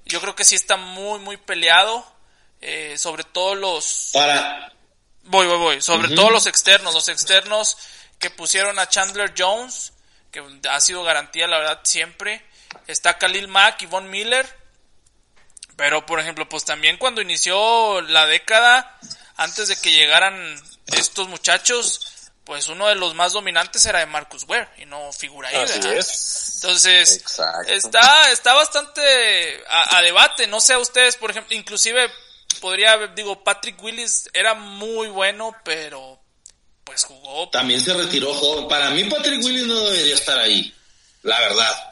yo 0.06 0.22
creo 0.22 0.36
que 0.36 0.46
sí 0.46 0.56
está 0.56 0.78
muy, 0.78 1.20
muy 1.20 1.38
peleado. 1.38 2.06
Eh, 2.62 2.98
sobre 2.98 3.24
todo 3.24 3.54
los... 3.56 4.10
Para... 4.14 4.72
Voy, 5.24 5.48
voy, 5.48 5.58
voy. 5.58 5.82
Sobre 5.82 6.16
todo 6.16 6.30
los 6.30 6.46
externos. 6.46 6.94
Los 6.94 7.10
externos 7.10 7.78
que 8.20 8.30
pusieron 8.30 8.80
a 8.80 8.88
Chandler 8.88 9.34
Jones, 9.38 9.94
que 10.32 10.44
ha 10.70 10.80
sido 10.80 11.04
garantía, 11.04 11.48
la 11.48 11.60
verdad, 11.60 11.80
siempre. 11.84 12.44
Está 12.88 13.18
Khalil 13.18 13.48
Mack 13.48 13.82
y 13.82 13.86
Von 13.86 14.10
Miller. 14.10 14.46
Pero, 15.76 16.06
por 16.06 16.20
ejemplo, 16.20 16.48
pues 16.48 16.64
también 16.64 16.98
cuando 16.98 17.22
inició 17.22 18.02
la 18.02 18.26
década, 18.26 18.98
antes 19.36 19.68
de 19.68 19.76
que 19.76 19.92
llegaran 19.92 20.56
estos 20.88 21.28
muchachos, 21.28 22.32
pues 22.46 22.68
uno 22.70 22.88
de 22.88 22.96
los 22.96 23.16
más 23.16 23.34
dominantes 23.34 23.86
era 23.86 24.00
de 24.00 24.06
Marcus 24.06 24.46
Ware 24.48 24.70
y 24.78 24.86
no 24.86 25.12
figura 25.12 25.50
ahí, 25.50 25.56
Entonces, 25.56 27.24
está, 27.68 28.32
está 28.32 28.54
bastante 28.54 29.02
a, 29.68 30.02
debate, 30.02 30.48
no 30.48 30.62
sé 30.62 30.74
a 30.74 30.80
ustedes, 30.80 31.18
por 31.18 31.32
ejemplo, 31.32 31.56
inclusive 31.56 32.10
podría, 32.62 33.08
digo, 33.08 33.44
Patrick 33.44 33.82
Willis 33.82 34.30
era 34.32 34.54
muy 34.54 35.08
bueno, 35.08 35.56
pero 35.64 36.22
pues 36.84 37.04
jugó. 37.04 37.50
También 37.50 37.82
se 37.82 37.94
retiró 37.94 38.34
joven. 38.34 38.68
Para 38.68 38.92
mí 38.92 39.04
Patrick 39.06 39.44
Willis 39.44 39.66
no 39.66 39.80
debería 39.82 40.14
estar 40.14 40.38
ahí, 40.38 40.74
la 41.24 41.40
verdad. 41.40 41.90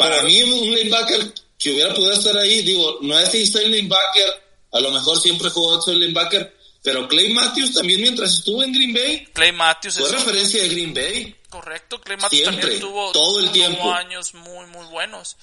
Para 0.00 0.22
mí 0.22 0.42
un 0.42 0.74
linebacker 0.74 1.34
que 1.58 1.72
hubiera 1.72 1.92
podido 1.94 2.12
estar 2.12 2.36
ahí, 2.38 2.62
digo, 2.62 2.98
no 3.02 3.18
es 3.18 3.28
que 3.28 3.42
el 3.42 3.70
linebacker, 3.70 4.42
a 4.72 4.80
lo 4.80 4.90
mejor 4.90 5.20
siempre 5.20 5.50
jugó 5.50 5.68
otro 5.76 5.92
linebacker, 5.92 6.56
pero 6.82 7.06
Clay 7.06 7.34
Matthews 7.34 7.74
también 7.74 8.00
mientras 8.00 8.32
estuvo 8.32 8.62
en 8.62 8.72
Green 8.72 8.94
Bay. 8.94 9.26
Clay 9.34 9.52
Matthews 9.52 9.98
fue 9.98 10.10
referencia 10.10 10.62
de 10.62 10.68
Green 10.70 10.94
Bay. 10.94 11.36
Correcto, 11.50 12.00
Clay 12.00 12.16
Matthews 12.16 12.44
también 12.44 12.80
tuvo, 12.80 13.12
todo 13.12 13.40
el 13.40 13.50
tiempo. 13.52 13.92
años 13.92 14.32
muy, 14.32 14.66
muy 14.68 14.86
buenos. 14.86 15.36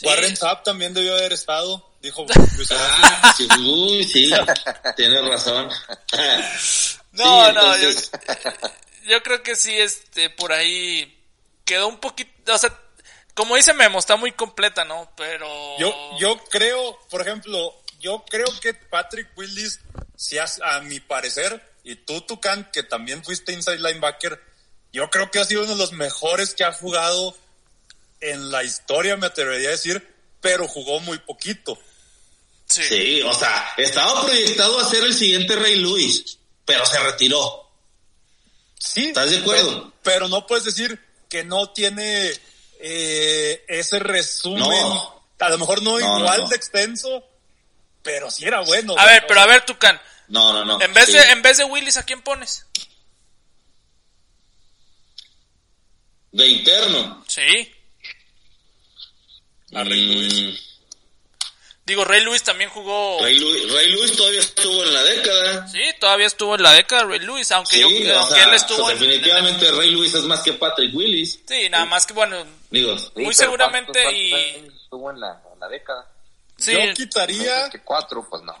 Warren 0.00 0.34
Sapp 0.34 0.64
también 0.64 0.94
debió 0.94 1.12
haber 1.12 1.34
estado, 1.34 1.92
dijo 2.00 2.24
ah, 2.70 3.34
sí, 3.36 3.46
sí, 4.10 4.32
tienes 4.96 5.22
razón. 5.22 5.68
no, 7.12 7.52
no, 7.52 7.76
yo, 7.76 7.90
yo 9.06 9.22
creo 9.22 9.42
que 9.42 9.54
sí, 9.54 9.72
este, 9.74 10.30
por 10.30 10.50
ahí 10.50 11.14
quedó 11.66 11.88
un 11.88 11.98
poquito, 11.98 12.54
o 12.54 12.58
sea, 12.58 12.74
como 13.34 13.56
dice 13.56 13.72
Memo, 13.72 13.98
está 13.98 14.16
muy 14.16 14.32
completa, 14.32 14.84
¿no? 14.84 15.10
Pero... 15.16 15.46
Yo, 15.78 15.94
yo 16.18 16.38
creo, 16.50 16.98
por 17.10 17.22
ejemplo, 17.22 17.74
yo 18.00 18.24
creo 18.28 18.46
que 18.60 18.74
Patrick 18.74 19.28
Willis, 19.36 19.80
si 20.16 20.38
a, 20.38 20.46
a 20.64 20.80
mi 20.80 21.00
parecer, 21.00 21.62
y 21.84 21.96
tú, 21.96 22.20
Tucan, 22.22 22.70
que 22.72 22.82
también 22.82 23.24
fuiste 23.24 23.52
inside 23.52 23.78
linebacker, 23.78 24.40
yo 24.92 25.08
creo 25.10 25.30
que 25.30 25.38
ha 25.38 25.44
sido 25.44 25.62
uno 25.62 25.72
de 25.72 25.78
los 25.78 25.92
mejores 25.92 26.54
que 26.54 26.64
ha 26.64 26.72
jugado 26.72 27.36
en 28.20 28.50
la 28.50 28.62
historia, 28.62 29.16
me 29.16 29.26
atrevería 29.26 29.68
a 29.68 29.72
decir, 29.72 30.06
pero 30.40 30.68
jugó 30.68 31.00
muy 31.00 31.18
poquito. 31.18 31.78
Sí. 32.66 33.20
o 33.22 33.34
sea, 33.34 33.74
estaba 33.76 34.24
proyectado 34.24 34.80
a 34.80 34.88
ser 34.88 35.04
el 35.04 35.14
siguiente 35.14 35.56
Rey 35.56 35.76
Luis, 35.76 36.38
pero 36.64 36.86
se 36.86 36.98
retiró. 37.00 37.70
Sí. 38.78 39.08
¿Estás 39.08 39.30
de 39.30 39.38
acuerdo? 39.38 39.92
Pero, 40.02 40.28
no 40.28 40.46
puedes 40.46 40.64
decir 40.64 40.98
que 41.28 41.44
no 41.44 41.70
tiene 41.70 42.32
eh, 42.82 43.64
ese 43.68 44.00
resumen. 44.00 44.62
A 45.38 45.48
lo 45.48 45.58
mejor 45.58 45.82
no, 45.82 45.98
igual 45.98 46.48
de 46.48 46.56
extenso, 46.56 47.24
pero 48.02 48.30
sí 48.30 48.44
era 48.44 48.60
bueno. 48.60 48.94
A 48.98 49.06
ver, 49.06 49.24
pero 49.26 49.40
a 49.40 49.46
ver, 49.46 49.64
Tucan. 49.64 50.00
No, 50.28 50.52
no, 50.52 50.64
no. 50.64 50.80
En 50.80 50.92
vez, 50.92 51.12
de, 51.12 51.20
en 51.30 51.42
vez 51.42 51.58
de 51.58 51.64
Willis, 51.64 51.96
¿a 51.96 52.04
quién 52.04 52.22
pones? 52.22 52.66
De 56.32 56.46
interno. 56.48 57.24
Sí. 57.28 57.72
A 59.74 59.84
Rey 59.84 60.00
Luis. 60.00 60.34
Mm. 60.34 60.72
Digo, 61.84 62.04
Rey 62.04 62.22
Luis 62.22 62.42
también 62.42 62.70
jugó. 62.70 63.18
Rey 63.22 63.38
Luis, 63.38 64.16
todavía 64.16 64.40
estuvo 64.40 64.84
en 64.84 64.94
la 64.94 65.02
década. 65.02 65.11
Sí, 66.12 66.16
todavía 66.16 66.26
estuvo 66.26 66.54
en 66.54 66.62
la 66.62 66.72
década 66.72 67.04
Rey 67.04 67.20
Luis, 67.20 67.50
aunque, 67.52 67.80
yo, 67.80 67.86
aunque 67.86 68.42
él 68.42 68.54
estuvo 68.54 68.88
Definitivamente 68.88 69.70
Rey 69.70 69.90
Luis 69.90 70.14
es 70.14 70.24
más 70.24 70.42
que 70.42 70.52
Patrick 70.52 70.94
Willis. 70.94 71.40
Sí, 71.46 71.68
nada 71.70 71.86
más 71.86 72.06
que 72.06 72.12
bueno. 72.12 72.36
Digo, 72.70 72.96
muy 73.16 73.34
seguramente 73.34 74.12
y. 74.12 74.32
Estuvo 74.32 75.10
en 75.10 75.20
la, 75.20 75.42
en 75.52 75.60
la 75.60 75.68
década. 75.68 76.06
Sí. 76.58 76.72
Yo 76.72 76.94
quitaría. 76.94 77.70
que 77.70 77.80
cuatro, 77.80 78.26
pues 78.28 78.42
no. 78.42 78.54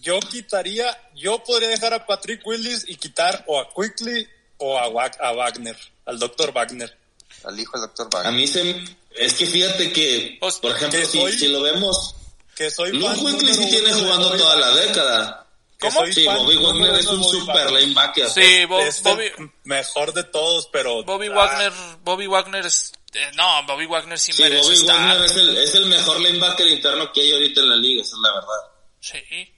Yo 0.00 0.18
quitaría. 0.20 0.86
Yo 1.14 1.42
podría 1.44 1.68
dejar 1.68 1.92
a 1.92 2.06
Patrick 2.06 2.46
Willis 2.46 2.84
y 2.88 2.96
quitar 2.96 3.44
o 3.46 3.60
a 3.60 3.68
Quickly 3.74 4.26
o 4.58 4.78
a, 4.78 4.84
a 4.84 5.32
Wagner, 5.32 5.76
al 6.06 6.18
doctor 6.18 6.52
Wagner. 6.52 6.96
Al 7.44 7.60
hijo 7.60 7.78
del 7.78 7.88
doctor 7.88 8.08
Wagner. 8.12 8.32
A 8.32 8.36
mí 8.36 8.46
se. 8.46 8.84
Es 9.10 9.34
que 9.34 9.46
fíjate 9.46 9.92
que, 9.92 10.38
por 10.40 10.72
ejemplo, 10.72 11.04
si, 11.04 11.32
si, 11.32 11.48
lo 11.48 11.62
vemos. 11.62 12.14
Que 12.54 12.70
soy 12.70 12.92
Luke 12.92 13.14
Quickly 13.16 13.52
sí 13.52 13.68
tiene 13.68 13.92
jugando 13.92 14.34
toda 14.36 14.56
la 14.56 14.70
década. 14.76 15.45
¿Cómo? 15.78 16.06
Sí, 16.06 16.24
Bobby 16.26 16.56
Wagner 16.56 16.94
es 16.94 17.06
un 17.06 17.22
super 17.22 17.70
linebacker. 17.70 18.28
Sí, 18.30 18.64
Bobby, 18.64 19.30
mejor 19.64 20.12
de 20.14 20.24
todos, 20.24 20.68
pero 20.72 21.04
Bobby 21.04 21.28
Wagner, 21.28 21.72
Bobby 22.02 22.26
Wagner 22.26 22.64
es 22.64 22.92
eh, 23.12 23.30
no, 23.34 23.64
Bobby 23.66 23.86
Wagner 23.86 24.18
sí, 24.18 24.32
sí 24.32 24.42
merece 24.42 24.62
Bobby 24.62 24.74
estar. 24.74 24.96
Wagner 24.96 25.24
es 25.24 25.36
el, 25.36 25.56
es 25.56 25.74
el 25.74 25.86
mejor 25.86 26.20
linebacker 26.20 26.66
interno 26.66 27.12
que 27.12 27.20
hay 27.22 27.32
ahorita 27.32 27.60
en 27.60 27.70
la 27.70 27.76
liga, 27.76 28.02
esa 28.02 28.16
es 28.16 28.20
la 28.20 28.32
verdad. 28.34 28.72
Sí. 29.00 29.52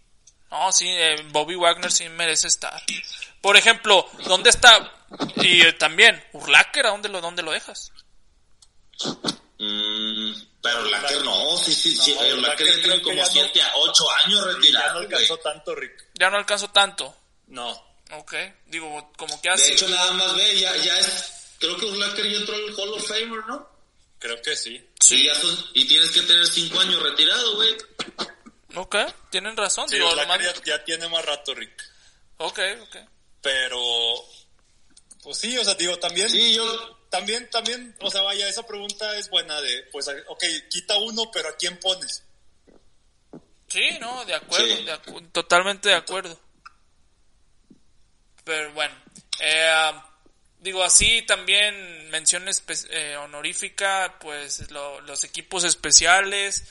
No, 0.51 0.73
sí, 0.73 0.87
eh, 0.89 1.27
Bobby 1.31 1.57
Wagner 1.57 1.91
sí 1.91 2.09
merece 2.09 2.49
estar. 2.49 2.83
Por 3.41 3.57
ejemplo, 3.57 4.07
¿dónde 4.27 4.51
está? 4.51 4.93
Y 5.37 5.63
eh, 5.67 5.73
también, 5.73 6.23
Urlacher, 6.33 6.87
¿a 6.87 6.91
dónde 6.91 7.09
lo, 7.09 7.21
dónde 7.21 7.43
lo 7.43 7.53
dejas? 7.53 7.93
Pero 10.69 10.83
Urlacher 10.83 11.25
no, 11.25 11.57
sí, 11.57 11.75
sí, 11.75 11.97
sí. 11.97 12.15
No, 12.15 12.21
Urlacher 12.37 12.67
ya 12.67 12.83
tiene 12.83 13.03
como 13.03 13.25
7 13.25 13.63
a 13.63 13.73
8 13.77 14.05
años 14.25 14.45
retirado. 14.55 14.87
Ya 14.87 14.93
no 14.93 14.99
alcanzó 14.99 15.37
tanto, 15.39 15.75
Rick. 15.75 16.05
Ya 16.15 16.31
no 16.31 16.37
alcanzó 16.37 16.69
tanto. 16.71 17.17
No. 17.47 17.89
Ok, 18.13 18.35
digo, 18.67 19.13
como 19.17 19.41
que 19.41 19.51
hace. 19.51 19.67
De 19.67 19.73
hecho, 19.73 19.89
nada 19.89 20.13
más 20.13 20.35
ve, 20.35 20.59
ya, 20.59 20.77
ya 20.77 20.99
es. 20.99 21.35
Creo 21.59 21.77
que 21.77 21.87
Urlacher 21.87 22.31
ya 22.31 22.39
entró 22.39 22.55
al 22.55 22.75
Hall 22.75 22.95
of 22.95 23.07
Famer, 23.07 23.47
¿no? 23.47 23.69
Creo 24.19 24.41
que 24.43 24.57
sí. 24.57 24.85
Sí. 25.01 25.17
Y, 25.17 25.27
ya 25.27 25.35
son, 25.35 25.67
y 25.75 25.87
tienes 25.87 26.11
que 26.11 26.23
tener 26.23 26.47
5 26.47 26.81
años 26.81 27.03
retirado, 27.03 27.57
güey. 27.57 27.77
Ok, 28.75 28.97
tienen 29.31 29.57
razón. 29.57 29.89
Sí, 29.89 29.97
digo, 29.97 30.11
Urlacher 30.11 30.55
ya, 30.65 30.77
ya 30.77 30.85
tiene 30.85 31.09
más 31.09 31.25
rato, 31.25 31.55
Rick. 31.55 31.83
Ok, 32.39 32.59
ok. 32.83 32.97
Pero, 33.41 33.81
pues 35.23 35.39
sí, 35.39 35.57
o 35.57 35.65
sea, 35.65 35.75
digo, 35.75 35.99
también. 35.99 36.29
Sí, 36.29 36.55
yo. 36.55 36.98
También, 37.11 37.49
también, 37.51 37.95
o 38.01 38.11
sea, 38.11 38.23
vaya, 38.23 38.49
esa 38.49 38.67
pregunta 38.67 39.17
es 39.17 39.31
buena 39.31 39.61
de, 39.61 39.85
pues, 39.93 40.09
ok, 40.29 40.45
quita 40.71 40.97
uno, 40.99 41.31
pero 41.33 41.49
¿a 41.49 41.57
quién 41.57 41.79
pones? 41.81 42.23
Sí, 43.69 43.97
no, 44.01 44.25
de 44.27 44.35
acuerdo, 44.35 44.77
Sí. 44.77 44.85
de 44.85 44.93
acu- 44.93 45.33
totalmente 45.33 45.89
de 45.89 45.95
acuerdo. 45.95 46.39
Pero 48.45 48.73
bueno, 48.73 48.95
eh, 49.41 49.93
digo 50.61 50.83
así 50.83 51.23
también 51.23 52.11
mención 52.11 52.47
eh, 52.91 53.17
honorífica, 53.17 54.19
pues 54.21 54.71
lo- 54.71 55.01
los 55.03 55.25
equipos 55.25 55.65
especiales. 55.65 56.65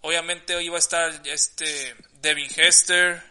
Obviamente 0.00 0.54
hoy 0.54 0.66
iba 0.66 0.76
a 0.76 0.78
estar 0.78 1.20
este 1.26 1.96
Devin 2.22 2.48
Hester, 2.56 3.22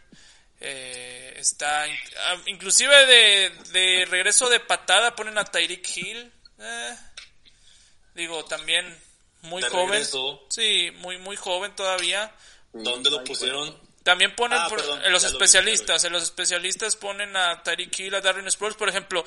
eh, 0.59 1.33
está 1.37 1.83
ah, 1.85 2.35
inclusive 2.47 3.05
de, 3.05 3.49
de 3.71 4.05
regreso 4.05 4.49
de 4.49 4.59
patada 4.59 5.15
ponen 5.15 5.37
a 5.37 5.45
Tyreek 5.45 5.87
Hill. 5.97 6.31
Eh, 6.59 6.95
digo 8.15 8.43
también 8.45 8.85
muy 9.41 9.61
De 9.61 9.69
joven, 9.69 9.89
regreso. 9.91 10.45
sí, 10.49 10.91
muy 10.97 11.17
muy 11.19 11.35
joven 11.35 11.75
todavía. 11.75 12.33
¿Dónde 12.73 13.09
lo 13.09 13.23
pusieron? 13.23 13.75
También 14.03 14.35
ponen 14.35 14.57
Ah, 14.59 14.67
por- 14.69 14.79
perdón, 14.79 15.03
en 15.03 15.11
los 15.11 15.23
vi, 15.23 15.29
especialistas, 15.29 16.03
en 16.05 16.13
los 16.13 16.23
especialistas 16.23 16.95
ponen 16.95 17.35
a 17.35 17.61
Tyreek 17.63 17.99
Hill, 17.99 18.15
a 18.15 18.21
Darren 18.21 18.49
Sproles, 18.49 18.77
por 18.77 18.87
ejemplo, 18.89 19.23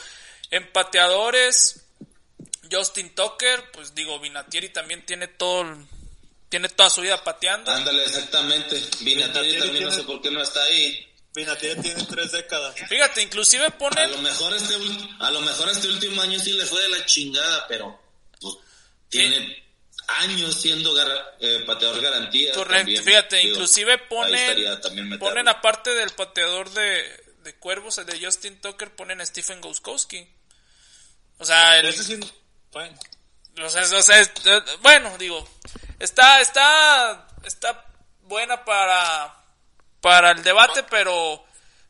en 0.50 0.70
pateadores, 0.72 1.84
Justin 2.70 3.14
Tucker, 3.14 3.70
pues 3.72 3.94
digo, 3.94 4.18
Vinatieri 4.20 4.70
también 4.70 5.04
tiene 5.04 5.28
todo, 5.28 5.66
tiene 6.48 6.68
toda 6.68 6.88
su 6.88 7.00
vida 7.02 7.22
pateando. 7.22 7.70
Ándale, 7.70 8.04
exactamente. 8.04 8.80
Vinatieri 9.00 9.58
también 9.58 9.84
no 9.84 9.92
sé 9.92 10.02
por 10.04 10.22
qué 10.22 10.30
no 10.30 10.40
está 10.42 10.62
ahí. 10.64 11.06
Vinatieri 11.34 11.80
tiene 11.80 12.04
tres 12.04 12.32
décadas. 12.32 12.74
Fíjate, 12.88 13.22
inclusive 13.22 13.66
A 13.66 13.78
ponen, 13.78 14.10
lo 14.10 14.18
mejor 14.18 14.52
este, 14.54 14.74
a 15.20 15.30
lo 15.30 15.40
mejor 15.42 15.68
este 15.70 15.88
último 15.88 16.20
año 16.22 16.38
sí 16.40 16.52
le 16.52 16.66
fue 16.66 16.82
de 16.82 16.88
la 16.88 17.04
chingada, 17.06 17.66
pero 17.68 18.00
pues, 18.40 18.56
tiene 19.08 19.64
años 20.08 20.60
siendo 20.60 20.92
gar- 20.94 21.34
eh, 21.40 21.62
pateador 21.66 22.00
garantía. 22.02 22.52
correcto, 22.52 22.78
también. 22.78 23.04
fíjate, 23.04 23.36
Digo, 23.36 23.50
inclusive 23.54 23.92
ahí 23.92 23.98
ponen, 24.08 25.48
aparte 25.48 25.90
del 25.94 26.10
pateador 26.10 26.70
de, 26.70 27.24
de 27.44 27.54
cuervos, 27.56 27.98
el 27.98 28.06
de 28.06 28.24
Justin 28.24 28.60
Tucker, 28.60 28.90
ponen 28.96 29.20
a 29.20 29.26
Stephen 29.26 29.60
Gauskowski. 29.60 30.26
O 31.38 31.44
sea, 31.44 31.78
el, 31.78 31.86
Ese 31.86 32.02
sí, 32.04 32.20
bueno, 32.72 32.98
O 33.64 33.70
sea, 33.70 33.82
o 33.82 34.02
sea, 34.02 34.18
es- 34.18 34.32
eh, 34.46 34.60
bueno, 34.82 35.16
digo, 35.16 35.48
está, 36.00 36.40
está, 36.40 37.28
está 37.44 37.86
buena 38.22 38.64
para, 38.64 39.39
para 40.00 40.30
el 40.30 40.42
debate, 40.42 40.82
pero 40.84 41.44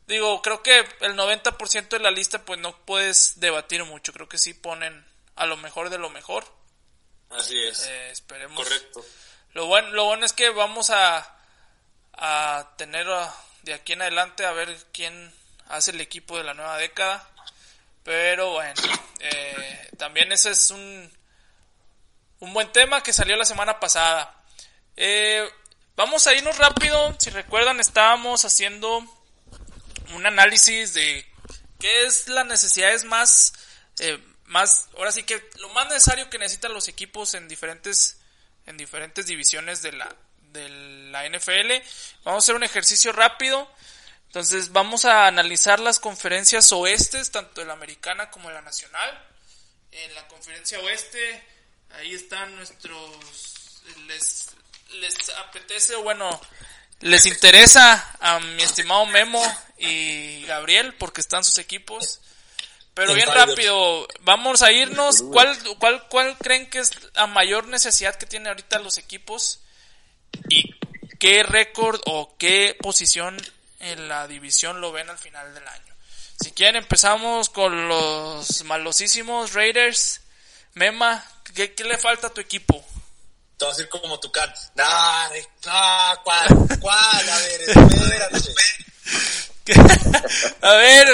digo, 0.07 0.41
creo 0.41 0.61
que 0.63 0.79
el 1.01 1.15
90% 1.15 1.89
de 1.89 1.99
la 1.99 2.11
lista 2.11 2.43
pues 2.43 2.59
no 2.59 2.75
puedes 2.85 3.39
debatir 3.39 3.83
mucho, 3.85 4.11
creo 4.13 4.27
que 4.27 4.37
sí 4.37 4.53
ponen 4.53 5.05
a 5.35 5.45
lo 5.45 5.57
mejor 5.57 5.89
de 5.89 5.97
lo 5.97 6.09
mejor, 6.09 6.45
así 7.29 7.57
es. 7.63 7.83
Eh, 7.85 8.11
esperemos. 8.11 8.61
Correcto. 8.61 9.05
Lo 9.53 9.65
bueno, 9.67 9.89
lo 9.91 10.05
bueno 10.05 10.25
es 10.25 10.33
que 10.33 10.49
vamos 10.49 10.89
a, 10.89 11.37
a 12.13 12.73
tener 12.77 13.07
a- 13.09 13.33
de 13.63 13.73
aquí 13.73 13.93
en 13.93 14.01
adelante 14.01 14.45
a 14.45 14.51
ver 14.51 14.75
quién 14.91 15.33
hace 15.69 15.91
el 15.91 16.01
equipo 16.01 16.37
de 16.37 16.43
la 16.43 16.53
nueva 16.53 16.77
década. 16.77 17.27
Pero 18.03 18.51
bueno, 18.51 18.73
eh, 19.19 19.89
también 19.97 20.31
ese 20.31 20.49
es 20.51 20.71
un, 20.71 21.11
un 22.39 22.53
buen 22.53 22.71
tema 22.71 23.03
que 23.03 23.13
salió 23.13 23.35
la 23.35 23.45
semana 23.45 23.79
pasada. 23.79 24.35
Eh, 24.97 25.47
vamos 25.95 26.27
a 26.27 26.33
irnos 26.33 26.57
rápido. 26.57 27.15
Si 27.19 27.29
recuerdan, 27.29 27.79
estábamos 27.79 28.45
haciendo 28.45 28.99
un 30.13 30.25
análisis 30.25 30.93
de 30.93 31.25
qué 31.79 32.03
es 32.03 32.27
las 32.27 32.45
necesidades 32.45 33.05
más, 33.05 33.53
eh, 33.99 34.19
más, 34.45 34.87
ahora 34.97 35.11
sí 35.11 35.23
que 35.23 35.43
lo 35.59 35.69
más 35.69 35.87
necesario 35.87 36.29
que 36.29 36.37
necesitan 36.37 36.73
los 36.73 36.87
equipos 36.87 37.33
en 37.33 37.47
diferentes, 37.47 38.19
en 38.65 38.77
diferentes 38.77 39.25
divisiones 39.25 39.81
de 39.81 39.93
la, 39.93 40.15
de 40.51 40.69
la 41.11 41.27
NFL. 41.27 41.71
Vamos 42.23 42.43
a 42.43 42.45
hacer 42.45 42.55
un 42.55 42.63
ejercicio 42.63 43.11
rápido. 43.11 43.69
Entonces 44.27 44.71
vamos 44.71 45.03
a 45.03 45.27
analizar 45.27 45.81
las 45.81 45.99
conferencias 45.99 46.71
oestes, 46.71 47.31
tanto 47.31 47.65
la 47.65 47.73
americana 47.73 48.29
como 48.29 48.49
la 48.49 48.61
nacional. 48.61 49.27
En 49.91 50.15
la 50.15 50.25
conferencia 50.29 50.79
oeste, 50.79 51.43
ahí 51.89 52.13
están 52.13 52.55
nuestros, 52.55 53.83
les, 54.07 54.51
les 54.99 55.15
apetece, 55.47 55.95
o 55.95 56.03
bueno, 56.03 56.29
les 57.01 57.25
interesa 57.25 58.15
a 58.19 58.39
mi 58.39 58.63
estimado 58.63 59.05
Memo 59.07 59.43
y 59.77 60.43
Gabriel, 60.45 60.93
porque 60.95 61.21
están 61.21 61.43
sus 61.43 61.57
equipos. 61.57 62.19
Pero 62.93 63.13
bien 63.13 63.29
rápido, 63.29 64.07
vamos 64.21 64.61
a 64.61 64.71
irnos. 64.71 65.23
¿Cuál, 65.23 65.57
cuál, 65.79 66.07
¿Cuál 66.09 66.37
creen 66.37 66.69
que 66.69 66.79
es 66.79 66.91
la 67.13 67.25
mayor 67.25 67.67
necesidad 67.67 68.15
que 68.15 68.25
tienen 68.25 68.49
ahorita 68.49 68.79
los 68.79 68.97
equipos? 68.97 69.61
¿Y 70.49 70.75
qué 71.17 71.43
récord 71.43 72.01
o 72.05 72.35
qué 72.37 72.77
posición 72.79 73.37
en 73.79 74.09
la 74.09 74.27
división 74.27 74.81
lo 74.81 74.91
ven 74.91 75.09
al 75.09 75.17
final 75.17 75.53
del 75.53 75.67
año? 75.67 75.95
Si 76.41 76.51
quieren 76.51 76.77
empezamos 76.77 77.49
con 77.49 77.87
los 77.87 78.63
malosísimos 78.65 79.53
Raiders. 79.53 80.21
Mema, 80.73 81.25
¿qué, 81.55 81.73
qué 81.73 81.83
le 81.83 81.97
falta 81.97 82.27
a 82.27 82.33
tu 82.33 82.41
equipo? 82.41 82.83
Te 83.61 83.65
vas 83.67 83.77
a 83.77 83.81
ir 83.83 83.89
como 83.89 84.19
tu 84.19 84.31
can. 84.31 84.51
No, 84.73 84.83
no, 85.29 86.21
¿cuál? 86.23 86.47
¿Cuál? 86.79 87.29
A 87.29 87.37
ver, 87.37 87.61
espérate. 87.61 88.53
a 90.63 90.73
ver, 90.73 91.07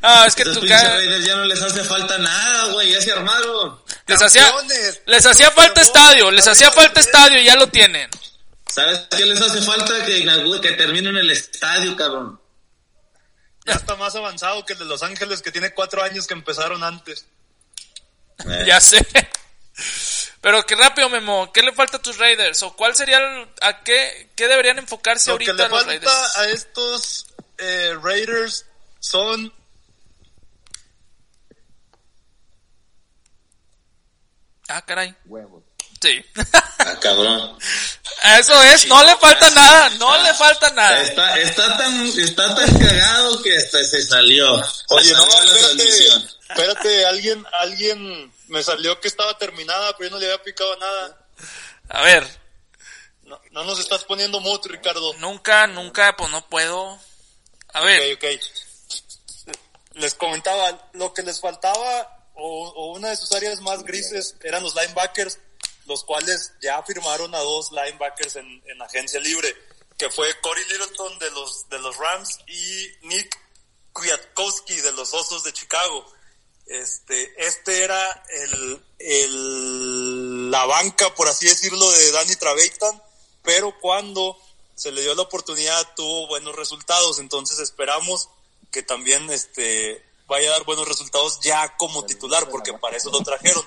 no, 0.00 0.24
es 0.24 0.34
que 0.34 0.42
Esos 0.44 0.54
tu 0.54 0.60
pinches 0.62 0.80
ca- 0.80 0.94
Raiders 0.94 1.24
ya 1.26 1.34
no 1.36 1.44
les 1.44 1.60
hace 1.60 1.84
falta 1.84 2.16
nada, 2.16 2.72
güey, 2.72 2.90
ya 2.90 3.02
se 3.02 3.12
armaron. 3.12 3.78
les 4.06 4.22
hacía, 4.22 4.50
les 5.04 5.26
hacía 5.26 5.50
falta 5.50 5.82
estadio, 5.82 6.30
les 6.30 6.48
hacía 6.48 6.70
falta 6.70 7.00
estadio 7.00 7.38
y 7.42 7.44
ya 7.44 7.54
lo 7.54 7.66
tienen. 7.66 8.08
¿Sabes 8.66 9.00
qué 9.14 9.26
les 9.26 9.42
hace 9.42 9.60
falta? 9.60 10.06
Que, 10.06 10.24
que 10.62 10.72
terminen 10.72 11.18
el 11.18 11.30
estadio, 11.30 11.94
cabrón. 11.96 12.40
Ya 13.66 13.74
está 13.74 13.94
más 13.96 14.14
avanzado 14.16 14.64
que 14.64 14.72
el 14.72 14.78
de 14.78 14.84
Los 14.86 15.02
Ángeles, 15.02 15.42
que 15.42 15.52
tiene 15.52 15.74
cuatro 15.74 16.02
años 16.02 16.26
que 16.26 16.32
empezaron 16.32 16.82
antes. 16.82 17.26
Eh, 18.38 18.64
Ya 18.66 18.80
sé. 18.80 19.06
Pero 20.44 20.62
que 20.66 20.74
rápido, 20.76 21.08
Memo, 21.08 21.50
¿qué 21.54 21.62
le 21.62 21.72
falta 21.72 21.96
a 21.96 22.02
tus 22.02 22.18
Raiders? 22.18 22.62
¿O 22.64 22.76
cuál 22.76 22.94
sería, 22.94 23.16
el- 23.16 23.48
a 23.62 23.82
qué, 23.82 24.28
qué 24.36 24.46
deberían 24.46 24.76
enfocarse 24.78 25.30
Lo 25.30 25.38
que 25.38 25.48
ahorita 25.50 25.62
le 25.64 25.68
los 25.70 25.78
falta 25.78 25.90
Raiders? 25.90 26.36
a 26.36 26.44
estos 26.50 27.26
eh, 27.56 27.96
Raiders 28.02 28.66
son 29.00 29.50
Ah, 34.68 34.82
caray. 34.82 35.14
Sí. 36.00 36.24
Ah, 36.78 36.94
cabrón. 37.00 37.58
Eso 38.38 38.62
es, 38.62 38.86
no 38.86 39.02
le 39.04 39.14
falta 39.16 39.50
nada, 39.50 39.88
no 39.98 40.22
le 40.22 40.32
falta 40.34 40.70
nada. 40.70 41.02
Está, 41.02 41.38
está 41.38 41.76
tan, 41.76 42.06
está 42.06 42.54
tan 42.54 42.78
cagado 42.78 43.42
que 43.42 43.56
hasta 43.56 43.82
se 43.84 44.02
salió. 44.02 44.54
Oye, 44.88 45.12
no, 45.12 45.24
espérate, 45.24 45.88
espérate, 46.48 47.06
alguien, 47.06 47.44
alguien 47.60 48.32
me 48.48 48.62
salió 48.62 48.98
que 49.00 49.08
estaba 49.08 49.36
terminada, 49.38 49.96
pero 49.96 50.10
yo 50.10 50.14
no 50.16 50.20
le 50.20 50.26
había 50.26 50.42
picado 50.42 50.76
nada. 50.76 51.26
A 51.88 52.02
ver, 52.02 52.40
No, 53.22 53.40
no 53.52 53.64
nos 53.64 53.78
estás 53.80 54.04
poniendo 54.04 54.40
mute, 54.40 54.68
Ricardo. 54.68 55.14
nunca, 55.14 55.66
nunca, 55.66 56.14
pues 56.16 56.30
no 56.30 56.46
puedo. 56.48 56.98
A 57.72 57.80
ver, 57.82 58.14
Ok, 58.14 58.22
ok. 58.24 59.54
Les 59.94 60.14
comentaba, 60.14 60.90
lo 60.94 61.14
que 61.14 61.22
les 61.22 61.40
faltaba, 61.40 62.26
o, 62.34 62.68
o 62.68 62.92
una 62.94 63.10
de 63.10 63.16
sus 63.16 63.30
áreas 63.32 63.60
más 63.60 63.84
grises, 63.84 64.34
eran 64.42 64.62
los 64.62 64.74
linebackers, 64.74 65.38
los 65.86 66.02
cuales 66.04 66.52
ya 66.60 66.82
firmaron 66.82 67.32
a 67.34 67.38
dos 67.38 67.70
linebackers 67.70 68.36
en, 68.36 68.62
en 68.66 68.82
agencia 68.82 69.20
libre, 69.20 69.54
que 69.96 70.10
fue 70.10 70.28
Corey 70.40 70.64
Littleton 70.64 71.18
de 71.20 71.30
los, 71.30 71.68
de 71.68 71.78
los 71.78 71.96
Rams 71.96 72.38
y 72.48 72.88
Nick 73.06 73.38
Kwiatkowski 73.92 74.80
de 74.80 74.92
los 74.92 75.14
Osos 75.14 75.44
de 75.44 75.52
Chicago. 75.52 76.04
Este, 76.66 77.46
este 77.46 77.84
era 77.84 78.24
el, 78.30 78.82
el, 78.98 80.50
la 80.50 80.64
banca, 80.66 81.14
por 81.14 81.28
así 81.28 81.46
decirlo, 81.46 81.90
de 81.90 82.10
Danny 82.12 82.36
Trevathan, 82.36 83.02
pero 83.42 83.78
cuando 83.80 84.38
se 84.74 84.90
le 84.90 85.02
dio 85.02 85.14
la 85.14 85.22
oportunidad 85.22 85.94
tuvo 85.94 86.26
buenos 86.26 86.56
resultados, 86.56 87.18
entonces 87.18 87.58
esperamos 87.58 88.28
que 88.70 88.82
también 88.82 89.30
este 89.30 90.02
vaya 90.26 90.48
a 90.48 90.52
dar 90.52 90.64
buenos 90.64 90.88
resultados 90.88 91.38
ya 91.40 91.76
como 91.76 92.04
titular, 92.06 92.48
porque 92.48 92.72
para 92.74 92.96
eso 92.96 93.10
lo 93.10 93.20
trajeron. 93.20 93.64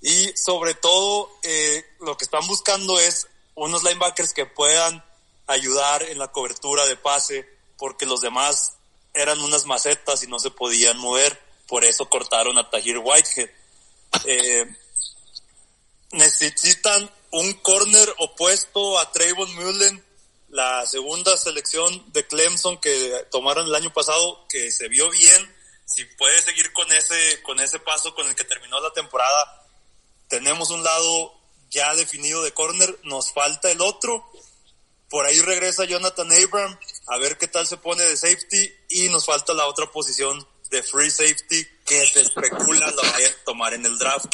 Y 0.00 0.28
sobre 0.36 0.74
todo, 0.74 1.30
eh, 1.42 1.84
lo 2.00 2.16
que 2.16 2.24
están 2.24 2.46
buscando 2.46 2.98
es 3.00 3.26
unos 3.54 3.82
linebackers 3.82 4.32
que 4.32 4.46
puedan 4.46 5.04
ayudar 5.46 6.02
en 6.04 6.18
la 6.18 6.28
cobertura 6.28 6.86
de 6.86 6.96
pase, 6.96 7.48
porque 7.76 8.06
los 8.06 8.20
demás 8.20 8.74
eran 9.14 9.40
unas 9.40 9.66
macetas 9.66 10.22
y 10.22 10.28
no 10.28 10.38
se 10.38 10.50
podían 10.50 10.98
mover, 10.98 11.40
por 11.68 11.84
eso 11.84 12.08
cortaron 12.08 12.58
a 12.58 12.68
Tahir 12.68 12.98
Whitehead. 12.98 13.50
Eh, 14.24 14.66
necesitan 16.12 17.10
un 17.30 17.52
corner 17.54 18.12
opuesto 18.18 18.98
a 18.98 19.12
Trayvon 19.12 19.54
Mullen, 19.54 20.04
la 20.48 20.86
segunda 20.86 21.36
selección 21.36 22.10
de 22.12 22.26
Clemson 22.26 22.78
que 22.78 23.26
tomaron 23.30 23.66
el 23.66 23.74
año 23.74 23.92
pasado, 23.92 24.46
que 24.48 24.72
se 24.72 24.88
vio 24.88 25.10
bien. 25.10 25.54
Si 25.84 26.04
puede 26.04 26.40
seguir 26.42 26.72
con 26.72 26.90
ese, 26.90 27.42
con 27.42 27.60
ese 27.60 27.78
paso 27.80 28.14
con 28.14 28.26
el 28.26 28.34
que 28.34 28.44
terminó 28.44 28.80
la 28.80 28.92
temporada, 28.92 29.66
tenemos 30.28 30.70
un 30.70 30.82
lado 30.82 31.34
ya 31.70 31.94
definido 31.94 32.42
de 32.42 32.52
corner, 32.52 32.98
nos 33.02 33.32
falta 33.32 33.70
el 33.70 33.82
otro. 33.82 34.26
Por 35.10 35.26
ahí 35.26 35.40
regresa 35.40 35.84
Jonathan 35.84 36.30
Abram, 36.32 36.78
a 37.06 37.18
ver 37.18 37.36
qué 37.36 37.46
tal 37.46 37.66
se 37.66 37.76
pone 37.76 38.04
de 38.04 38.16
safety, 38.16 38.74
y 38.88 39.08
nos 39.10 39.26
falta 39.26 39.52
la 39.52 39.66
otra 39.66 39.90
posición 39.90 40.46
de 40.70 40.82
free 40.82 41.10
safety 41.10 41.66
que 41.84 42.06
se 42.06 42.20
especula 42.22 42.90
lo 42.90 43.02
vayan 43.02 43.32
a 43.32 43.44
tomar 43.44 43.74
en 43.74 43.86
el 43.86 43.98
draft. 43.98 44.26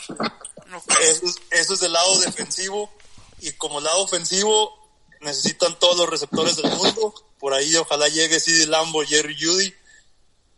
Eso 1.01 1.27
es, 1.27 1.37
eso 1.51 1.75
es 1.75 1.81
del 1.81 1.93
lado 1.93 2.19
defensivo. 2.21 2.93
Y 3.41 3.53
como 3.53 3.81
lado 3.81 4.03
ofensivo, 4.03 4.77
necesitan 5.21 5.79
todos 5.79 5.97
los 5.97 6.09
receptores 6.09 6.57
del 6.57 6.71
mundo. 6.73 7.15
Por 7.39 7.53
ahí 7.55 7.75
ojalá 7.77 8.09
llegue 8.09 8.41
CD 8.41 8.67
Lambo, 8.67 9.05
Jerry 9.05 9.37
Judy. 9.39 9.75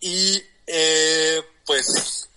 Y 0.01 0.43
eh, 0.67 1.43
pues, 1.65 2.29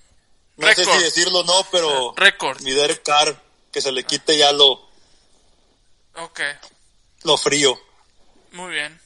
no 0.57 0.67
sé 0.73 0.83
si 0.85 0.97
decirlo 1.03 1.39
o 1.39 1.43
no, 1.43 1.65
pero 1.71 2.13
récord. 2.17 2.59
mi 2.61 2.71
Derek 2.71 3.03
Carr, 3.03 3.41
que 3.71 3.81
se 3.81 3.91
le 3.91 4.03
quite 4.05 4.37
ya 4.37 4.51
lo, 4.51 4.89
Ok, 6.15 6.41
lo 7.23 7.37
frío. 7.37 7.79
muy 8.51 8.71
bien. 8.71 8.99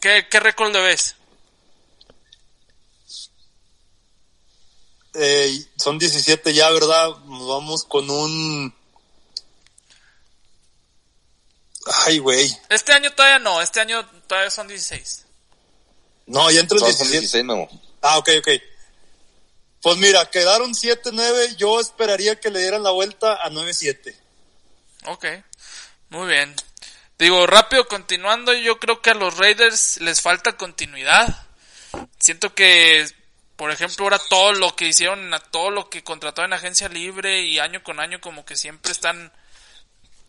¿Qué, 0.00 0.26
qué 0.30 0.40
récord 0.40 0.72
le 0.72 0.80
ves? 0.80 1.16
Eh, 5.14 5.64
son 5.76 5.98
17 5.98 6.52
ya, 6.52 6.70
¿verdad? 6.70 7.08
Nos 7.26 7.48
vamos 7.48 7.84
con 7.84 8.08
un... 8.10 8.74
Ay, 12.06 12.18
güey. 12.18 12.50
Este 12.70 12.92
año 12.92 13.12
todavía 13.12 13.38
no, 13.38 13.60
este 13.60 13.80
año 13.80 14.04
todavía 14.26 14.50
son 14.50 14.68
16. 14.68 15.24
No, 16.26 16.50
ya 16.50 16.60
entre 16.60 16.76
el 16.76 16.80
Son, 16.80 16.92
son 16.92 17.10
17. 17.10 17.20
16, 17.20 17.44
Memo. 17.44 17.68
Ah, 18.00 18.18
ok, 18.18 18.30
ok. 18.38 18.48
Pues 19.82 19.98
mira, 19.98 20.30
quedaron 20.30 20.72
7-9. 20.72 21.56
Yo 21.56 21.78
esperaría 21.78 22.40
que 22.40 22.50
le 22.50 22.60
dieran 22.60 22.82
la 22.82 22.90
vuelta 22.90 23.34
a 23.34 23.50
9-7. 23.50 24.16
Ok, 25.06 25.26
muy 26.08 26.28
bien. 26.28 26.54
Digo, 27.18 27.46
rápido, 27.46 27.86
continuando, 27.86 28.54
yo 28.54 28.78
creo 28.78 29.02
que 29.02 29.10
a 29.10 29.14
los 29.14 29.36
Raiders 29.36 30.00
les 30.00 30.22
falta 30.22 30.56
continuidad. 30.56 31.46
Siento 32.18 32.54
que, 32.54 33.06
por 33.56 33.70
ejemplo, 33.70 34.04
ahora 34.04 34.18
todo 34.18 34.52
lo 34.52 34.74
que 34.74 34.86
hicieron, 34.86 35.30
todo 35.50 35.70
lo 35.70 35.88
que 35.88 36.02
contrató 36.02 36.44
en 36.44 36.52
agencia 36.52 36.88
libre 36.88 37.42
y 37.42 37.58
año 37.58 37.82
con 37.82 38.00
año 38.00 38.20
como 38.20 38.44
que 38.44 38.56
siempre 38.56 38.92
están, 38.92 39.32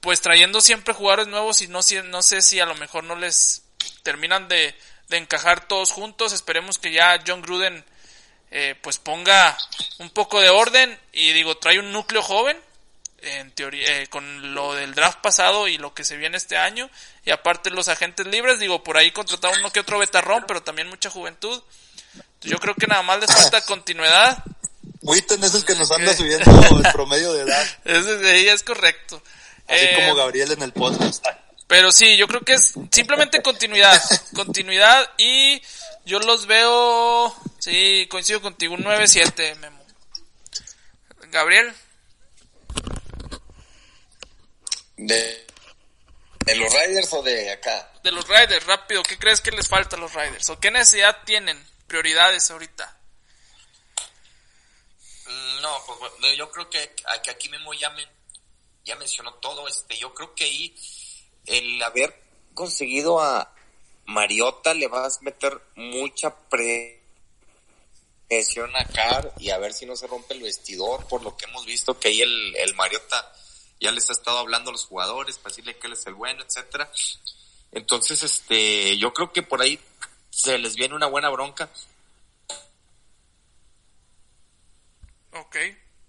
pues 0.02 0.22
trayendo 0.22 0.62
siempre 0.62 0.94
jugadores 0.94 1.28
nuevos 1.28 1.62
y 1.62 1.68
no, 1.68 1.80
no 2.06 2.22
sé 2.22 2.42
si 2.42 2.60
a 2.60 2.66
lo 2.66 2.76
mejor 2.76 3.04
no 3.04 3.16
les 3.16 3.64
terminan 4.04 4.48
de, 4.48 4.76
de 5.10 5.18
encajar 5.18 5.68
todos 5.68 5.92
juntos. 5.92 6.34
Esperemos 6.34 6.78
que 6.78 6.92
ya 6.92 7.20
John 7.26 7.42
Gruden 7.42 7.84
eh, 8.52 8.76
pues 8.82 9.00
ponga 9.00 9.58
un 9.98 10.10
poco 10.12 10.40
de 10.40 10.50
orden 10.50 10.98
y 11.12 11.34
digo, 11.34 11.58
trae 11.58 11.80
un 11.80 11.92
núcleo 11.92 12.22
joven 12.22 12.62
en 13.26 13.52
teoría, 13.52 14.02
eh, 14.02 14.08
con 14.08 14.54
lo 14.54 14.76
del 14.76 14.94
draft 14.94 15.20
pasado 15.22 15.68
y 15.68 15.78
lo 15.78 15.94
que 15.94 16.04
se 16.04 16.16
viene 16.16 16.38
este 16.38 16.58
año, 16.58 16.90
y 17.24 17.32
aparte 17.32 17.72
los 17.72 17.88
agentes 17.88 18.28
libres, 18.28 18.60
digo, 18.60 18.84
por 18.84 18.98
ahí 18.98 19.12
contrataron 19.12 19.60
uno 19.60 19.72
que 19.72 19.80
otro 19.80 19.98
betarrón, 19.98 20.46
pero 20.48 20.62
también 20.62 20.88
mucha 20.88 21.10
juventud. 21.10 21.62
Yo 22.46 22.58
creo 22.60 22.76
que 22.76 22.88
nada 22.88 23.02
más 23.04 23.20
les 23.20 23.32
falta 23.34 23.62
continuidad. 23.66 24.43
Witten 25.02 25.43
es 25.43 25.54
el 25.54 25.66
que 25.66 25.76
nos 25.76 25.91
anda 25.91 26.16
subiendo 26.16 26.50
el 26.78 26.91
promedio 26.91 27.34
de 27.34 27.43
edad. 27.43 27.66
Ese 27.86 28.18
de 28.18 28.32
ahí 28.32 28.50
es 28.50 28.64
correcto. 28.64 29.22
Así 29.68 29.86
Eh, 29.86 29.93
como 29.96 30.16
Gabriel 30.16 30.52
en 30.52 30.62
el 30.64 30.74
podcast. 30.74 31.26
Pero 31.68 31.91
sí, 31.91 32.16
yo 32.18 32.28
creo 32.28 32.41
que 32.41 32.54
es 32.54 32.74
simplemente 32.91 33.41
continuidad. 33.41 34.00
Continuidad 34.36 35.10
y 35.18 35.62
yo 36.06 36.20
los 36.20 36.46
veo, 36.46 37.36
sí, 37.58 38.08
coincido 38.10 38.41
contigo, 38.41 38.76
un 38.76 38.84
9-7, 38.84 39.56
Memo. 39.58 39.84
Gabriel. 41.32 41.74
¿De, 44.98 45.46
¿De 46.46 46.56
los 46.56 46.72
Riders 46.72 47.12
o 47.14 47.24
de 47.24 47.52
acá? 47.52 47.91
De 48.04 48.12
los 48.12 48.28
Riders, 48.28 48.66
rápido, 48.66 49.02
¿qué 49.04 49.18
crees 49.18 49.41
que 49.41 49.52
les 49.52 49.68
falta 49.68 49.96
a 49.96 50.00
los 50.00 50.14
Riders? 50.14 50.50
¿O 50.52 50.60
qué 50.60 50.72
necesidad 50.72 51.18
tienen? 51.26 51.62
Prioridades 51.88 52.50
ahorita. 52.52 53.00
No, 55.62 55.82
pues 55.88 56.00
bueno, 56.00 56.34
yo 56.36 56.52
creo 56.52 56.70
que, 56.70 56.96
aquí 57.30 57.50
Memo 57.50 57.74
ya, 57.74 57.90
men- 57.92 58.10
ya 58.84 58.96
mencionó 58.96 59.34
todo. 59.36 59.68
Este, 59.68 59.98
yo 59.98 60.14
creo 60.14 60.34
que 60.36 60.44
ahí 60.44 60.76
el 61.46 61.82
haber 61.82 62.22
conseguido 62.54 63.20
a 63.22 63.54
Mariota 64.06 64.74
le 64.74 64.88
vas 64.88 65.18
a 65.18 65.22
meter 65.22 65.60
mucha 65.76 66.36
pre- 66.50 67.02
presión 68.28 68.76
a 68.76 68.86
Carr 68.86 69.34
y 69.38 69.50
a 69.50 69.58
ver 69.58 69.74
si 69.74 69.86
no 69.86 69.96
se 69.96 70.08
rompe 70.08 70.34
el 70.34 70.42
vestidor, 70.44 71.08
por 71.08 71.24
lo 71.24 71.36
que 71.38 71.46
hemos 71.46 71.66
visto 71.66 72.00
que 72.00 72.10
ahí 72.10 72.22
el, 72.22 72.56
el 72.58 72.76
Mariota 72.76 73.32
ya 73.80 73.92
les 73.92 74.10
ha 74.10 74.14
estado 74.14 74.40
hablando 74.40 74.70
a 74.70 74.74
los 74.74 74.86
jugadores 74.86 75.38
para 75.38 75.50
decirle 75.50 75.78
que 75.78 75.88
él 75.88 75.94
es 75.94 76.06
el 76.06 76.14
bueno, 76.14 76.44
etcétera. 76.44 76.92
Entonces, 77.72 78.24
este, 78.24 78.98
yo 78.98 79.14
creo 79.14 79.34
que 79.34 79.44
por 79.44 79.62
ahí 79.62 79.80
se 80.36 80.58
les 80.58 80.76
viene 80.76 80.96
una 80.96 81.08
buena 81.08 81.30
bronca. 81.30 81.70
Ok. 85.32 85.58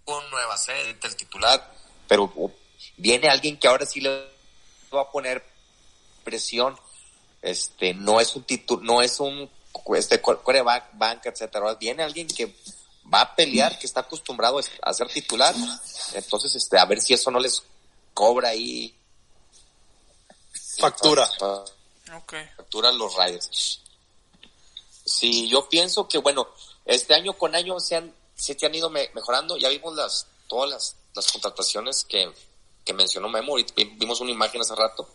con 0.05 0.31
nueva 0.31 0.57
sede, 0.57 0.97
el 1.03 1.17
titular, 1.17 1.75
pero 2.07 2.33
viene 2.97 3.29
alguien 3.29 3.59
que 3.59 3.67
ahora 3.67 3.85
sí 3.87 4.01
le 4.01 4.29
va 4.95 5.03
a 5.03 5.11
poner 5.11 5.45
presión. 6.23 6.79
Este, 7.43 7.95
no 7.95 8.21
es 8.21 8.35
un 8.35 8.45
titu 8.45 8.81
no 8.83 9.03
es 9.03 9.21
un 9.21 9.51
este 9.97 10.21
coreback, 10.21 10.91
banca, 10.95 11.29
etcétera. 11.29 11.75
Viene 11.75 12.03
alguien 12.03 12.27
que 12.29 12.55
va 13.13 13.21
a 13.21 13.37
pelear, 13.37 13.79
que 13.79 13.87
está 13.87 14.01
acostumbrado 14.01 14.61
a 14.83 14.93
ser 14.93 15.09
titular. 15.09 15.55
Entonces, 16.15 16.55
este, 16.55 16.79
a 16.79 16.85
ver 16.85 17.01
si 17.01 17.15
eso 17.15 17.31
no 17.31 17.39
les 17.39 17.63
cobra 18.15 18.51
ahí 18.51 18.97
Factura. 20.79 21.29
Ok. 22.15 22.35
factura 22.57 22.91
a 22.91 22.93
los 22.93 23.17
Riders. 23.17 23.81
Sí, 25.19 25.49
yo 25.49 25.67
pienso 25.69 26.07
que 26.09 26.19
bueno, 26.19 26.47
este 26.85 27.15
año 27.15 27.33
con 27.39 27.55
año 27.55 27.81
se 27.81 27.97
han, 27.97 28.15
se 28.35 28.55
han 28.67 28.75
ido 28.75 28.91
me- 28.91 29.11
mejorando. 29.15 29.57
Ya 29.57 29.71
vimos 29.71 29.97
las, 29.97 30.27
todas 30.47 30.69
las, 30.71 30.97
las 31.15 31.33
contrataciones 31.33 32.05
que, 32.05 32.31
que 32.85 32.93
mencionó 32.93 33.29
Memo. 33.31 33.55
Vi- 33.55 33.95
vimos 33.97 34.21
una 34.21 34.31
imagen 34.33 34.61
hace 34.61 34.75
rato. 34.75 35.09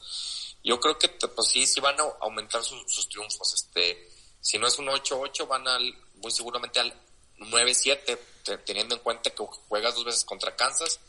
Yo 0.63 0.79
creo 0.79 0.97
que 0.97 1.07
pues 1.09 1.49
sí, 1.49 1.67
sí 1.67 1.79
van 1.79 1.99
a 1.99 2.03
aumentar 2.21 2.63
sus, 2.63 3.07
triunfos. 3.09 3.53
Este, 3.53 4.09
si 4.39 4.57
no 4.57 4.65
es 4.67 4.79
un 4.79 4.87
8-8, 4.87 5.47
van 5.47 5.67
al, 5.67 5.93
muy 6.15 6.31
seguramente 6.31 6.79
al 6.79 6.91
9-7, 7.37 8.17
te- 8.43 8.57
teniendo 8.59 8.95
en 8.95 9.01
cuenta 9.01 9.29
que 9.29 9.45
juegas 9.69 9.93
dos 9.93 10.05
veces 10.05 10.23
contra 10.25 10.55
Kansas, 10.55 10.99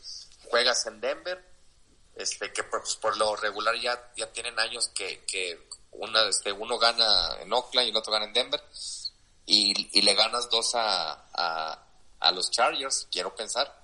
juegas 0.49 0.85
en 0.85 1.01
Denver, 1.01 1.43
este, 2.15 2.53
que 2.53 2.63
pues, 2.63 2.95
por 2.97 3.17
lo 3.17 3.35
regular 3.37 3.75
ya, 3.81 4.11
ya 4.15 4.31
tienen 4.31 4.59
años 4.59 4.87
que, 4.89 5.23
que 5.25 5.67
una, 5.95 6.27
este, 6.27 6.51
uno 6.51 6.77
gana 6.77 7.37
en 7.41 7.51
Oakland 7.51 7.87
y 7.87 7.91
el 7.91 7.97
otro 7.97 8.11
gana 8.13 8.25
en 8.25 8.33
Denver, 8.33 8.63
y, 9.45 9.99
y 9.99 10.01
le 10.01 10.13
ganas 10.13 10.49
dos 10.49 10.75
a, 10.75 11.11
a, 11.33 11.79
a 12.19 12.31
los 12.31 12.49
Chargers, 12.51 13.07
quiero 13.11 13.35
pensar. 13.35 13.83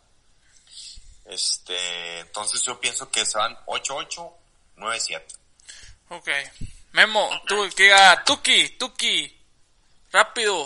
Este, 1.25 2.19
entonces 2.19 2.61
yo 2.63 2.79
pienso 2.79 3.09
que 3.11 3.25
se 3.25 3.37
van 3.37 3.55
8-8, 3.65 4.33
9-7. 4.77 5.23
Ok. 6.09 6.29
Memo, 6.93 7.29
tú, 7.45 7.69
que 7.75 7.83
diga, 7.83 8.23
Tuki, 8.25 8.69
Tuki. 8.77 9.37
Rápido. 10.11 10.65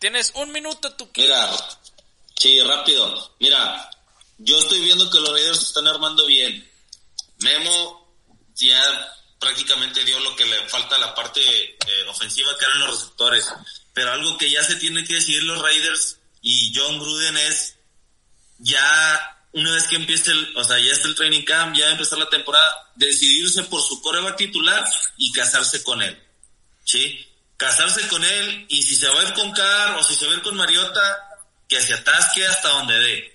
Tienes 0.00 0.32
un 0.36 0.50
minuto, 0.50 0.94
Tuki. 0.94 1.20
Mira, 1.22 1.50
sí, 2.38 2.60
rápido. 2.62 3.34
Mira, 3.38 3.90
yo 4.38 4.58
estoy 4.58 4.80
viendo 4.80 5.10
que 5.10 5.20
los 5.20 5.30
Raiders 5.30 5.58
se 5.58 5.64
están 5.66 5.86
armando 5.86 6.24
bien. 6.26 6.70
Memo 7.40 8.08
ya 8.54 9.14
prácticamente 9.42 10.04
dio 10.04 10.20
lo 10.20 10.36
que 10.36 10.46
le 10.46 10.68
falta 10.68 10.94
a 10.94 11.00
la 11.00 11.14
parte 11.16 11.40
eh, 11.42 11.76
ofensiva 12.08 12.56
que 12.56 12.64
eran 12.64 12.78
los 12.78 12.90
receptores. 12.90 13.52
Pero 13.92 14.12
algo 14.12 14.38
que 14.38 14.48
ya 14.48 14.62
se 14.62 14.76
tiene 14.76 15.04
que 15.04 15.14
decir 15.14 15.42
los 15.42 15.60
Raiders 15.60 16.18
y 16.40 16.72
John 16.74 16.98
Gruden 17.00 17.36
es 17.36 17.74
ya 18.58 19.36
una 19.52 19.72
vez 19.72 19.88
que 19.88 19.96
empiece 19.96 20.30
el, 20.30 20.56
o 20.56 20.64
sea, 20.64 20.78
ya 20.78 20.92
está 20.92 21.08
el 21.08 21.16
training 21.16 21.42
camp, 21.42 21.74
ya 21.76 21.84
va 21.84 21.90
a 21.90 21.92
empezar 21.94 22.18
la 22.18 22.30
temporada, 22.30 22.92
decidirse 22.94 23.64
por 23.64 23.82
su 23.82 24.00
coreback 24.00 24.36
titular 24.36 24.84
y 25.18 25.32
casarse 25.32 25.82
con 25.82 26.00
él. 26.00 26.22
¿Sí? 26.84 27.28
Casarse 27.56 28.06
con 28.08 28.24
él 28.24 28.66
y 28.68 28.82
si 28.82 28.94
se 28.94 29.08
va 29.08 29.20
a 29.20 29.24
ir 29.24 29.34
con 29.34 29.50
Carr 29.52 29.96
o 29.98 30.04
si 30.04 30.14
se 30.14 30.26
va 30.26 30.32
a 30.32 30.36
ir 30.36 30.42
con 30.42 30.56
Mariota, 30.56 31.28
que 31.68 31.80
se 31.80 31.94
atasque 31.94 32.46
hasta 32.46 32.68
donde 32.68 32.98
dé. 32.98 33.31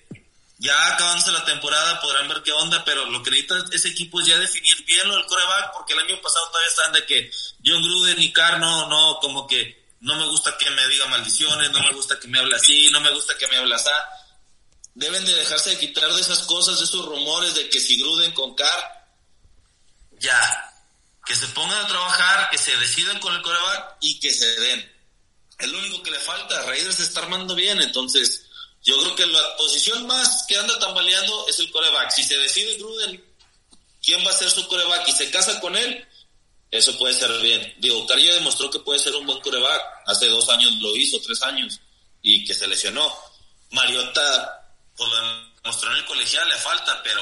Ya 0.60 0.94
acabándose 0.94 1.32
la 1.32 1.46
temporada 1.46 2.02
podrán 2.02 2.28
ver 2.28 2.42
qué 2.42 2.52
onda, 2.52 2.84
pero 2.84 3.06
lo 3.06 3.22
que 3.22 3.30
necesita 3.30 3.56
ese 3.72 3.90
equipo 3.90 4.20
es 4.20 4.28
ya 4.28 4.40
definir 4.40 4.84
bien 4.86 5.08
lo 5.08 5.16
del 5.16 5.26
coreback, 5.26 5.74
porque 5.74 5.94
el 5.94 6.00
año 6.00 6.20
pasado 6.20 6.48
todavía 6.48 6.70
estaban 6.70 6.94
de 6.94 7.06
que 7.06 7.32
John 7.64 7.84
Gruden 7.84 8.20
y 8.22 8.34
Carr 8.34 8.60
no, 8.60 8.88
no, 8.88 9.20
como 9.20 9.46
que 9.46 9.86
no 10.00 10.16
me 10.16 10.26
gusta 10.28 10.58
que 10.58 10.70
me 10.72 10.88
diga 10.88 11.06
maldiciones, 11.08 11.72
no 11.72 11.80
me 11.80 11.94
gusta 11.94 12.20
que 12.20 12.28
me 12.28 12.40
hable 12.40 12.56
así, 12.56 12.90
no 12.90 13.02
me 13.02 13.12
gusta 13.12 13.38
que 13.38 13.48
me 13.48 13.58
hable 13.58 13.76
así. 13.76 13.90
Deben 14.96 15.24
de 15.26 15.36
dejarse 15.36 15.72
de 15.72 15.80
quitar 15.80 16.12
de 16.12 16.22
esas 16.22 16.40
cosas, 16.44 16.80
de 16.80 16.86
esos 16.86 17.06
rumores 17.06 17.54
de 17.54 17.70
que 17.70 17.80
si 17.80 18.00
Gruden 18.00 18.32
con 18.32 18.56
Carr, 18.56 19.08
ya, 20.20 20.74
que 21.24 21.36
se 21.36 21.46
pongan 21.48 21.86
a 21.86 21.88
trabajar, 21.88 22.50
que 22.50 22.58
se 22.58 22.76
decidan 22.78 23.20
con 23.20 23.36
el 23.36 23.44
coreback 23.44 23.98
y 24.02 24.20
que 24.20 24.32
se 24.32 24.60
den. 24.60 24.92
Es 25.60 25.68
lo 25.68 25.78
único 25.78 26.02
que 26.02 26.12
le 26.12 26.20
falta, 26.20 26.64
Raiders 26.64 26.96
se 26.96 27.04
está 27.04 27.22
armando 27.22 27.54
bien, 27.54 27.80
entonces 27.80 28.47
yo 28.84 28.98
creo 29.00 29.16
que 29.16 29.26
la 29.26 29.58
posición 29.58 30.08
más 30.08 30.46
que 30.48 30.58
anda 30.58 30.78
tambaleando 30.80 31.48
es 31.48 31.60
el 31.60 31.72
coreback. 31.72 32.12
Si 32.12 32.24
se 32.24 32.38
decide 32.38 32.78
Gruden 32.78 33.24
quién 34.02 34.26
va 34.26 34.32
a 34.32 34.34
ser 34.34 34.50
su 34.50 34.68
coreback 34.68 35.08
y 35.08 35.12
se 35.12 35.30
casa 35.30 35.60
con 35.60 35.76
él, 35.76 36.08
eso 36.72 36.98
puede 36.98 37.14
ser 37.14 37.32
bien. 37.42 37.76
Digo, 37.80 38.06
Carr 38.08 38.20
ya 38.20 38.34
demostró 38.34 38.70
que 38.70 38.80
puede 38.80 39.00
ser 39.00 39.16
un 39.16 39.26
buen 39.26 39.40
coreback. 39.42 39.82
Hace 40.06 40.28
dos 40.28 40.48
años 40.50 40.72
lo 40.76 40.96
hizo, 40.96 41.20
tres 41.22 41.42
años, 41.44 41.80
y 42.22 42.46
que 42.46 42.54
se 42.54 42.68
lesionó. 42.68 43.14
Mariota, 43.72 44.74
pues 44.96 45.10
lo 45.10 45.16
demostró 45.64 45.92
en 45.92 45.98
el 45.98 46.06
colegial, 46.06 46.48
le 46.48 46.56
falta, 46.56 47.02
pero 47.04 47.22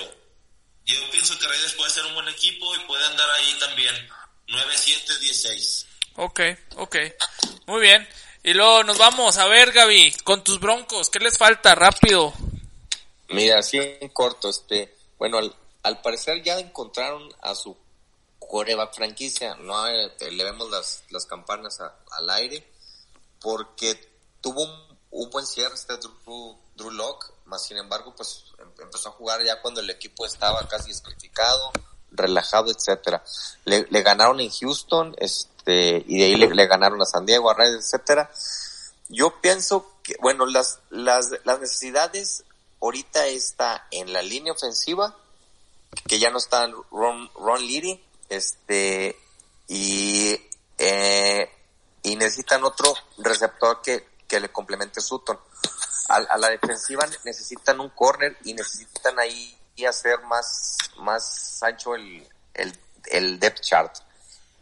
yo 0.85 0.95
pienso 1.11 1.37
que 1.39 1.47
Raiders 1.47 1.73
puede 1.73 1.91
ser 1.91 2.05
un 2.05 2.13
buen 2.13 2.27
equipo 2.27 2.75
y 2.75 2.79
puede 2.79 3.05
andar 3.05 3.29
ahí 3.31 3.55
también. 3.59 4.09
9-7-16. 4.47 5.85
Ok, 6.17 6.39
ok. 6.75 6.95
Muy 7.65 7.81
bien. 7.81 8.07
Y 8.45 8.53
luego 8.53 8.83
nos 8.83 8.99
vamos 8.99 9.37
a 9.37 9.47
ver, 9.47 9.71
Gaby, 9.71 10.11
con 10.23 10.43
tus 10.43 10.59
broncos. 10.59 11.09
¿Qué 11.09 11.17
les 11.17 11.35
falta? 11.35 11.73
Rápido. 11.73 12.31
Mira, 13.29 13.57
así 13.57 13.79
en 13.79 14.07
corto, 14.09 14.49
este, 14.49 14.95
bueno, 15.17 15.39
al, 15.39 15.55
al 15.81 15.99
parecer 16.01 16.43
ya 16.43 16.59
encontraron 16.59 17.27
a 17.41 17.55
su 17.55 17.75
coreback 18.37 18.93
franquicia, 18.93 19.55
no 19.55 19.87
Eh, 19.87 20.11
le 20.31 20.43
vemos 20.43 20.69
las, 20.69 21.03
las 21.09 21.25
campanas 21.25 21.79
al 21.81 22.29
aire, 22.29 22.71
porque 23.41 24.11
tuvo 24.41 24.61
un, 24.63 24.97
un 25.09 25.29
buen 25.31 25.47
cierre 25.47 25.73
este 25.73 25.97
Drew 25.97 26.55
Drew 26.75 26.91
Locke, 26.91 27.25
más 27.45 27.65
sin 27.65 27.77
embargo, 27.77 28.13
pues 28.15 28.43
em- 28.59 28.71
empezó 28.79 29.09
a 29.09 29.13
jugar 29.13 29.43
ya 29.43 29.59
cuando 29.59 29.81
el 29.81 29.89
equipo 29.89 30.23
estaba 30.23 30.67
casi 30.67 30.89
descalificado, 30.89 31.71
relajado, 32.11 32.69
etcétera. 32.69 33.23
Le, 33.63 33.87
le 33.89 34.01
ganaron 34.03 34.39
en 34.39 34.51
Houston, 34.51 35.15
este, 35.17 35.54
y 35.73 36.19
de 36.19 36.25
ahí 36.25 36.35
le, 36.35 36.67
ganaron 36.67 37.01
a 37.01 37.05
San 37.05 37.25
Diego, 37.25 37.49
a 37.49 37.53
Reyes, 37.53 37.85
etcétera. 37.85 38.31
Yo 39.09 39.39
pienso 39.41 39.93
que, 40.03 40.15
bueno, 40.21 40.45
las, 40.45 40.79
las, 40.89 41.31
las 41.43 41.59
necesidades 41.59 42.43
ahorita 42.81 43.27
está 43.27 43.87
en 43.91 44.13
la 44.13 44.21
línea 44.21 44.53
ofensiva, 44.53 45.15
que 46.07 46.19
ya 46.19 46.29
no 46.29 46.37
está 46.37 46.67
Ron, 46.91 47.29
Ron 47.35 47.65
Leary, 47.65 48.03
este, 48.29 49.17
y, 49.67 50.39
eh, 50.77 51.49
y 52.03 52.15
necesitan 52.15 52.63
otro 52.63 52.93
receptor 53.17 53.81
que, 53.81 54.07
que 54.27 54.39
le 54.39 54.49
complemente 54.49 55.01
Sutton. 55.01 55.39
A, 56.09 56.15
a 56.17 56.37
la 56.37 56.49
defensiva 56.49 57.07
necesitan 57.23 57.79
un 57.79 57.89
corner 57.89 58.37
y 58.43 58.53
necesitan 58.53 59.17
ahí 59.19 59.57
hacer 59.83 60.21
más, 60.21 60.77
más 60.97 61.61
ancho 61.63 61.95
el, 61.95 62.25
el, 62.53 62.79
el 63.11 63.39
depth 63.39 63.61
chart. 63.61 63.97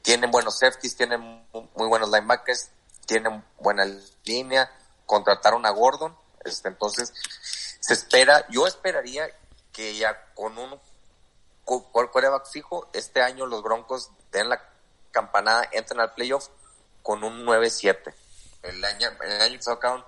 Tienen 0.04 0.30
buenos 0.30 0.60
safeties, 0.60 0.96
tienen 0.96 1.20
mu- 1.22 1.68
muy 1.76 1.88
buenos 1.88 2.10
linebackers, 2.12 2.70
tienen 3.08 3.44
buena 3.60 3.86
línea, 4.26 4.72
contrataron 5.08 5.66
a 5.66 5.72
Gordon, 5.72 6.16
este, 6.46 6.68
entonces 6.68 7.12
se 7.80 7.94
espera, 7.94 8.46
yo 8.50 8.68
esperaría 8.68 9.28
que 9.72 9.96
ya 9.96 10.32
con 10.36 10.56
un 10.58 10.80
quarterback 11.66 12.46
fijo, 12.48 12.90
este 12.94 13.22
año 13.22 13.46
los 13.48 13.64
Broncos 13.64 14.12
den 14.32 14.50
la 14.50 14.62
campanada, 15.12 15.68
entren 15.72 16.00
al 16.00 16.14
playoff 16.14 16.50
con 17.02 17.24
un 17.24 17.46
9-7. 17.46 18.14
El 18.64 18.84
año, 18.86 19.10
el 19.22 19.42
año 19.42 19.58
que 19.58 19.64
sacaron 19.64 20.06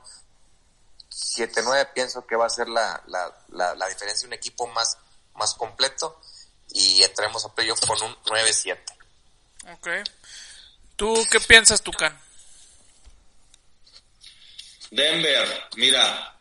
7-9 1.10 1.94
pienso 1.94 2.26
que 2.26 2.36
va 2.36 2.46
a 2.46 2.50
ser 2.50 2.68
la, 2.68 3.02
la, 3.08 3.34
la, 3.50 3.76
la 3.76 3.88
diferencia, 3.88 4.28
un 4.28 4.34
equipo 4.34 4.68
más, 4.68 4.98
más 5.36 5.54
completo 5.56 6.20
y 6.70 7.04
entremos 7.04 7.46
a 7.46 7.54
playoff 7.54 7.80
con 7.86 8.02
un 8.02 8.16
9-7. 8.24 8.78
Ok. 9.74 9.88
¿Tú 10.96 11.26
qué 11.32 11.40
piensas, 11.40 11.82
Tucan? 11.82 12.18
Denver, 14.92 15.64
mira, 15.76 16.38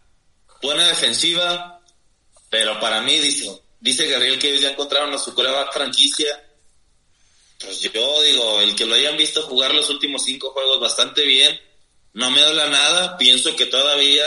buena 0.62 0.86
defensiva, 0.88 1.80
pero 2.50 2.78
para 2.78 3.00
mí 3.00 3.18
dice, 3.18 3.50
dice 3.80 4.06
Gabriel 4.08 4.38
que 4.38 4.50
ellos 4.50 4.60
ya 4.60 4.70
encontraron 4.70 5.12
a 5.14 5.18
su 5.18 5.34
coreback 5.34 5.72
franquicia. 5.72 6.44
Pues 7.58 7.80
yo 7.80 8.22
digo, 8.22 8.60
el 8.60 8.76
que 8.76 8.86
lo 8.86 8.94
hayan 8.94 9.16
visto 9.16 9.42
jugar 9.42 9.74
los 9.74 9.88
últimos 9.90 10.24
cinco 10.24 10.50
juegos 10.50 10.80
bastante 10.80 11.24
bien, 11.24 11.58
no 12.12 12.30
me 12.30 12.42
duele 12.42 12.70
nada, 12.70 13.16
pienso 13.16 13.56
que 13.56 13.66
todavía 13.66 14.26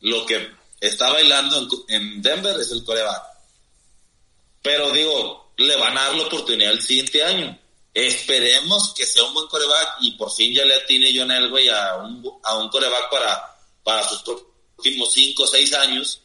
lo 0.00 0.24
que 0.26 0.50
está 0.80 1.10
bailando 1.10 1.68
en, 1.88 1.94
en 1.94 2.22
Denver 2.22 2.58
es 2.58 2.72
el 2.72 2.82
coreback. 2.84 3.22
Pero 4.62 4.90
digo, 4.90 5.52
le 5.58 5.76
van 5.76 5.96
a 5.96 6.04
dar 6.04 6.14
la 6.14 6.24
oportunidad 6.24 6.72
el 6.72 6.80
siguiente 6.80 7.22
año. 7.22 7.58
Esperemos 7.92 8.94
que 8.94 9.04
sea 9.04 9.24
un 9.24 9.34
buen 9.34 9.48
coreback 9.48 9.96
y 10.00 10.12
por 10.12 10.32
fin 10.32 10.54
ya 10.54 10.64
le 10.64 10.76
atine 10.76 11.12
John 11.14 11.30
Elway 11.30 11.68
a 11.68 11.96
un, 11.96 12.40
a 12.44 12.56
un 12.56 12.68
coreback 12.68 13.10
para, 13.10 13.58
para 13.82 14.08
sus 14.08 14.22
próximos 14.22 15.12
cinco 15.12 15.42
o 15.42 15.46
seis 15.46 15.72
años. 15.74 16.20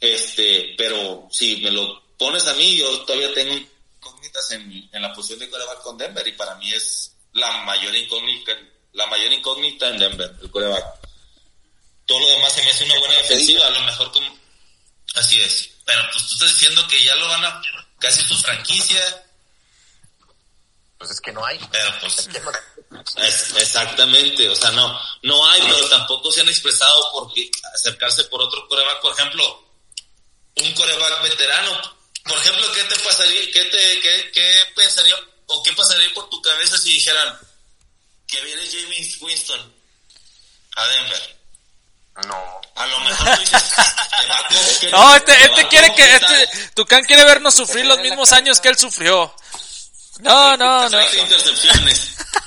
Este, 0.00 0.74
pero 0.76 1.28
si 1.30 1.56
me 1.58 1.70
lo 1.70 2.02
pones 2.18 2.46
a 2.48 2.54
mí, 2.54 2.76
yo 2.76 3.00
todavía 3.02 3.32
tengo 3.32 3.54
incógnitas 3.54 4.50
en, 4.50 4.90
en 4.92 5.02
la 5.02 5.12
posición 5.14 5.38
de 5.38 5.50
coreback 5.50 5.82
con 5.82 5.96
Denver 5.96 6.26
y 6.26 6.32
para 6.32 6.56
mí 6.56 6.72
es 6.72 7.14
la 7.32 7.50
mayor 7.62 7.94
incógnita, 7.94 8.52
la 8.92 9.06
mayor 9.06 9.32
incógnita 9.32 9.88
en 9.88 9.98
Denver, 9.98 10.34
el 10.42 10.50
coreback. 10.50 10.84
Todo 12.06 12.18
lo 12.18 12.26
demás 12.26 12.52
se 12.52 12.62
me 12.64 12.70
hace 12.70 12.84
una 12.84 12.98
buena 12.98 13.14
defensiva, 13.14 13.66
a 13.66 13.70
lo 13.70 13.80
mejor 13.82 14.10
como... 14.10 14.26
Así 15.14 15.40
es. 15.40 15.70
Pero 15.84 16.02
pues 16.12 16.26
tú 16.26 16.34
estás 16.34 16.52
diciendo 16.52 16.86
que 16.88 17.04
ya 17.04 17.14
lo 17.14 17.28
van 17.28 17.44
a... 17.44 17.62
casi 18.00 18.22
su 18.24 18.36
franquicia, 18.36 19.00
Pues 21.02 21.10
es 21.10 21.20
que 21.20 21.32
no 21.32 21.44
hay. 21.44 21.58
pero 21.72 21.90
pues... 22.00 22.28
Es- 23.16 23.54
exactamente, 23.56 24.48
o 24.48 24.54
sea, 24.54 24.70
no, 24.70 25.00
no 25.22 25.46
hay, 25.48 25.60
pero 25.62 25.88
tampoco 25.88 26.30
se 26.30 26.42
han 26.42 26.48
expresado 26.48 27.10
por 27.12 27.32
qué 27.34 27.50
acercarse 27.74 28.22
por 28.24 28.40
otro 28.40 28.68
coreback, 28.68 29.00
por 29.00 29.12
ejemplo, 29.18 29.64
un 30.56 30.72
coreback 30.74 31.22
veterano. 31.22 31.96
Por 32.22 32.38
ejemplo, 32.38 32.70
¿qué 32.72 32.84
te 32.84 32.94
pasaría, 33.00 33.50
qué 33.52 33.64
te, 33.64 34.00
qué, 34.00 34.30
qué 34.32 34.54
pensaría 34.76 35.16
o 35.46 35.62
qué 35.64 35.72
pasaría 35.72 36.08
por 36.14 36.30
tu 36.30 36.40
cabeza 36.40 36.78
si 36.78 36.92
dijeran 36.92 37.36
que 38.28 38.40
viene 38.42 38.62
James 38.70 39.20
Winston 39.20 39.74
a 40.76 40.86
Denver? 40.86 41.36
No. 42.28 42.60
A 42.76 42.86
lo 42.86 43.00
mejor 43.00 43.34
tú 43.34 43.40
dices, 43.40 43.62
te 44.20 44.26
va 44.28 44.36
a 44.38 44.48
co- 44.48 44.80
que- 44.80 44.90
No, 44.90 45.16
este, 45.16 45.44
este 45.44 45.66
quiere 45.68 45.94
que, 45.96 46.14
este, 46.14 46.68
Tucán 46.76 47.02
quiere 47.04 47.24
vernos 47.24 47.54
sufrir 47.54 47.86
los 47.86 47.98
mismos 47.98 48.30
años 48.32 48.60
que 48.60 48.68
él 48.68 48.78
sufrió. 48.78 49.34
No, 50.20 50.56
no, 50.56 50.88
no. 50.88 50.90
30 50.90 51.18
intercepciones. 51.18 52.16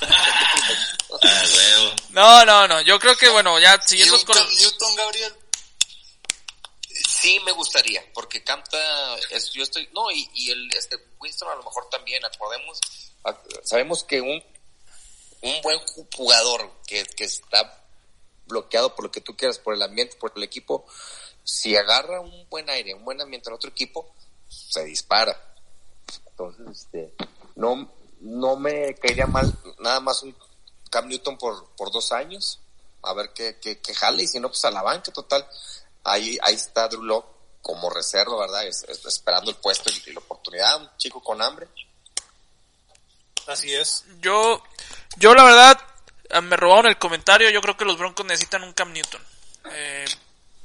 ah. 1.22 1.96
No, 2.10 2.44
no, 2.44 2.68
no. 2.68 2.80
Yo 2.82 2.98
creo 2.98 3.16
que, 3.16 3.28
bueno, 3.28 3.58
ya 3.58 3.80
siguiendo 3.84 4.16
con... 4.24 4.36
Newton, 4.56 4.94
Gabriel. 4.96 5.34
Sí 7.08 7.40
me 7.44 7.52
gustaría, 7.52 8.02
porque 8.14 8.42
canta, 8.44 8.78
es, 9.30 9.50
yo 9.52 9.62
estoy, 9.62 9.88
no, 9.92 10.10
y, 10.10 10.28
y 10.34 10.50
el, 10.50 10.72
este, 10.74 10.96
Winston 11.18 11.48
a 11.50 11.54
lo 11.56 11.62
mejor 11.62 11.88
también, 11.90 12.24
acordemos, 12.24 12.78
a- 13.24 13.36
sabemos 13.64 14.04
que 14.04 14.20
un, 14.20 14.42
un 15.40 15.62
buen 15.62 15.78
ju- 15.80 16.06
jugador 16.14 16.70
que, 16.86 17.04
que 17.04 17.24
está 17.24 17.82
bloqueado 18.46 18.94
por 18.94 19.04
lo 19.06 19.10
que 19.10 19.20
tú 19.20 19.36
quieras, 19.36 19.58
por 19.58 19.74
el 19.74 19.82
ambiente, 19.82 20.16
por 20.16 20.32
el 20.36 20.42
equipo, 20.42 20.86
si 21.42 21.76
agarra 21.76 22.20
un 22.20 22.48
buen 22.48 22.68
aire, 22.70 22.94
un 22.94 23.04
buen 23.04 23.20
ambiente 23.20 23.48
en 23.50 23.54
otro 23.56 23.70
equipo, 23.70 24.14
se 24.48 24.84
dispara. 24.84 25.36
Entonces, 26.30 26.66
este, 26.82 27.14
no, 27.56 27.92
no 28.20 28.56
me 28.56 28.94
caería 28.94 29.26
mal 29.26 29.52
nada 29.80 30.00
más 30.00 30.22
un 30.22 30.34
Cam 30.90 31.08
Newton 31.08 31.36
por, 31.36 31.68
por 31.76 31.90
dos 31.90 32.12
años, 32.12 32.60
a 33.02 33.12
ver 33.12 33.30
qué, 33.34 33.58
qué, 33.60 33.80
qué 33.80 33.94
jale, 33.94 34.22
y 34.22 34.28
si 34.28 34.38
no, 34.40 34.48
pues 34.48 34.64
a 34.64 34.70
la 34.70 34.82
banca, 34.82 35.12
total. 35.12 35.46
Ahí, 36.04 36.38
ahí 36.42 36.54
está 36.54 36.86
Drew 36.88 37.24
como 37.60 37.90
reserva, 37.90 38.38
¿verdad? 38.38 38.64
Es- 38.66 38.84
es- 38.88 39.04
esperando 39.04 39.50
el 39.50 39.56
puesto 39.56 39.90
y, 39.90 40.12
la 40.12 40.20
oportunidad, 40.20 40.80
un 40.80 40.88
chico 40.98 41.20
con 41.22 41.42
hambre. 41.42 41.66
Así 43.48 43.72
es. 43.74 44.04
Yo, 44.20 44.62
yo 45.18 45.34
la 45.34 45.44
verdad, 45.44 45.80
eh, 46.30 46.40
me 46.40 46.56
robaron 46.56 46.86
el 46.86 46.98
comentario. 46.98 47.50
Yo 47.50 47.60
creo 47.60 47.76
que 47.76 47.84
los 47.84 47.98
Broncos 47.98 48.26
necesitan 48.26 48.62
un 48.64 48.72
Cam 48.72 48.92
Newton. 48.92 49.22
Eh, 49.72 50.04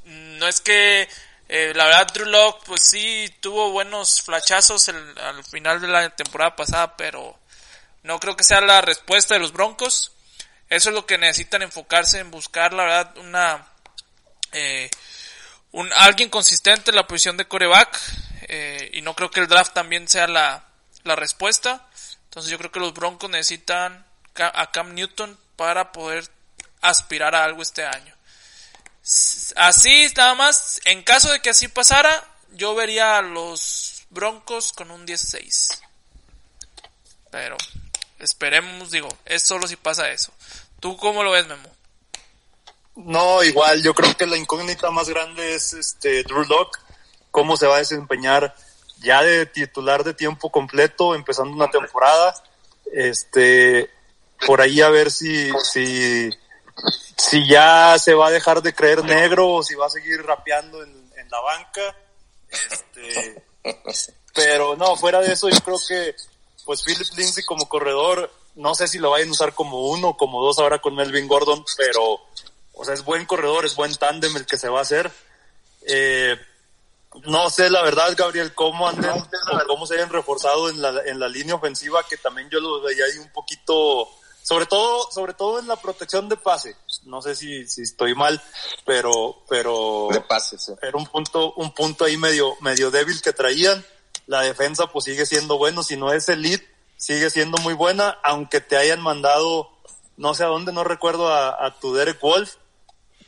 no 0.05 0.47
es 0.47 0.61
que, 0.61 1.07
eh, 1.53 1.73
la 1.75 1.83
verdad, 1.85 2.07
Drew 2.13 2.25
Lock, 2.27 2.63
pues 2.65 2.81
sí, 2.89 3.27
tuvo 3.41 3.71
buenos 3.71 4.21
flachazos 4.21 4.87
el- 4.87 5.17
al 5.19 5.43
final 5.43 5.81
de 5.81 5.87
la 5.87 6.09
temporada 6.09 6.55
pasada, 6.55 6.95
pero 6.95 7.37
no 8.03 8.19
creo 8.19 8.35
que 8.37 8.43
sea 8.43 8.61
la 8.61 8.79
respuesta 8.81 9.33
de 9.33 9.41
los 9.41 9.51
Broncos. 9.51 10.13
Eso 10.69 10.89
es 10.89 10.95
lo 10.95 11.05
que 11.05 11.17
necesitan 11.17 11.61
enfocarse 11.61 12.19
en 12.19 12.31
buscar, 12.31 12.71
la 12.73 12.83
verdad, 12.83 13.17
una, 13.17 13.67
eh, 14.53 14.89
un, 15.73 15.91
alguien 15.93 16.29
consistente 16.29 16.91
en 16.91 16.95
la 16.95 17.07
posición 17.07 17.37
de 17.37 17.47
coreback. 17.47 17.99
eh, 18.53 18.89
y 18.93 19.01
no 19.01 19.13
creo 19.13 19.29
que 19.31 19.39
el 19.39 19.47
draft 19.47 19.73
también 19.73 20.07
sea 20.09 20.27
la, 20.27 20.63
la 21.03 21.15
respuesta. 21.15 21.87
Entonces 22.25 22.51
yo 22.51 22.57
creo 22.57 22.71
que 22.71 22.79
los 22.79 22.93
Broncos 22.93 23.29
necesitan 23.29 24.05
a 24.35 24.71
Cam 24.71 24.93
Newton 24.93 25.37
para 25.55 25.91
poder 25.91 26.27
aspirar 26.81 27.35
a 27.35 27.43
algo 27.45 27.61
este 27.61 27.85
año. 27.85 28.13
Así, 29.55 30.07
nada 30.15 30.35
más, 30.35 30.79
en 30.85 31.03
caso 31.03 31.31
de 31.31 31.41
que 31.41 31.49
así 31.49 31.67
pasara, 31.67 32.27
yo 32.53 32.75
vería 32.75 33.17
a 33.17 33.21
los 33.21 34.03
Broncos 34.09 34.73
con 34.73 34.91
un 34.91 35.05
16. 35.05 35.69
Pero 37.31 37.57
esperemos, 38.19 38.91
digo, 38.91 39.09
es 39.25 39.43
solo 39.43 39.67
si 39.67 39.75
pasa 39.75 40.09
eso. 40.09 40.31
¿Tú 40.79 40.97
cómo 40.97 41.23
lo 41.23 41.31
ves, 41.31 41.47
Memo? 41.47 41.69
No, 42.95 43.43
igual, 43.43 43.81
yo 43.81 43.93
creo 43.93 44.15
que 44.15 44.27
la 44.27 44.37
incógnita 44.37 44.91
más 44.91 45.09
grande 45.09 45.55
es 45.55 45.73
este 45.73 46.23
Drew 46.23 46.43
Lock, 46.45 46.77
cómo 47.31 47.55
se 47.55 47.67
va 47.67 47.75
a 47.75 47.79
desempeñar 47.79 48.53
ya 48.99 49.23
de 49.23 49.45
titular 49.45 50.03
de 50.03 50.13
tiempo 50.13 50.51
completo, 50.51 51.15
empezando 51.15 51.53
una 51.53 51.69
temporada. 51.69 52.33
Este, 52.93 53.89
por 54.45 54.61
ahí 54.61 54.81
a 54.81 54.89
ver 54.89 55.11
si, 55.11 55.51
si, 55.63 56.29
si 57.17 57.47
ya 57.47 57.97
se 57.99 58.13
va 58.13 58.27
a 58.27 58.31
dejar 58.31 58.61
de 58.61 58.73
creer 58.73 59.03
negro 59.03 59.49
o 59.49 59.63
si 59.63 59.75
va 59.75 59.87
a 59.87 59.89
seguir 59.89 60.23
rapeando 60.23 60.83
en, 60.83 61.11
en 61.17 61.29
la 61.29 61.39
banca. 61.39 61.97
Este, 62.49 63.43
pero 64.33 64.75
no, 64.75 64.95
fuera 64.95 65.19
de 65.19 65.33
eso, 65.33 65.49
yo 65.49 65.59
creo 65.59 65.77
que, 65.87 66.15
pues 66.65 66.83
Philip 66.83 67.07
Lindsay 67.15 67.43
como 67.43 67.67
corredor, 67.67 68.31
no 68.55 68.75
sé 68.75 68.87
si 68.87 68.97
lo 68.99 69.11
vayan 69.11 69.29
a 69.29 69.33
usar 69.33 69.53
como 69.53 69.87
uno 69.87 70.09
o 70.09 70.17
como 70.17 70.43
dos 70.43 70.59
ahora 70.59 70.79
con 70.79 70.95
Melvin 70.95 71.27
Gordon, 71.27 71.63
pero, 71.77 72.19
o 72.73 72.85
sea, 72.85 72.93
es 72.93 73.03
buen 73.03 73.25
corredor, 73.25 73.65
es 73.65 73.75
buen 73.75 73.95
tándem 73.95 74.35
el 74.35 74.45
que 74.45 74.57
se 74.57 74.69
va 74.69 74.79
a 74.79 74.83
hacer. 74.83 75.11
Eh, 75.87 76.37
no 77.25 77.49
sé, 77.49 77.69
la 77.69 77.81
verdad, 77.83 78.13
Gabriel, 78.17 78.53
cómo 78.53 78.87
anden, 78.87 79.11
cómo 79.67 79.85
se 79.85 79.95
hayan 79.95 80.09
reforzado 80.09 80.69
en 80.69 80.81
la, 80.81 81.01
en 81.05 81.19
la 81.19 81.27
línea 81.27 81.55
ofensiva, 81.55 82.05
que 82.07 82.17
también 82.17 82.49
yo 82.49 82.59
lo 82.59 82.81
veía 82.81 83.05
ahí 83.05 83.17
un 83.17 83.31
poquito 83.31 84.09
sobre 84.43 84.65
todo, 84.65 85.09
sobre 85.11 85.33
todo 85.33 85.59
en 85.59 85.67
la 85.67 85.75
protección 85.75 86.27
de 86.29 86.37
pase. 86.37 86.75
No 87.03 87.21
sé 87.21 87.35
si, 87.35 87.67
si 87.67 87.83
estoy 87.83 88.15
mal, 88.15 88.41
pero, 88.85 89.43
pero 89.47 90.07
De 90.11 90.21
pases, 90.21 90.63
sí. 90.65 90.73
era 90.81 90.97
un 90.97 91.05
punto, 91.05 91.53
un 91.53 91.73
punto 91.73 92.05
ahí 92.05 92.17
medio, 92.17 92.55
medio 92.61 92.91
débil 92.91 93.21
que 93.21 93.33
traían. 93.33 93.85
La 94.27 94.41
defensa 94.41 94.87
pues 94.87 95.05
sigue 95.05 95.25
siendo 95.25 95.57
bueno, 95.57 95.83
si 95.83 95.97
no 95.97 96.11
es 96.13 96.29
elite, 96.29 96.67
sigue 96.97 97.29
siendo 97.29 97.57
muy 97.59 97.73
buena, 97.73 98.19
aunque 98.23 98.61
te 98.61 98.77
hayan 98.77 99.01
mandado, 99.01 99.69
no 100.17 100.33
sé 100.33 100.43
a 100.43 100.47
dónde, 100.47 100.71
no 100.71 100.83
recuerdo 100.83 101.27
a, 101.33 101.65
a 101.65 101.79
tu 101.79 101.93
Derek 101.93 102.19
Wolf. 102.21 102.55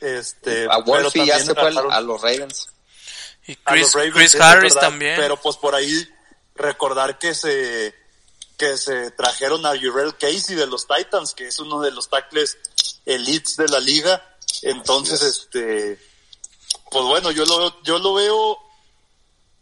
Este, 0.00 0.66
A 0.70 0.78
Wolf 0.78 1.14
y 1.16 1.26
ya 1.26 1.38
se 1.38 1.54
fue 1.54 1.68
a 1.68 2.00
los 2.00 2.20
Ravens. 2.20 2.70
Y 3.46 3.52
a 3.64 3.72
Chris, 3.72 3.82
los 3.82 3.94
Ravens, 3.94 4.14
Chris 4.14 4.34
Harris 4.40 4.74
verdad, 4.74 4.88
también. 4.88 5.16
Pero 5.16 5.36
pues 5.40 5.56
por 5.56 5.74
ahí 5.74 6.08
recordar 6.54 7.18
que 7.18 7.34
se 7.34 7.94
que 8.56 8.76
se 8.78 9.10
trajeron 9.12 9.64
a 9.66 9.70
Jurel 9.78 10.16
Casey 10.16 10.54
de 10.56 10.66
los 10.66 10.86
Titans, 10.86 11.34
que 11.34 11.48
es 11.48 11.58
uno 11.58 11.80
de 11.80 11.90
los 11.90 12.08
tackles 12.08 12.56
elites 13.04 13.56
de 13.56 13.68
la 13.68 13.80
liga. 13.80 14.36
Entonces, 14.62 15.20
este, 15.22 15.98
pues 16.90 17.04
bueno, 17.04 17.30
yo 17.32 17.44
lo, 17.46 17.82
yo 17.82 17.98
lo 17.98 18.14
veo 18.14 18.58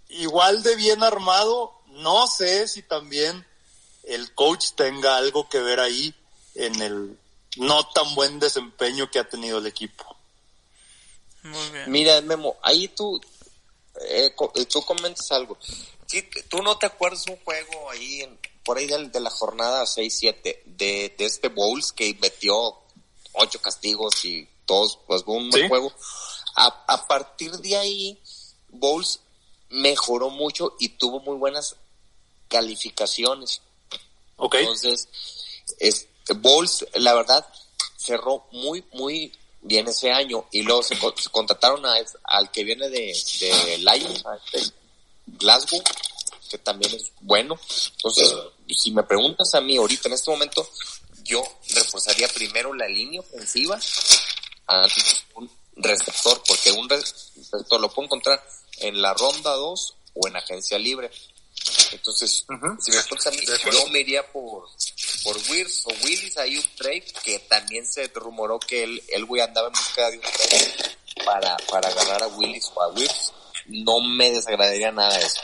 igual 0.09 0.63
de 0.63 0.77
bien 0.77 1.03
armado. 1.03 1.73
No 1.87 2.27
sé 2.27 2.69
si 2.69 2.83
también 2.83 3.47
el 4.05 4.35
coach 4.35 4.71
tenga 4.77 5.17
algo 5.17 5.49
que 5.49 5.61
ver 5.61 5.81
ahí 5.81 6.15
en 6.55 6.81
el 6.83 7.19
no 7.57 7.87
tan 7.89 8.15
buen 8.15 8.39
desempeño 8.41 9.11
que 9.11 9.19
ha 9.19 9.29
tenido 9.29 9.59
el 9.59 9.67
equipo. 9.67 10.17
Muy 11.43 11.71
bien. 11.71 11.91
Mira, 11.91 12.21
Memo, 12.21 12.57
ahí 12.63 12.89
tú, 12.89 13.21
eh, 14.03 14.35
eh, 14.55 14.65
tú 14.67 14.83
comentas 14.85 15.31
algo. 15.33 15.59
Sí, 16.07 16.23
tú 16.49 16.63
no 16.63 16.79
te 16.79 16.87
acuerdas 16.87 17.27
un 17.27 17.37
juego 17.45 17.91
ahí, 17.91 18.23
en- 18.23 18.39
por 18.65 18.79
ahí 18.79 18.87
del- 18.87 19.11
de, 19.13 19.21
la 19.21 19.31
jornada 19.31 19.85
6-7, 19.87 20.63
de, 20.67 21.15
de 21.17 21.25
este 21.25 21.49
Bowles 21.49 21.93
que 21.93 22.17
metió 22.21 22.79
ocho 23.33 23.61
castigos 23.61 24.25
y 24.25 24.49
todos, 24.67 24.99
pues 25.07 25.23
un 25.27 25.51
buen 25.51 25.63
Sí. 25.65 25.69
juego. 25.69 25.93
A, 26.57 26.85
a 26.87 27.07
partir 27.07 27.51
de 27.59 27.77
ahí, 27.77 28.21
Bowles 28.69 29.21
mejoró 29.71 30.31
mucho 30.31 30.77
y 30.79 30.91
tuvo 30.91 31.21
muy 31.21 31.37
buenas 31.37 31.77
calificaciones. 32.49 33.63
¿Ok? 34.37 34.55
Entonces, 34.57 35.09
este, 35.79 36.35
Bowles, 36.35 36.87
la 36.95 37.15
verdad, 37.15 37.47
cerró 37.97 38.47
muy, 38.53 38.85
muy 38.93 39.33
bien 39.63 39.89
ese 39.89 40.11
año 40.11 40.47
y 40.51 40.63
luego 40.63 40.83
se, 40.83 40.95
se 40.97 41.31
contrataron 41.31 41.85
a, 41.87 41.95
al 42.25 42.51
que 42.51 42.65
viene 42.65 42.89
de, 42.89 43.17
de 43.41 43.79
Lions, 43.79 44.25
a 44.27 44.37
este 44.37 44.73
Glasgow, 45.27 45.81
que 46.53 46.59
también 46.59 46.95
es 46.95 47.11
bueno. 47.23 47.59
Entonces, 47.97 48.35
si 48.69 48.93
me 48.93 49.03
preguntas 49.03 49.55
a 49.55 49.61
mí 49.61 49.77
ahorita 49.79 50.09
en 50.09 50.15
este 50.15 50.31
momento, 50.31 50.69
yo 51.25 51.43
reforzaría 51.71 52.29
primero 52.29 52.75
la 52.75 52.87
línea 52.87 53.21
ofensiva 53.21 53.81
antes 54.67 55.25
un 55.35 55.51
receptor, 55.77 56.43
porque 56.47 56.71
un 56.73 56.89
receptor 56.89 57.81
lo 57.81 57.89
puedo 57.89 58.07
encontrar 58.07 58.47
en 58.79 59.01
la 59.01 59.15
ronda 59.15 59.53
2 59.53 59.95
o 60.15 60.29
en 60.29 60.37
agencia 60.37 60.79
libre. 60.79 61.11
Entonces, 61.93 62.45
si 62.81 62.91
me 62.91 63.03
preguntas 63.03 63.27
a 63.27 63.31
mí, 63.31 63.39
yo 63.73 63.87
me 63.89 64.01
iría 64.01 64.31
por, 64.31 64.69
por 65.23 65.37
Wills 65.49 65.85
o 65.87 65.91
Willis. 66.05 66.37
Hay 66.37 66.57
un 66.59 66.65
trade 66.77 67.05
que 67.23 67.39
también 67.41 67.87
se 67.87 68.09
rumoró 68.09 68.59
que 68.59 68.85
el, 68.85 69.03
el 69.09 69.25
güey 69.25 69.41
andaba 69.41 69.69
en 69.69 69.73
busca 69.73 70.11
de 70.11 70.17
un 70.17 70.23
trade 70.23 70.97
para, 71.25 71.57
para 71.71 71.89
agarrar 71.89 72.25
a 72.25 72.27
Willis 72.29 72.71
o 72.75 72.83
a 72.83 72.89
Wills. 72.89 73.33
No 73.67 74.01
me 74.01 74.31
desagradaría 74.31 74.91
nada 74.91 75.19
eso. 75.19 75.41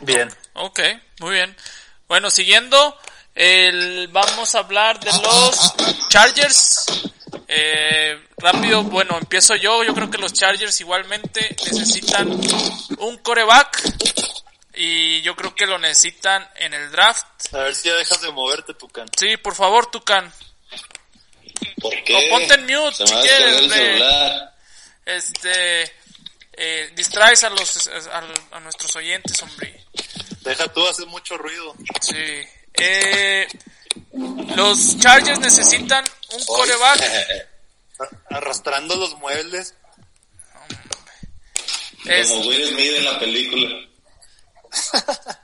Bien. 0.00 0.28
Ok, 0.54 0.80
muy 1.20 1.34
bien. 1.34 1.56
Bueno, 2.08 2.30
siguiendo, 2.30 2.98
el, 3.34 4.08
vamos 4.08 4.54
a 4.54 4.60
hablar 4.60 4.98
de 5.00 5.12
los 5.12 5.74
Chargers. 6.08 6.86
Eh, 7.46 8.18
rápido, 8.36 8.82
bueno, 8.84 9.16
empiezo 9.18 9.56
yo. 9.56 9.82
Yo 9.84 9.94
creo 9.94 10.10
que 10.10 10.18
los 10.18 10.32
Chargers 10.32 10.80
igualmente 10.80 11.56
necesitan 11.64 12.28
un 12.98 13.18
coreback. 13.18 13.82
Y 14.74 15.22
yo 15.22 15.34
creo 15.34 15.54
que 15.54 15.66
lo 15.66 15.78
necesitan 15.78 16.48
en 16.56 16.72
el 16.72 16.90
draft. 16.92 17.26
A 17.52 17.58
ver 17.58 17.74
si 17.74 17.88
ya 17.88 17.96
dejas 17.96 18.20
de 18.20 18.30
moverte, 18.30 18.74
Tucán. 18.74 19.08
Sí, 19.18 19.36
por 19.36 19.54
favor, 19.54 19.90
Tucan. 19.90 20.32
¿Por 21.80 22.04
qué? 22.04 22.16
O 22.16 22.30
ponte 22.30 22.54
en 22.54 22.66
mute 22.66 23.06
si 23.06 23.14
quieres. 23.14 23.72
Este, 25.04 25.92
eh, 26.58 26.90
distraes 26.94 27.44
a 27.44 27.50
los, 27.50 27.86
a, 27.88 28.22
a 28.56 28.60
nuestros 28.60 28.94
oyentes, 28.96 29.40
hombre. 29.42 29.84
Deja 30.40 30.66
tú, 30.72 30.86
haces 30.88 31.06
mucho 31.06 31.36
ruido. 31.38 31.74
Sí. 32.00 32.42
Eh, 32.74 33.46
los 34.56 34.98
Chargers 34.98 35.38
necesitan 35.40 36.04
un 36.32 36.44
coreback. 36.46 37.00
Arrastrando 38.30 38.94
los 38.96 39.16
muebles. 39.18 39.74
Es- 42.04 42.28
Como 42.28 42.46
Will 42.46 42.68
Smith 42.68 42.92
en 42.96 43.04
la 43.04 43.18
película. 43.18 43.88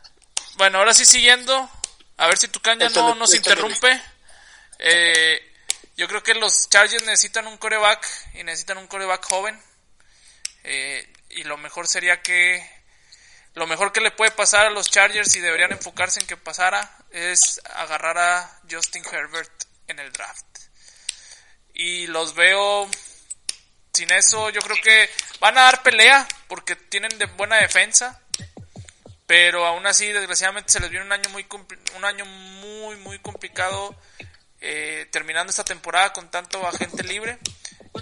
bueno, 0.57 0.79
ahora 0.79 0.95
sí 0.95 1.05
siguiendo. 1.05 1.69
A 2.17 2.27
ver 2.29 2.39
si 2.39 2.49
tu 2.49 2.61
caña 2.61 2.87
Échale, 2.87 3.09
no 3.09 3.15
nos 3.17 3.35
échale. 3.35 3.61
interrumpe. 3.61 4.01
Eh, 4.79 5.41
yo 5.97 6.07
creo 6.09 6.23
que 6.23 6.35
los 6.35 6.69
Chargers 6.71 7.05
necesitan 7.05 7.47
un 7.49 7.57
coreback 7.59 8.07
y 8.35 8.45
necesitan 8.45 8.79
un 8.79 8.87
coreback 8.87 9.25
joven. 9.25 9.61
Eh, 10.65 11.07
y 11.31 11.45
lo 11.45 11.57
mejor 11.57 11.87
sería 11.87 12.23
que 12.23 12.69
lo 13.55 13.67
mejor 13.69 13.93
que 13.93 14.01
le 14.01 14.11
puede 14.11 14.33
pasar 14.33 14.67
a 14.67 14.71
los 14.71 14.91
Chargers 14.91 15.37
y 15.37 15.41
deberían 15.41 15.73
enfocarse 15.73 16.21
en 16.21 16.27
que 16.27 16.37
pasara 16.37 16.91
es 17.11 17.61
agarrar 17.75 18.19
a 18.19 18.61
Justin 18.69 19.05
Herbert 19.05 19.53
en 19.87 20.01
el 20.01 20.11
draft. 20.13 20.47
Y 21.73 22.07
los 22.09 22.35
veo 22.35 22.89
sin 23.93 24.11
eso, 24.11 24.51
yo 24.51 24.61
creo 24.61 24.77
que 24.83 25.09
van 25.39 25.57
a 25.57 25.63
dar 25.63 25.83
pelea 25.85 26.27
porque 26.49 26.75
tienen 26.75 27.17
de 27.17 27.27
buena 27.27 27.57
defensa. 27.57 28.21
Pero 29.27 29.65
aún 29.65 29.87
así, 29.87 30.13
desgraciadamente, 30.13 30.73
se 30.73 30.81
les 30.81 30.91
viene 30.91 31.07
un 31.07 31.13
año 31.13 31.31
muy 31.31 31.47
un 31.97 32.05
año 32.05 32.27
muy 32.27 32.97
muy 32.97 33.19
complicado 33.21 33.97
eh, 34.61 35.07
terminando 35.11 35.51
esta 35.51 35.65
temporada 35.65 36.13
con 36.13 36.31
tanto 36.31 36.67
agente 36.67 37.05
libre. 37.05 37.39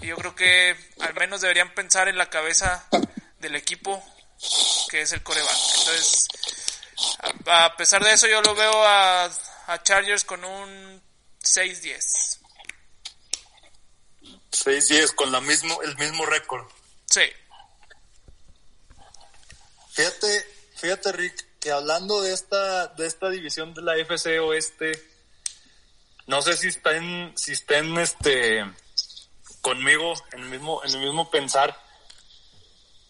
Y 0.01 0.07
yo 0.07 0.17
creo 0.17 0.35
que 0.35 0.77
al 1.01 1.15
menos 1.15 1.41
deberían 1.41 1.75
pensar 1.75 2.09
en 2.09 2.17
la 2.17 2.31
cabeza 2.31 2.89
del 3.39 3.57
equipo 3.57 4.03
que 4.89 5.03
es 5.03 5.13
el 5.13 5.23
coreback. 5.23 5.57
Entonces, 5.79 6.29
a, 7.47 7.67
a 7.67 7.77
pesar 7.77 8.03
de 8.03 8.13
eso, 8.13 8.27
yo 8.27 8.41
lo 8.43 8.55
veo 8.55 8.83
a, 8.85 9.25
a 9.67 9.83
Chargers 9.83 10.25
con 10.25 10.45
un 10.45 11.03
6-10. 11.43 12.39
6-10 14.53 15.15
con 15.15 15.33
la 15.33 15.41
mismo, 15.41 15.81
el 15.83 15.97
mismo 15.97 16.27
récord. 16.27 16.67
Sí. 17.07 17.23
Fíjate, 19.93 20.47
fíjate 20.77 21.13
Rick, 21.13 21.59
que 21.59 21.71
hablando 21.71 22.23
de 22.23 22.33
esta, 22.33 22.89
de 22.89 23.07
esta 23.07 23.29
división 23.29 23.75
de 23.75 23.83
la 23.83 23.97
FC 23.97 24.39
Oeste, 24.41 24.93
no 26.27 26.41
sé 26.43 26.57
si 26.57 26.69
estén, 26.69 27.33
si 27.37 27.53
estén 27.53 27.99
este 27.99 28.65
conmigo 29.63 30.13
en 30.33 30.43
el 30.43 30.49
mismo, 30.51 30.85
en 30.85 30.91
el 30.93 31.01
mismo 31.01 31.31
pensar. 31.31 31.81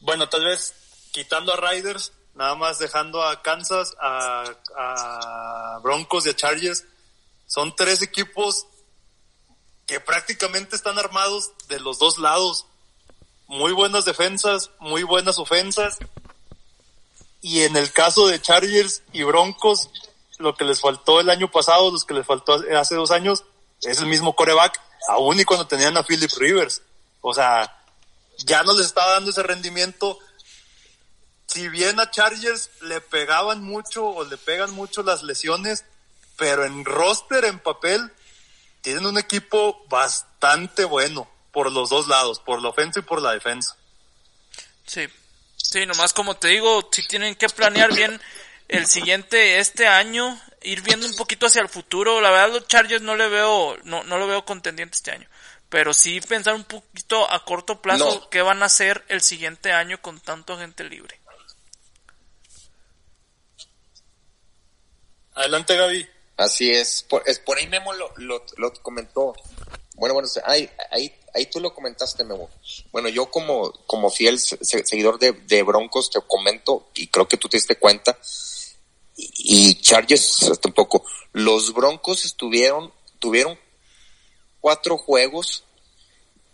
Bueno, 0.01 0.29
tal 0.29 0.45
vez 0.45 0.75
quitando 1.11 1.53
a 1.53 1.57
Riders, 1.57 2.13
nada 2.35 2.55
más 2.55 2.79
dejando 2.79 3.23
a 3.23 3.43
Kansas, 3.43 3.97
a, 4.01 5.79
Broncos 5.83 6.27
y 6.27 6.31
a 6.31 6.37
Chargers, 6.37 6.85
son 7.47 7.75
tres 7.75 8.03
equipos 8.03 8.67
que 9.87 9.99
prácticamente 9.99 10.77
están 10.77 10.99
armados 10.99 11.53
de 11.69 11.81
los 11.81 11.99
dos 11.99 12.19
lados. 12.19 12.67
Muy 13.47 13.73
buenas 13.73 14.05
defensas, 14.05 14.71
muy 14.79 15.03
buenas 15.03 15.39
ofensas. 15.39 15.99
Y 17.41 17.63
en 17.63 17.77
el 17.77 17.93
caso 17.93 18.29
de 18.29 18.41
Chargers 18.41 19.03
y 19.13 19.25
Broncos, 19.25 19.91
lo 20.39 20.55
que 20.55 20.65
les 20.65 20.81
faltó 20.81 21.21
el 21.21 21.29
año 21.29 21.51
pasado, 21.51 21.91
los 21.91 22.05
que 22.05 22.15
les 22.15 22.27
faltó 22.27 22.63
hace 22.77 22.95
dos 22.95 23.11
años, 23.11 23.45
es 23.83 23.99
el 24.01 24.07
mismo 24.07 24.37
coreback, 24.37 24.81
aún 25.09 25.41
y 25.41 25.45
cuando 25.45 25.67
tenían 25.67 25.97
a 25.97 26.05
Philip 26.05 26.31
Rivers. 26.37 26.83
O 27.21 27.35
sea, 27.35 27.79
ya 28.39 28.63
no 28.63 28.75
les 28.75 28.87
estaba 28.87 29.13
dando 29.13 29.31
ese 29.31 29.43
rendimiento. 29.43 30.19
Si 31.47 31.69
bien 31.69 32.01
a 32.01 32.11
Chargers 32.11 32.71
le 32.83 33.01
pegaban 33.01 33.63
mucho 33.63 34.07
o 34.07 34.25
le 34.25 34.37
pegan 34.39 34.73
mucho 34.73 35.03
las 35.03 35.23
lesiones, 35.23 35.85
pero 36.37 36.65
en 36.65 36.85
roster, 36.85 37.45
en 37.45 37.59
papel, 37.59 38.11
tienen 38.81 39.07
un 39.07 39.19
equipo 39.19 39.85
bastante 39.89 40.85
bueno 40.85 41.31
por 41.53 41.71
los 41.71 41.91
dos 41.91 42.09
lados, 42.09 42.41
por 42.41 42.63
la 42.63 42.71
ofensa 42.71 43.01
y 43.01 43.03
por 43.03 43.21
la 43.21 43.33
defensa. 43.33 43.77
Sí, 44.87 45.07
sí, 45.57 45.87
nomás 45.87 46.13
como 46.13 46.37
te 46.37 46.49
digo, 46.49 46.89
si 46.91 47.07
tienen 47.07 47.37
que 47.37 47.49
planear 47.49 47.95
bien 47.95 48.21
el 48.69 48.87
siguiente, 48.87 49.59
este 49.59 49.87
año, 49.87 50.41
ir 50.65 50.83
viendo 50.83 51.07
un 51.07 51.15
poquito 51.15 51.47
hacia 51.47 51.63
el 51.63 51.69
futuro. 51.69 52.21
La 52.21 52.31
verdad, 52.31 52.55
los 52.55 52.69
Chargers 52.69 53.03
no 53.03 53.17
le 53.17 53.29
veo, 53.29 53.77
no, 53.85 54.03
no 54.05 54.19
lo 54.19 54.27
veo 54.27 54.45
contendiente 54.45 54.97
este 54.97 55.13
año. 55.13 55.29
Pero 55.69 55.95
sí 55.95 56.21
pensar 56.21 56.55
un 56.55 56.65
poquito 56.65 57.31
a 57.31 57.45
corto 57.45 57.81
plazo 57.81 58.05
No. 58.05 58.31
qué 58.31 58.43
van 58.43 58.63
a 58.63 58.67
hacer 58.67 59.05
el 59.09 59.23
siguiente 59.23 59.73
año 59.73 60.01
con 60.03 60.21
tanto 60.21 60.53
agente 60.53 60.85
libre. 60.85 61.19
Adelante, 65.35 65.77
Gaby. 65.77 66.07
Así 66.37 66.71
es. 66.71 67.03
Por, 67.03 67.23
es, 67.27 67.39
por 67.39 67.59
ahí 67.59 67.67
Memo 67.69 67.93
lo, 67.95 68.13
lo, 68.17 68.45
lo 68.57 68.73
comentó. 68.83 69.35
Bueno, 69.95 70.15
bueno, 70.15 70.29
ahí, 70.45 70.69
ahí, 70.91 71.15
ahí 71.35 71.47
tú 71.47 71.61
lo 71.61 71.75
comentaste, 71.75 72.25
Memo. 72.25 72.51
Bueno, 72.91 73.09
yo 73.09 73.31
como, 73.31 73.73
como 73.87 74.11
fiel 74.11 74.39
seguidor 74.39 75.19
de, 75.19 75.33
de 75.33 75.63
Broncos 75.63 76.11
te 76.11 76.21
comento, 76.27 76.91
y 76.95 77.09
creo 77.09 77.29
que 77.29 77.37
tú 77.37 77.49
te 77.49 77.57
diste 77.57 77.77
cuenta, 77.77 78.19
y, 79.17 79.75
Chargers 79.81 80.45
hasta 80.51 80.69
un 80.69 80.75
poco. 80.75 81.05
Los 81.33 81.73
Broncos 81.73 82.25
estuvieron, 82.25 82.93
tuvieron 83.19 83.59
cuatro 84.61 84.97
juegos 84.97 85.65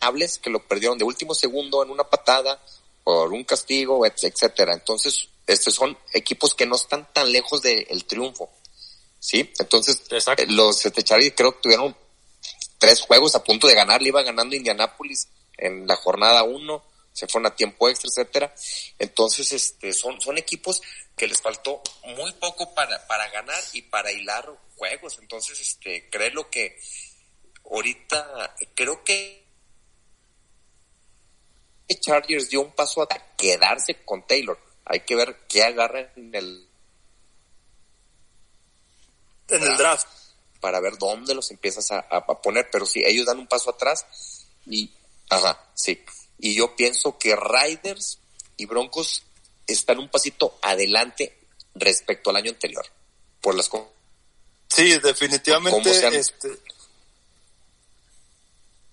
hables 0.00 0.38
que 0.38 0.50
lo 0.50 0.66
perdieron 0.66 0.98
de 0.98 1.04
último 1.04 1.34
segundo 1.34 1.82
en 1.82 1.90
una 1.90 2.04
patada 2.04 2.62
por 3.04 3.32
un 3.32 3.44
castigo, 3.44 4.04
etcétera. 4.06 4.74
Entonces, 4.74 5.28
estos 5.46 5.74
son 5.74 5.96
equipos 6.12 6.54
que 6.54 6.66
no 6.66 6.76
están 6.76 7.08
tan 7.12 7.32
lejos 7.32 7.62
del 7.62 8.04
triunfo. 8.04 8.50
¿Sí? 9.20 9.52
Entonces, 9.58 10.02
Exacto. 10.10 10.44
los 10.48 10.84
este, 10.86 11.02
Chargers 11.02 11.34
creo 11.36 11.52
que 11.52 11.62
tuvieron 11.62 11.96
tres 12.78 13.00
juegos 13.00 13.34
a 13.34 13.42
punto 13.42 13.66
de 13.66 13.74
ganar, 13.74 14.00
le 14.00 14.08
iba 14.08 14.22
ganando 14.22 14.54
Indianapolis 14.54 15.28
en 15.56 15.86
la 15.86 15.96
jornada 15.96 16.44
uno, 16.44 16.84
se 17.18 17.26
fueron 17.26 17.50
a 17.50 17.56
tiempo 17.56 17.88
extra, 17.88 18.08
etcétera. 18.08 18.54
Entonces, 18.96 19.50
este, 19.52 19.92
son, 19.92 20.20
son 20.20 20.38
equipos 20.38 20.80
que 21.16 21.26
les 21.26 21.42
faltó 21.42 21.82
muy 22.16 22.32
poco 22.34 22.72
para, 22.74 23.04
para 23.08 23.28
ganar 23.30 23.60
y 23.72 23.82
para 23.82 24.12
hilar 24.12 24.48
juegos. 24.76 25.18
Entonces, 25.18 25.60
este, 25.60 26.08
creo 26.10 26.48
que 26.48 26.78
ahorita, 27.64 28.54
creo 28.76 29.02
que 29.02 29.44
Chargers 31.98 32.50
dio 32.50 32.60
un 32.60 32.70
paso 32.70 33.02
a 33.02 33.08
quedarse 33.36 34.04
con 34.04 34.24
Taylor. 34.24 34.56
Hay 34.84 35.00
que 35.00 35.16
ver 35.16 35.40
qué 35.48 35.64
agarra 35.64 36.12
en 36.14 36.32
el 36.32 36.68
en 39.48 39.62
el 39.62 39.76
draft 39.76 40.06
para 40.60 40.78
ver 40.78 40.98
dónde 40.98 41.34
los 41.34 41.50
empiezas 41.50 41.90
a, 41.90 41.98
a, 41.98 42.40
poner, 42.40 42.68
pero 42.70 42.86
sí, 42.86 43.02
ellos 43.04 43.26
dan 43.26 43.38
un 43.38 43.46
paso 43.48 43.70
atrás 43.70 44.46
y, 44.66 44.92
ajá, 45.30 45.58
sí. 45.74 46.04
Y 46.38 46.54
yo 46.56 46.76
pienso 46.76 47.18
que 47.18 47.36
Riders 47.36 48.18
y 48.56 48.66
Broncos 48.66 49.24
están 49.66 49.98
un 49.98 50.08
pasito 50.08 50.58
adelante 50.62 51.36
respecto 51.74 52.30
al 52.30 52.36
año 52.36 52.50
anterior, 52.50 52.86
por 53.40 53.54
las 53.54 53.70
Sí, 54.68 54.98
definitivamente, 54.98 55.94
sean... 55.94 56.14
este, 56.14 56.50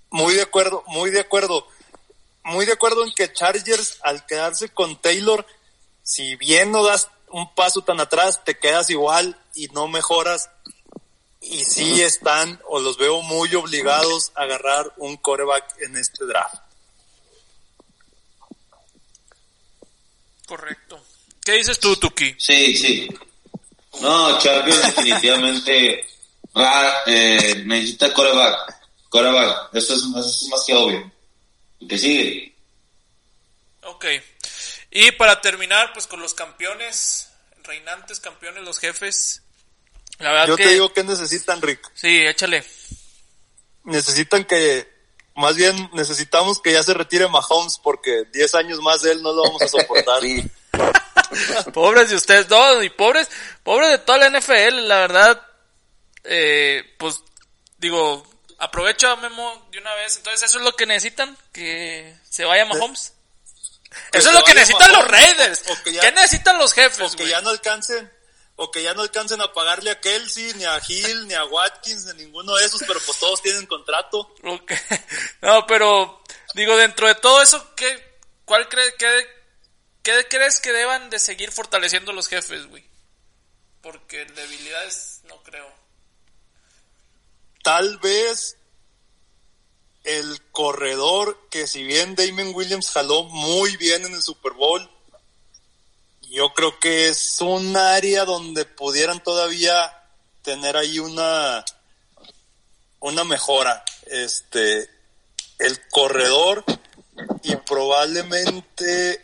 muy 0.09 0.33
de 0.33 0.43
acuerdo, 0.43 0.83
muy 0.87 1.11
de 1.11 1.19
acuerdo, 1.19 1.67
muy 2.43 2.65
de 2.65 2.73
acuerdo 2.73 3.03
en 3.03 3.13
que 3.13 3.33
Chargers 3.33 3.99
al 4.01 4.25
quedarse 4.25 4.69
con 4.69 5.01
Taylor, 5.01 5.45
si 6.03 6.35
bien 6.35 6.71
no 6.71 6.83
das 6.83 7.09
un 7.29 7.53
paso 7.53 7.81
tan 7.81 7.99
atrás, 7.99 8.43
te 8.45 8.57
quedas 8.57 8.89
igual 8.89 9.37
y 9.55 9.67
no 9.69 9.87
mejoras, 9.87 10.49
y 11.41 11.65
sí 11.65 12.01
están 12.01 12.61
o 12.67 12.79
los 12.79 12.97
veo 12.97 13.21
muy 13.21 13.53
obligados 13.55 14.31
a 14.35 14.43
agarrar 14.43 14.93
un 14.97 15.17
coreback 15.17 15.81
en 15.81 15.97
este 15.97 16.25
draft. 16.25 16.64
Correcto. 20.45 21.03
¿Qué 21.43 21.53
dices 21.53 21.79
tú, 21.79 21.95
Tuki? 21.95 22.35
Sí, 22.37 22.75
sí. 22.75 23.09
No, 24.01 24.39
Chargers 24.39 24.95
definitivamente 24.95 26.05
eh, 27.05 27.63
necesita 27.65 28.13
coreback. 28.13 28.75
Coreback, 29.09 29.73
eso 29.73 29.93
es, 29.93 30.01
eso 30.01 30.19
es 30.19 30.47
más 30.49 30.63
que 30.65 30.73
obvio. 30.73 31.11
Que 31.87 31.97
sigue. 31.97 32.55
Ok. 33.83 34.05
Y 34.91 35.11
para 35.11 35.41
terminar, 35.41 35.93
pues 35.93 36.07
con 36.07 36.21
los 36.21 36.33
campeones, 36.33 37.29
reinantes 37.63 38.19
campeones, 38.19 38.63
los 38.63 38.79
jefes, 38.79 39.43
la 40.19 40.31
verdad 40.31 40.47
Yo 40.47 40.57
que... 40.57 40.63
te 40.63 40.73
digo 40.73 40.93
que 40.93 41.03
necesitan, 41.03 41.61
Rick. 41.61 41.91
Sí, 41.93 42.21
échale. 42.25 42.63
Necesitan 43.83 44.45
que, 44.45 44.87
más 45.35 45.55
bien 45.55 45.89
necesitamos 45.93 46.59
que 46.61 46.71
ya 46.73 46.81
se 46.83 46.93
retire 46.93 47.27
Mahomes 47.27 47.77
porque 47.83 48.23
10 48.31 48.55
años 48.55 48.79
más 48.81 49.01
de 49.01 49.11
él 49.11 49.21
no 49.21 49.33
lo 49.33 49.43
vamos 49.43 49.61
a 49.61 49.67
soportar. 49.67 50.21
sí. 50.21 50.43
pobres 51.73 52.09
de 52.09 52.15
ustedes, 52.15 52.49
no, 52.49 52.81
y 52.83 52.89
pobres, 52.89 53.27
pobres 53.63 53.89
de 53.89 53.97
toda 53.99 54.17
la 54.17 54.39
NFL, 54.39 54.87
la 54.87 54.99
verdad, 54.99 55.41
eh, 56.23 56.83
pues, 56.97 57.21
digo, 57.77 58.25
aprovecho 58.57 59.15
Memo 59.17 59.67
de 59.71 59.79
una 59.79 59.93
vez, 59.95 60.17
entonces 60.17 60.43
eso 60.49 60.59
es 60.59 60.65
lo 60.65 60.75
que 60.75 60.85
necesitan, 60.85 61.37
que 61.51 62.15
se 62.29 62.45
vaya 62.45 62.65
Mahomes. 62.65 63.13
Que 64.11 64.17
eso 64.17 64.29
es 64.29 64.35
lo 64.35 64.43
que 64.43 64.53
necesitan 64.53 64.91
los 64.91 65.07
Raiders. 65.07 65.63
o- 65.69 65.73
o 65.73 65.83
que 65.83 65.93
ya- 65.93 66.01
¿Qué 66.01 66.11
necesitan 66.11 66.57
los 66.57 66.73
jefes, 66.73 67.13
o 67.13 67.15
que 67.17 67.27
ya 67.27 67.39
no 67.41 67.49
alcancen 67.49 68.11
o 68.57 68.71
que 68.71 68.83
ya 68.83 68.93
no 68.93 69.01
alcancen 69.01 69.41
a 69.41 69.51
pagarle 69.51 69.91
a 69.91 69.99
Kelsey, 69.99 70.53
ni 70.53 70.63
a 70.63 70.81
Hill, 70.87 71.27
ni 71.27 71.33
a 71.33 71.45
Watkins, 71.45 72.05
ni 72.05 72.23
ninguno 72.23 72.55
de 72.55 72.65
esos, 72.65 72.81
pero 72.87 72.99
pues 73.05 73.19
todos 73.19 73.41
tienen 73.41 73.65
contrato. 73.65 74.33
Ok. 74.43 74.71
No, 75.41 75.67
pero 75.67 76.23
digo, 76.53 76.75
dentro 76.77 77.07
de 77.07 77.15
todo 77.15 77.41
eso, 77.41 77.75
¿qué, 77.75 78.19
¿cuál 78.45 78.67
cree, 78.69 78.95
qué, 78.97 79.27
qué 80.01 80.27
crees 80.27 80.59
que 80.59 80.71
deban 80.71 81.09
de 81.09 81.19
seguir 81.19 81.51
fortaleciendo 81.51 82.13
los 82.13 82.27
jefes, 82.27 82.67
güey? 82.67 82.83
Porque 83.81 84.25
debilidades 84.25 85.21
no 85.25 85.41
creo. 85.43 85.71
Tal 87.61 87.97
vez 87.99 88.57
el 90.03 90.41
corredor 90.51 91.47
que 91.49 91.67
si 91.67 91.83
bien 91.83 92.15
Damon 92.15 92.55
Williams 92.55 92.89
jaló 92.91 93.23
muy 93.23 93.75
bien 93.77 94.05
en 94.05 94.13
el 94.13 94.21
Super 94.23 94.53
Bowl, 94.53 94.89
yo 96.35 96.53
creo 96.53 96.77
que 96.81 97.07
es 97.07 97.39
un 97.39 97.77
área 97.77 98.25
donde 98.25 98.65
pudieran 98.65 99.23
todavía 99.23 100.03
tener 100.41 100.75
ahí 100.75 100.99
una 100.99 101.63
una 102.99 103.23
mejora. 103.23 103.85
Este 104.05 104.89
el 105.59 105.87
corredor 105.87 106.65
y 107.41 107.55
probablemente 107.55 109.23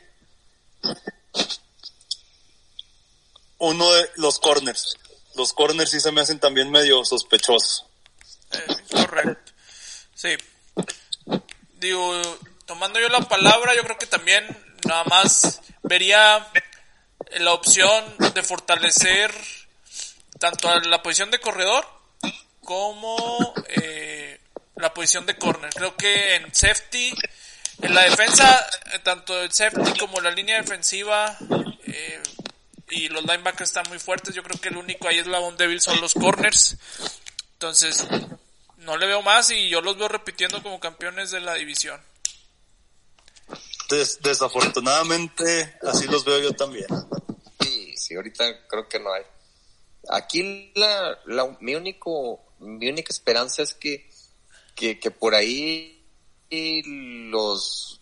uno 3.57 3.91
de 3.91 4.09
los 4.16 4.39
corners. 4.39 4.97
Los 5.36 5.51
corners 5.51 5.91
sí 5.91 5.99
se 5.99 6.14
me 6.14 6.22
hacen 6.22 6.39
también 6.39 6.72
medio 6.72 7.03
sospechosos. 7.03 7.88
Eh, 8.51 8.76
correcto. 8.89 9.51
Sí. 10.16 10.30
Digo, 11.74 12.22
tomando 12.66 13.01
yo 13.01 13.09
la 13.09 13.28
palabra, 13.28 13.76
yo 13.76 13.84
creo 13.84 13.97
que 13.97 14.05
también 14.05 14.45
nada 14.88 15.03
más 15.03 15.59
vería 15.84 16.49
la 17.40 17.54
opción 17.54 18.04
de 18.34 18.44
fortalecer 18.44 19.32
tanto 20.40 20.70
a 20.70 20.80
la 20.80 21.02
posición 21.04 21.32
de 21.32 21.40
corredor 21.40 21.86
como 22.64 23.54
eh, 23.68 24.39
la 24.76 24.93
posición 24.93 25.26
de 25.26 25.38
corner. 25.38 25.72
Creo 25.74 25.96
que 25.96 26.36
en 26.36 26.54
safety, 26.54 27.14
en 27.82 27.93
la 27.93 28.04
defensa, 28.04 28.68
eh, 28.93 29.00
tanto 29.00 29.42
el 29.42 29.52
safety 29.52 29.98
como 30.00 30.20
la 30.20 30.32
línea 30.32 30.58
defensiva 30.58 31.38
eh, 31.86 32.22
y 32.89 33.10
los 33.10 33.24
linebackers 33.24 33.70
están 33.70 33.88
muy 33.89 34.00
fuertes. 34.00 34.36
Yo 34.36 34.43
creo 34.43 34.60
que 34.60 34.70
el 34.70 34.78
único 34.78 35.08
ahí 35.08 35.20
eslabón 35.20 35.58
débil 35.58 35.82
son 35.82 36.02
los 36.02 36.14
corners. 36.14 36.78
Entonces, 37.54 38.08
no 38.78 38.98
le 38.98 39.06
veo 39.06 39.22
más 39.22 39.52
y 39.52 39.70
yo 39.70 39.82
los 39.82 39.98
veo 39.98 40.08
repitiendo 40.08 40.62
como 40.64 40.80
campeones 40.80 41.32
de 41.32 41.42
la 41.42 41.54
división. 41.54 42.02
Des- 43.92 44.20
desafortunadamente, 44.22 45.78
así 45.84 46.08
los 46.08 46.24
veo 46.26 46.39
yo 46.39 46.54
también. 46.54 46.88
Sí, 47.62 47.93
sí, 47.97 48.16
ahorita 48.16 48.68
creo 48.68 48.88
que 48.89 49.00
no 49.00 49.13
hay. 49.13 49.24
Aquí 50.09 50.72
la, 50.76 51.20
la 51.28 51.58
mi 51.59 51.76
único 51.76 52.42
mi 52.59 52.89
única 52.89 53.13
esperanza 53.13 53.62
es 53.62 53.74
que 53.74 54.09
que, 54.76 55.12
por 55.12 55.36
ahí 55.36 56.04
los 56.50 58.01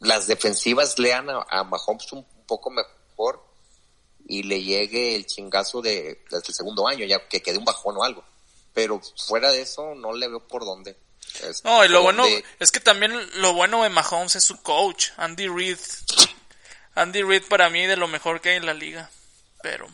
las 0.00 0.26
defensivas 0.26 0.98
lean 0.98 1.30
a, 1.30 1.46
a 1.48 1.64
Mahomes 1.64 2.12
un 2.12 2.26
poco 2.46 2.70
mejor 2.70 3.42
y 4.26 4.42
le 4.42 4.62
llegue 4.62 5.14
el 5.16 5.24
chingazo 5.26 5.80
de 5.80 6.22
desde 6.30 6.48
el 6.48 6.54
segundo 6.54 6.86
año, 6.86 7.06
ya 7.06 7.26
que 7.28 7.40
quede 7.40 7.56
un 7.58 7.64
bajón 7.64 7.96
o 7.96 8.02
algo. 8.04 8.22
Pero 8.74 9.00
fuera 9.26 9.50
de 9.50 9.62
eso 9.62 9.94
no 9.94 10.12
le 10.12 10.28
veo 10.28 10.46
por 10.46 10.64
dónde. 10.64 10.96
Es 11.42 11.64
No, 11.64 11.84
y 11.84 11.88
lo 11.88 12.02
bueno 12.02 12.24
es 12.58 12.70
que 12.70 12.80
también 12.80 13.12
lo 13.40 13.52
bueno 13.54 13.82
de 13.82 13.88
Mahomes 13.90 14.36
es 14.36 14.44
su 14.44 14.60
coach, 14.62 15.08
Andy 15.16 15.48
Reid. 15.48 15.78
Andy 16.94 17.22
Reid 17.22 17.44
para 17.44 17.70
mí 17.70 17.86
de 17.86 17.96
lo 17.96 18.08
mejor 18.08 18.40
que 18.40 18.50
hay 18.50 18.56
en 18.56 18.66
la 18.66 18.74
liga. 18.74 19.10
Pero, 19.62 19.88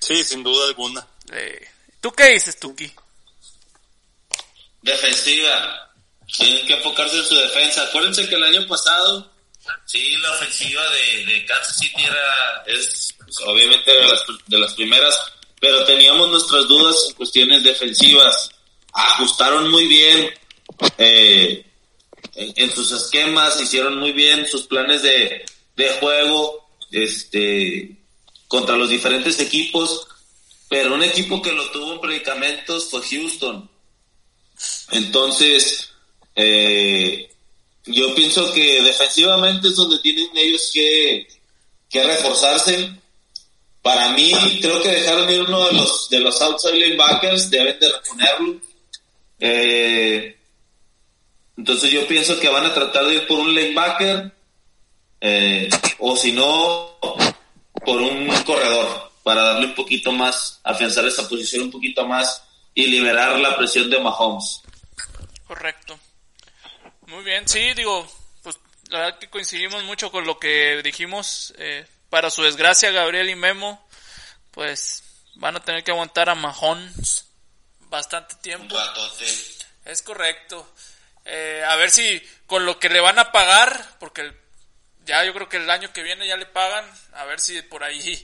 Sí, 0.00 0.22
sin 0.24 0.42
duda 0.42 0.66
alguna. 0.68 1.06
eh, 1.32 1.68
¿tú 2.00 2.12
qué 2.12 2.28
dices, 2.30 2.58
Tuki? 2.58 2.92
Defensiva. 4.82 5.90
Tienen 6.36 6.66
que 6.66 6.74
enfocarse 6.74 7.18
en 7.18 7.24
su 7.26 7.34
defensa. 7.36 7.82
Acuérdense 7.82 8.28
que 8.28 8.34
el 8.34 8.44
año 8.44 8.66
pasado, 8.66 9.30
sí, 9.84 10.16
la 10.16 10.32
ofensiva 10.32 10.82
de, 10.90 11.26
de 11.26 11.46
Kansas 11.46 11.76
City 11.78 12.02
era, 12.04 12.62
es 12.66 13.14
pues, 13.18 13.36
obviamente 13.44 13.92
de 13.92 14.06
las, 14.08 14.20
de 14.46 14.58
las 14.58 14.72
primeras, 14.74 15.18
pero 15.60 15.84
teníamos 15.84 16.30
nuestras 16.30 16.66
dudas 16.66 16.96
en 17.08 17.14
cuestiones 17.14 17.62
defensivas. 17.62 18.50
Ajustaron 18.94 19.70
muy 19.70 19.86
bien 19.86 20.32
eh, 20.98 21.64
en, 22.34 22.70
sus 22.70 22.92
esquemas, 22.92 23.60
hicieron 23.60 23.98
muy 23.98 24.12
bien 24.12 24.46
sus 24.46 24.66
planes 24.66 25.02
de, 25.02 25.44
de 25.76 25.88
juego 26.00 26.68
este, 26.90 27.96
contra 28.48 28.76
los 28.76 28.90
diferentes 28.90 29.40
equipos, 29.40 30.06
pero 30.68 30.94
un 30.94 31.02
equipo 31.02 31.42
que 31.42 31.52
lo 31.52 31.70
tuvo 31.70 31.94
en 31.94 32.00
predicamentos 32.00 32.88
fue 32.90 33.02
Houston. 33.02 33.68
Entonces, 34.92 35.90
eh, 36.34 37.30
yo 37.84 38.14
pienso 38.14 38.52
que 38.52 38.82
defensivamente 38.82 39.68
es 39.68 39.76
donde 39.76 39.98
tienen 39.98 40.30
ellos 40.34 40.70
que, 40.72 41.28
que 41.90 42.02
reforzarse. 42.04 42.90
Para 43.82 44.10
mí, 44.12 44.32
creo 44.60 44.80
que 44.82 44.90
dejaron 44.90 45.30
ir 45.30 45.42
uno 45.42 45.66
de 45.66 45.72
los, 45.72 46.08
de 46.08 46.20
los 46.20 46.40
outside 46.40 46.74
linebackers, 46.74 47.50
deben 47.50 47.78
de 47.80 47.88
reponerlo. 47.90 48.60
Eh, 49.40 50.36
entonces 51.56 51.90
yo 51.90 52.06
pienso 52.06 52.38
que 52.40 52.48
van 52.48 52.66
a 52.66 52.74
tratar 52.74 53.04
de 53.06 53.14
ir 53.14 53.26
por 53.26 53.38
un 53.38 53.54
linebacker, 53.54 54.32
eh, 55.20 55.68
o 55.98 56.16
si 56.16 56.32
no, 56.32 56.98
por 57.84 58.00
un 58.00 58.28
corredor, 58.44 59.12
para 59.22 59.42
darle 59.42 59.66
un 59.66 59.74
poquito 59.74 60.12
más, 60.12 60.60
afianzar 60.64 61.04
esa 61.06 61.28
posición 61.28 61.64
un 61.64 61.70
poquito 61.70 62.06
más 62.06 62.42
y 62.74 62.86
liberar 62.86 63.38
la 63.38 63.56
presión 63.56 63.90
de 63.90 64.00
Mahomes. 64.00 64.62
Correcto. 65.46 65.98
Muy 67.06 67.22
bien, 67.24 67.46
sí, 67.46 67.74
digo, 67.74 68.06
pues 68.42 68.58
la 68.88 69.00
verdad 69.00 69.18
que 69.18 69.28
coincidimos 69.28 69.84
mucho 69.84 70.10
con 70.10 70.24
lo 70.24 70.38
que 70.38 70.80
dijimos. 70.82 71.52
Eh, 71.58 71.86
para 72.08 72.30
su 72.30 72.42
desgracia, 72.42 72.90
Gabriel 72.90 73.30
y 73.30 73.36
Memo, 73.36 73.86
pues 74.50 75.02
van 75.34 75.56
a 75.56 75.60
tener 75.60 75.84
que 75.84 75.90
aguantar 75.90 76.28
a 76.28 76.34
Mahomes 76.34 77.26
bastante 77.88 78.34
tiempo. 78.36 78.76
Es 79.84 80.02
correcto. 80.02 80.66
Eh, 81.24 81.62
a 81.66 81.76
ver 81.76 81.90
si 81.90 82.20
con 82.46 82.66
lo 82.66 82.78
que 82.78 82.88
le 82.88 83.00
van 83.00 83.18
a 83.18 83.32
pagar, 83.32 83.96
porque 83.98 84.32
ya 85.04 85.24
yo 85.24 85.32
creo 85.34 85.48
que 85.48 85.58
el 85.58 85.70
año 85.70 85.92
que 85.92 86.02
viene 86.02 86.26
ya 86.26 86.36
le 86.36 86.46
pagan, 86.46 86.84
a 87.12 87.24
ver 87.24 87.40
si 87.40 87.60
por 87.62 87.84
ahí 87.84 88.20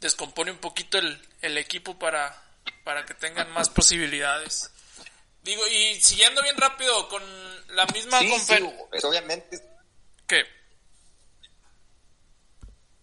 descompone 0.00 0.50
un 0.50 0.58
poquito 0.58 0.98
el, 0.98 1.20
el 1.40 1.56
equipo 1.58 1.98
para, 1.98 2.42
para 2.84 3.04
que 3.04 3.14
tengan 3.14 3.50
más 3.52 3.68
posibilidades. 3.70 4.70
Digo, 5.42 5.66
y 5.68 6.00
siguiendo 6.00 6.42
bien 6.42 6.56
rápido 6.56 7.08
con 7.08 7.22
la 7.74 7.84
misma 7.86 8.18
Sí, 8.20 8.38
sí, 8.38 8.70
pues, 8.90 9.04
obviamente. 9.04 9.60
¿Qué? 10.26 10.44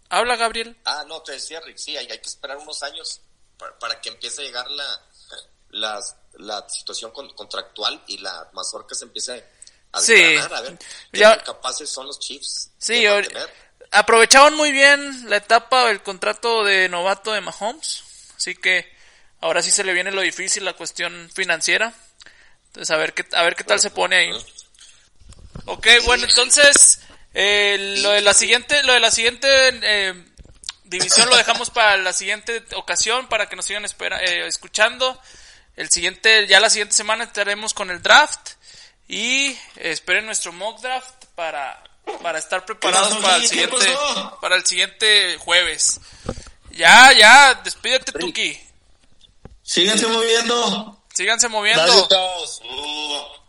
Habla 0.10 0.36
Gabriel. 0.36 0.76
Ah, 0.86 1.06
no, 1.08 1.22
te 1.22 1.34
decía 1.34 1.60
Rick, 1.62 1.78
sí, 1.78 1.96
hay, 1.96 2.08
hay 2.12 2.20
que 2.20 2.28
esperar 2.28 2.58
unos 2.58 2.82
años 2.84 3.22
para, 3.58 3.78
para 3.80 4.02
que 4.02 4.10
empiece 4.10 4.42
a 4.42 4.46
llegar 4.46 4.70
la, 4.72 5.06
la, 5.72 6.00
la 6.36 6.68
situación 6.70 7.12
con- 7.12 7.34
contractual 7.34 8.02
y 8.08 8.18
la 8.20 8.50
mazorca 8.54 8.96
se 8.96 9.06
empiece 9.06 9.44
a 9.94 10.00
Sí. 10.02 10.14
a 10.38 10.62
ver 10.62 10.78
qué 11.12 11.20
Ya- 11.20 11.38
capaces 11.44 11.90
son 11.90 12.08
los 12.08 12.20
Chiefs. 12.20 12.70
Sí, 12.78 13.04
de 13.04 13.48
aprovecharon 13.92 14.56
muy 14.56 14.72
bien 14.72 15.30
la 15.30 15.38
etapa 15.38 15.88
del 15.88 16.02
contrato 16.02 16.64
de 16.64 16.88
novato 16.88 17.34
de 17.34 17.42
Mahomes, 17.42 18.04
así 18.38 18.56
que 18.56 18.90
ahora 19.42 19.62
sí 19.62 19.70
se 19.72 19.84
le 19.84 19.94
viene 19.94 20.12
lo 20.12 20.22
difícil, 20.22 20.64
la 20.64 20.74
cuestión 20.74 21.30
financiera. 21.34 21.94
Entonces 22.68 22.90
a 22.92 22.98
ver 22.98 23.14
qué 23.14 23.26
a 23.34 23.44
ver 23.44 23.56
qué 23.56 23.66
tal 23.66 23.82
se 23.82 23.90
pone 23.92 24.16
ahí. 24.16 24.46
Ok, 25.66 25.88
bueno, 26.06 26.24
entonces 26.26 27.02
eh, 27.34 27.98
lo 28.02 28.12
de 28.12 28.22
la 28.22 28.34
siguiente 28.34 28.82
lo 28.84 28.94
de 28.94 29.00
la 29.02 29.12
siguiente 29.12 29.48
eh, 29.84 30.26
división 30.86 31.30
lo 31.30 31.36
dejamos 31.36 31.70
para 31.70 31.98
la 31.98 32.14
siguiente 32.14 32.64
ocasión 32.76 33.28
para 33.28 33.50
que 33.50 33.56
nos 33.58 33.66
sigan 33.66 33.84
espera, 33.86 34.22
eh, 34.24 34.48
escuchando. 34.48 35.20
El 35.76 35.90
siguiente 35.90 36.48
ya 36.48 36.60
la 36.60 36.70
siguiente 36.70 36.96
semana 36.96 37.24
estaremos 37.24 37.74
con 37.74 37.90
el 37.90 38.02
draft 38.02 38.52
y 39.08 39.58
esperen 39.76 40.26
nuestro 40.26 40.54
mock 40.54 40.82
draft 40.82 41.26
para 41.36 41.82
para 42.22 42.40
estar 42.40 42.66
preparados 42.66 43.16
para 43.18 43.38
el 43.38 43.48
siguiente 43.48 43.98
para 44.42 44.56
el 44.56 44.66
siguiente 44.66 45.38
jueves. 45.38 46.00
Ya, 46.72 47.12
ya, 47.14 47.54
despídete 47.64 48.12
Tuki. 48.12 48.60
Síganse 49.64 50.08
moviendo. 50.08 51.04
Síganse 51.14 51.48
moviendo. 51.50 51.84
Gracias, 51.84 52.08
chavos. 52.10 52.62
Uh, 52.64 53.42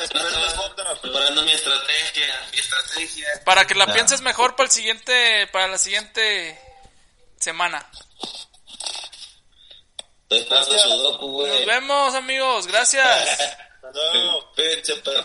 Esperen 0.00 0.26
el 0.26 0.56
mock 0.56 0.76
draft. 0.76 1.00
preparando 1.00 1.42
mi 1.42 1.52
estrategia, 1.52 2.48
mi 2.52 2.58
estrategia. 2.58 3.26
Para 3.44 3.66
que 3.66 3.74
la 3.74 3.92
pienses 3.92 4.20
mejor 4.20 4.54
para 4.54 4.66
el 4.66 4.70
siguiente, 4.70 5.48
para 5.48 5.66
la 5.66 5.78
siguiente 5.78 6.58
semana. 7.38 7.84
Güey. 10.30 11.50
Nos 11.50 11.66
vemos 11.66 12.14
amigos, 12.14 12.66
gracias. 12.68 13.04
Hasta 13.82 13.90
luego. 14.12 14.52
Pinche 14.54 14.94
perro. 14.96 15.18